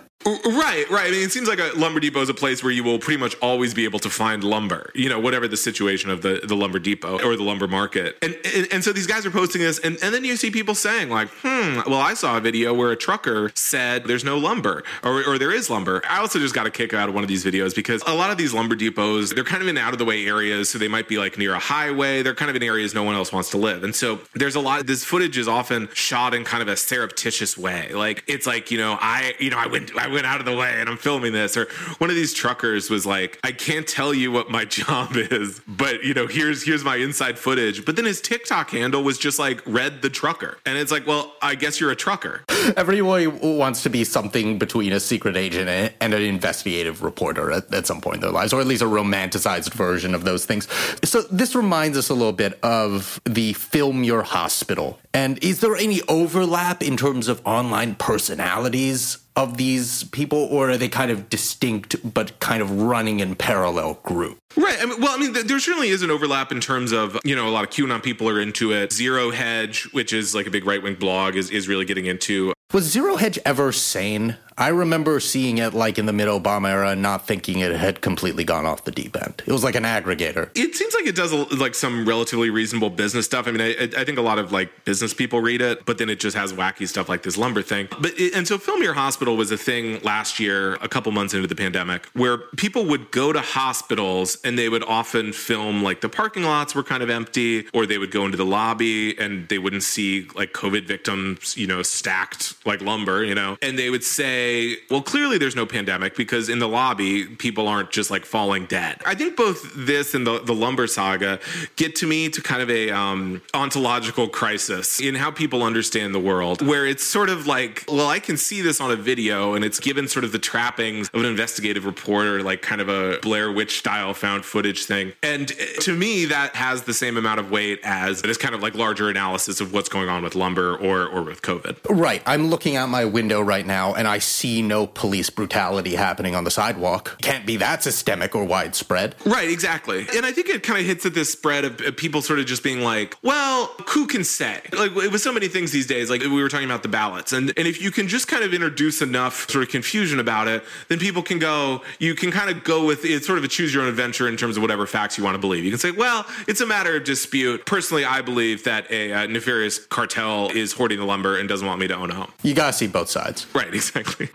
Right, 0.27 0.91
right. 0.91 1.07
I 1.07 1.11
mean, 1.11 1.23
it 1.23 1.31
seems 1.31 1.47
like 1.47 1.61
a 1.61 1.71
lumber 1.77 2.01
depot 2.01 2.21
is 2.21 2.29
a 2.29 2.35
place 2.35 2.63
where 2.63 2.73
you 2.73 2.83
will 2.83 2.99
pretty 2.99 3.21
much 3.21 3.37
always 3.41 3.75
be 3.75 3.85
able 3.85 4.01
to 4.01 4.11
find 4.11 4.43
lumber. 4.43 4.91
You 4.95 5.09
know, 5.09 5.21
whatever 5.21 5.47
the 5.47 5.57
situation 5.57 6.11
of 6.11 6.23
the, 6.23 6.41
the 6.43 6.57
lumber 6.57 6.81
depot 6.81 7.23
or 7.25 7.37
the 7.37 7.45
lumber 7.45 7.69
market. 7.69 8.17
And, 8.23 8.37
and 8.45 8.67
and 8.73 8.85
so 8.85 8.93
these 8.93 9.07
guys 9.07 9.25
are 9.25 9.31
posting 9.31 9.63
this, 9.63 9.79
and, 9.79 9.97
and 10.03 10.13
then 10.13 10.25
you 10.25 10.37
see 10.37 10.51
people 10.51 10.75
saying 10.75 11.11
like, 11.11 11.29
hmm, 11.43 11.81
well, 11.89 12.01
I 12.01 12.15
saw 12.15 12.37
a 12.37 12.41
video 12.41 12.75
where 12.75 12.91
a 12.91 12.97
trucker 12.97 13.53
said 13.55 14.05
there's 14.05 14.25
no 14.25 14.37
lumber 14.37 14.83
or, 15.05 15.23
or 15.25 15.39
there 15.39 15.53
is 15.53 15.71
lumber. 15.71 16.03
I 16.09 16.19
also 16.19 16.41
just 16.41 16.55
got 16.55 16.67
a 16.67 16.71
kick 16.71 16.93
out 16.93 17.09
of 17.09 17.15
one 17.15 17.23
of 17.23 17.29
these 17.29 17.45
videos 17.45 17.75
because 17.75 18.03
a 18.07 18.15
lot 18.15 18.31
of 18.31 18.37
these 18.37 18.53
lumber 18.53 18.75
depots 18.75 19.33
they're 19.33 19.45
kind 19.45 19.63
of 19.63 19.69
in 19.69 19.79
out 19.79 19.93
of 19.93 19.99
the 19.99 20.05
way 20.05 20.27
areas, 20.27 20.71
so 20.71 20.79
they 20.79 20.89
might 20.89 21.09
be 21.09 21.19
like 21.19 21.39
near 21.39 21.55
a 21.55 21.59
highway. 21.61 22.23
They're 22.23 22.35
kind 22.35 22.51
of 22.51 22.57
in 22.57 22.65
areas 22.65 22.95
no 22.95 23.05
one 23.05 23.15
else 23.15 23.33
wants 23.33 23.51
to 23.51 23.59
live, 23.59 23.85
and 23.85 23.95
so 23.95 24.21
there's 24.35 24.57
a 24.57 24.61
lot. 24.61 24.87
This 24.87 25.05
footage 25.05 25.39
is 25.39 25.47
often 25.47 25.89
shot 25.93 26.35
in 26.35 26.43
kind 26.43 26.63
of 26.63 26.69
a 26.69 26.77
surreptitious 26.77 27.57
way. 27.57 27.93
Like 27.93 28.25
it's 28.27 28.47
like 28.47 28.73
you 28.73 28.79
know 28.79 28.99
I 29.01 29.35
you 29.39 29.51
know 29.51 29.59
I 29.59 29.69
went 29.69 29.97
I 29.97 30.09
went 30.09 30.16
out 30.25 30.41
of 30.41 30.47
the 30.47 30.57
way 30.57 30.81
and 30.81 30.89
I'm 30.89 30.97
filming 30.97 31.33
this. 31.33 31.57
Or 31.57 31.67
one 31.99 32.11
of 32.11 32.17
these 32.17 32.33
truckers 32.33 32.91
was 32.91 33.07
like, 33.07 33.39
I 33.45 33.53
can't 33.53 33.87
tell 33.87 34.15
you 34.15 34.33
what 34.33 34.51
my 34.51 34.65
job 34.77 35.17
is, 35.17 35.61
but 35.67 36.03
you 36.05 36.15
know, 36.15 36.27
here's 36.27 36.65
here's 36.65 36.85
my 36.85 36.97
inside 36.97 37.39
footage. 37.39 37.85
But 37.85 37.97
then 37.97 38.05
his 38.05 38.21
TikTok 38.21 38.71
handle 38.71 39.03
was 39.03 39.19
just 39.19 39.39
like 39.39 39.63
Red 39.67 40.03
the 40.03 40.11
Trucker. 40.11 40.59
And 40.65 40.79
it's 40.79 40.93
like, 40.93 41.07
well, 41.07 41.35
I 41.43 41.55
guess 41.55 41.81
you're 41.81 41.91
a 41.91 41.97
trucker. 41.97 42.43
Everyone 42.77 43.41
wants 43.41 43.83
to 43.85 43.91
be 43.91 44.05
something 44.05 44.59
between 44.59 44.93
a 44.93 45.01
secret 45.01 45.37
agent 45.37 45.69
and 46.01 46.15
an 46.15 46.23
investigative 46.23 47.03
reporter 47.03 47.53
at, 47.53 47.73
at 47.73 47.87
some 47.87 48.01
point 48.01 48.17
in 48.17 48.21
their 48.23 48.31
lives, 48.31 48.53
or 48.53 48.61
at 48.61 48.67
least 48.67 48.83
a 48.83 48.87
romanticized 48.87 49.73
version 49.73 50.15
of 50.15 50.25
those 50.25 50.45
things. 50.45 50.69
So 51.05 51.23
this 51.23 51.55
reminds 51.55 51.97
us 51.97 52.09
a 52.09 52.15
little 52.15 52.33
bit 52.33 52.59
of 52.63 53.21
the 53.25 53.53
film 53.55 54.05
Your 54.05 54.23
Hospital. 54.23 54.99
And 55.15 55.43
is 55.43 55.61
there 55.61 55.77
any 55.77 56.03
overlap 56.09 56.83
in 56.83 56.97
terms 56.97 57.29
of 57.29 57.41
online 57.47 57.95
personalities 57.95 59.19
of 59.37 59.59
these 59.59 60.05
people, 60.05 60.39
or 60.51 60.71
are 60.71 60.77
they 60.79 60.89
kind 60.89 61.11
of 61.11 61.29
distinct 61.29 61.97
but 62.15 62.39
kind 62.41 62.63
of 62.63 62.83
running 62.83 63.21
in 63.21 63.35
parallel 63.35 63.95
group? 64.03 64.39
Right. 64.57 64.79
I 64.81 64.87
mean, 64.87 65.01
well, 65.01 65.15
I 65.15 65.19
mean, 65.19 65.35
there 65.35 65.61
certainly 65.61 65.91
is 65.91 66.03
an 66.03 66.11
overlap 66.11 66.51
in 66.51 66.61
terms 66.61 66.93
of 66.93 67.19
you 67.25 67.37
know 67.37 67.47
a 67.47 67.51
lot 67.51 67.65
of 67.65 67.71
QAnon 67.71 68.03
people 68.03 68.29
are 68.29 68.41
into 68.41 68.73
it. 68.73 68.93
Zero 68.93 69.31
Hedge, 69.31 69.85
which 69.93 70.13
is 70.13 70.35
like 70.35 70.47
a 70.47 70.51
big 70.51 70.65
right 70.65 70.83
wing 70.83 70.95
blog, 70.95 71.37
is 71.37 71.51
is 71.51 71.69
really 71.69 71.85
getting 71.85 72.07
into. 72.07 72.53
Was 72.73 72.85
Zero 72.91 73.15
Hedge 73.17 73.39
ever 73.45 73.71
sane? 73.71 74.37
I 74.59 74.69
remember 74.69 75.21
seeing 75.21 75.59
it 75.59 75.75
like 75.75 75.99
in 75.99 76.07
the 76.07 76.15
mid 76.15 76.29
Obama 76.29 76.71
era 76.71 76.91
and 76.91 77.03
not 77.03 77.27
thinking 77.27 77.61
it 77.61 77.73
had 77.73 78.01
completely 78.01 78.43
gone 78.43 78.65
off 78.65 78.85
the 78.85 78.91
deep 78.91 79.15
end. 79.15 79.43
It 79.47 79.53
was 79.53 79.63
like 79.63 79.75
an 79.75 79.85
aggregator. 79.85 80.51
It 80.55 80.75
seems 80.75 80.95
like 80.95 81.07
it 81.07 81.15
does 81.15 81.33
like 81.53 81.75
some 81.75 82.09
relatively 82.09 82.49
reasonable 82.49 82.89
business 82.89 83.27
stuff. 83.27 83.47
I 83.47 83.51
mean, 83.51 83.61
I, 83.61 84.01
I 84.01 84.05
think 84.05 84.19
a 84.19 84.23
lot 84.23 84.39
of 84.39 84.53
like 84.53 84.85
business 84.87 85.13
people 85.13 85.41
read 85.41 85.61
it, 85.61 85.85
but 85.85 85.99
then 85.99 86.09
it 86.09 86.19
just 86.19 86.37
has 86.37 86.55
wacky 86.55 86.89
stuff 86.89 87.09
like 87.09 87.23
this 87.23 87.37
lumber 87.37 87.61
thing. 87.61 87.87
But 88.01 88.19
it, 88.19 88.35
and 88.35 88.49
so 88.49 88.57
Film 88.57 88.83
Your 88.83 88.95
Hospital 88.95 89.37
was 89.37 89.53
a 89.53 89.59
thing 89.59 90.01
last 90.01 90.41
year, 90.41 90.75
a 90.77 90.89
couple 90.89 91.13
months 91.13 91.35
into 91.35 91.47
the 91.47 91.55
pandemic, 91.55 92.07
where 92.15 92.39
people 92.57 92.87
would 92.87 93.11
go 93.11 93.35
to 93.35 93.41
hospitals 93.41 94.39
and 94.43 94.59
they 94.59 94.71
would 94.71 94.85
often 94.85 95.35
film 95.35 95.83
like 95.83 96.01
the 96.01 96.09
parking 96.09 96.45
lots 96.45 96.75
were 96.75 96.83
kind 96.83 97.03
of 97.03 97.11
empty, 97.11 97.67
or 97.75 97.85
they 97.85 97.99
would 97.99 98.11
go 98.11 98.25
into 98.25 98.39
the 98.39 98.47
lobby 98.47 99.19
and 99.19 99.49
they 99.51 99.59
wouldn't 99.59 99.83
see 99.83 100.29
like 100.35 100.55
COVID 100.55 100.87
victims, 100.87 101.59
you 101.59 101.67
know, 101.67 101.83
stacked 101.83 102.56
like 102.67 102.81
lumber, 102.81 103.25
you 103.25 103.35
know, 103.35 103.57
and 103.63 103.79
they 103.79 103.91
would 103.91 104.05
say, 104.05 104.77
well, 104.91 105.03
clearly 105.03 105.39
there's 105.39 105.57
no 105.57 105.67
pandemic 105.67 106.17
because 106.17 106.49
in 106.49 106.59
the 106.59 106.69
lobby, 106.69 107.27
people 107.27 107.69
aren't 107.69 107.91
just 107.91 108.11
like 108.11 108.25
falling 108.25 108.67
dead. 108.67 109.01
I 109.07 109.15
think 109.15 109.37
both 109.37 109.73
this 109.75 110.15
and 110.15 110.27
the, 110.27 110.41
the 110.41 110.55
lumber 110.55 110.87
saga 110.87 111.39
get 111.77 111.95
to 111.97 112.07
me 112.07 112.29
to 112.31 112.43
kind 112.43 112.63
of 112.63 112.71
a 112.71 112.91
um, 112.91 113.43
ontological 113.55 114.29
crisis 114.29 115.01
in 115.01 115.15
how 115.15 115.31
people 115.31 115.63
understand 115.63 116.15
the 116.15 116.21
world, 116.21 116.67
where 116.67 116.87
it's 116.87 117.05
sort 117.05 117.29
of 117.29 117.47
like, 117.47 117.85
well, 117.89 118.09
I 118.09 118.19
can 118.19 118.37
see 118.37 118.61
this 118.61 118.81
on 118.81 118.91
a 118.91 118.97
video 118.97 119.55
and 119.55 119.65
it's 119.65 119.81
given 119.81 120.09
sort 120.09 120.25
of 120.25 120.33
the 120.33 120.39
trappings 120.39 121.09
of 121.13 121.21
an 121.21 121.27
investigative 121.27 121.85
reporter, 121.85 122.43
like 122.43 122.63
kind 122.63 122.81
of 122.81 122.89
a 122.89 123.19
Blair 123.21 123.53
Witch 123.53 123.79
style 123.79 124.15
found 124.15 124.45
footage 124.45 124.85
thing. 124.85 125.13
And 125.23 125.49
to 125.81 125.97
me, 125.97 126.27
that 126.27 126.57
has 126.57 126.83
the 126.83 126.95
same 126.95 127.17
amount 127.17 127.41
of 127.41 127.51
weight 127.51 127.81
as 127.85 128.23
this 128.23 128.37
kind 128.37 128.55
of 128.55 128.63
like 128.63 128.75
larger 128.75 129.09
analysis 129.09 129.61
of 129.61 129.73
what's 129.73 129.89
going 129.89 130.09
on 130.09 130.23
with 130.23 130.35
lumber 130.35 130.77
or, 130.77 131.07
or 131.07 131.23
with 131.23 131.43
COVID. 131.43 131.79
Right. 131.89 132.23
I'm 132.27 132.51
looking 132.57 132.75
out 132.75 132.89
my 132.89 133.05
window 133.05 133.39
right 133.39 133.67
now 133.67 133.93
and 133.93 134.09
I 134.09 134.17
see 134.17 134.63
no 134.63 134.87
police 134.87 135.29
brutality 135.29 135.95
happening 135.95 136.35
on 136.35 136.45
the 136.45 136.51
sidewalk. 136.51 137.19
Can't 137.21 137.45
be 137.45 137.59
that 137.59 137.83
systemic 137.83 138.35
or 138.35 138.45
widespread. 138.47 139.15
Right, 139.27 139.51
exactly. 139.51 140.07
And 140.17 140.25
I 140.25 140.33
think 140.33 140.49
it 140.49 140.63
kind 140.63 140.81
of 140.81 140.87
hits 140.87 141.05
at 141.05 141.13
this 141.13 141.31
spread 141.31 141.67
of, 141.67 141.97
people 141.99 142.23
sort 142.23 142.39
of 142.39 142.47
just 142.47 142.63
being 142.63 142.81
like, 142.81 143.15
well, 143.21 143.67
who 143.89 144.07
can 144.07 144.25
say? 144.25 144.63
Like 144.73 144.95
with 144.95 145.21
so 145.21 145.35
many 145.35 145.49
things 145.49 145.71
these 145.71 145.87
days, 145.87 146.09
like 146.09 146.23
we 146.23 146.31
were 146.31 146.49
talking 146.49 146.65
about 146.65 146.83
the 146.83 146.89
ballots. 146.89 147.35
And, 147.35 147.53
and 147.59 147.69
if 147.69 147.83
you 147.83 147.91
can 147.91 148.09
just 148.09 148.27
kind 148.27 148.43
of 148.43 148.55
introduce 148.55 149.03
enough 149.03 149.51
sort 149.51 149.63
of 149.63 149.69
confusion 149.69 150.19
about 150.19 150.49
it, 150.49 150.65
then 150.89 150.99
people 150.99 151.23
can 151.23 151.39
go, 151.39 151.83
you 151.99 152.15
can 152.15 152.31
kind 152.31 152.49
of 152.49 152.65
go 152.65 152.87
with 152.87 153.05
it's 153.05 153.27
sort 153.27 153.37
of 153.37 153.45
a 153.45 153.49
choose 153.49 153.75
your 153.75 153.83
own 153.83 153.91
adventure 153.91 154.29
in 154.29 154.39
terms 154.39 154.57
of 154.57 154.63
whatever 154.63 154.87
facts 154.87 155.19
you 155.19 155.25
want 155.25 155.35
to 155.35 155.39
believe. 155.39 155.63
You 155.63 155.71
can 155.71 155.79
say, 155.79 155.91
well, 155.91 156.25
it's 156.49 156.63
a 156.63 156.67
matter 156.67 156.97
of 156.97 157.05
dispute. 157.05 157.67
Personally, 157.67 158.07
I 158.07 158.23
believe 158.23 158.65
that 158.65 158.91
a, 158.91 159.11
a 159.11 159.29
nefarious 159.29 159.79
cartel 159.79 160.49
is 160.55 160.73
hoarding 160.73 160.99
the 160.99 161.05
lumber 161.05 161.39
and 161.39 161.47
doesn't 161.47 161.67
want 161.67 161.81
me 161.81 161.89
to 161.89 161.95
own 161.95 162.11
a 162.11 162.15
home. 162.15 162.33
You 162.47 162.55
got 162.55 162.69
to 162.69 162.73
see 162.75 162.87
both 162.87 163.11
sides. 163.11 163.45
Right, 163.53 163.75
exactly. 163.75 164.29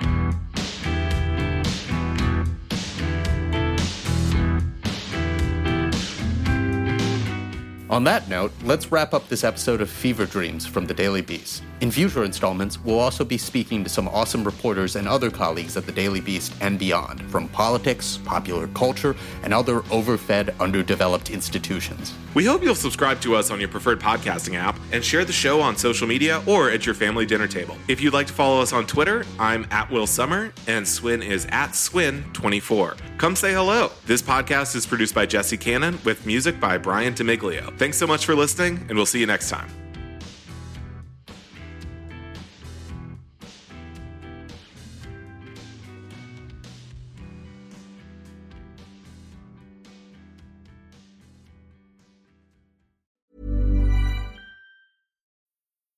On 7.89 8.03
that 8.03 8.27
note, 8.27 8.51
let's 8.63 8.91
wrap 8.91 9.13
up 9.13 9.29
this 9.29 9.45
episode 9.45 9.79
of 9.79 9.89
Fever 9.89 10.25
Dreams 10.25 10.65
from 10.65 10.87
the 10.87 10.93
Daily 10.93 11.21
Beast. 11.21 11.63
In 11.81 11.89
future 11.89 12.23
installments, 12.23 12.79
we'll 12.79 12.99
also 12.99 13.25
be 13.25 13.39
speaking 13.39 13.83
to 13.83 13.89
some 13.89 14.07
awesome 14.09 14.43
reporters 14.43 14.95
and 14.95 15.07
other 15.07 15.31
colleagues 15.31 15.75
at 15.75 15.87
the 15.87 15.91
Daily 15.91 16.21
Beast 16.21 16.53
and 16.61 16.77
beyond, 16.77 17.23
from 17.31 17.47
politics, 17.47 18.19
popular 18.23 18.67
culture, 18.67 19.15
and 19.41 19.51
other 19.51 19.79
overfed, 19.89 20.55
underdeveloped 20.59 21.31
institutions. 21.31 22.13
We 22.35 22.45
hope 22.45 22.61
you'll 22.61 22.75
subscribe 22.75 23.19
to 23.21 23.35
us 23.35 23.49
on 23.49 23.59
your 23.59 23.67
preferred 23.67 23.99
podcasting 23.99 24.53
app 24.53 24.79
and 24.91 25.03
share 25.03 25.25
the 25.25 25.33
show 25.33 25.59
on 25.59 25.75
social 25.75 26.07
media 26.07 26.43
or 26.45 26.69
at 26.69 26.85
your 26.85 26.93
family 26.93 27.25
dinner 27.25 27.47
table. 27.47 27.75
If 27.87 27.99
you'd 27.99 28.13
like 28.13 28.27
to 28.27 28.33
follow 28.33 28.61
us 28.61 28.73
on 28.73 28.85
Twitter, 28.85 29.25
I'm 29.39 29.65
at 29.71 29.89
Will 29.89 30.05
Sommer 30.05 30.53
and 30.67 30.87
Swin 30.87 31.23
is 31.23 31.47
at 31.47 31.71
Swin24. 31.71 32.95
Come 33.17 33.35
say 33.35 33.53
hello. 33.53 33.89
This 34.05 34.21
podcast 34.21 34.75
is 34.75 34.85
produced 34.85 35.15
by 35.15 35.25
Jesse 35.25 35.57
Cannon 35.57 35.97
with 36.05 36.27
music 36.27 36.59
by 36.59 36.77
Brian 36.77 37.15
Demiglio. 37.15 37.75
Thanks 37.79 37.97
so 37.97 38.05
much 38.05 38.23
for 38.23 38.35
listening, 38.35 38.85
and 38.87 38.91
we'll 38.91 39.07
see 39.07 39.19
you 39.19 39.25
next 39.25 39.49
time. 39.49 39.67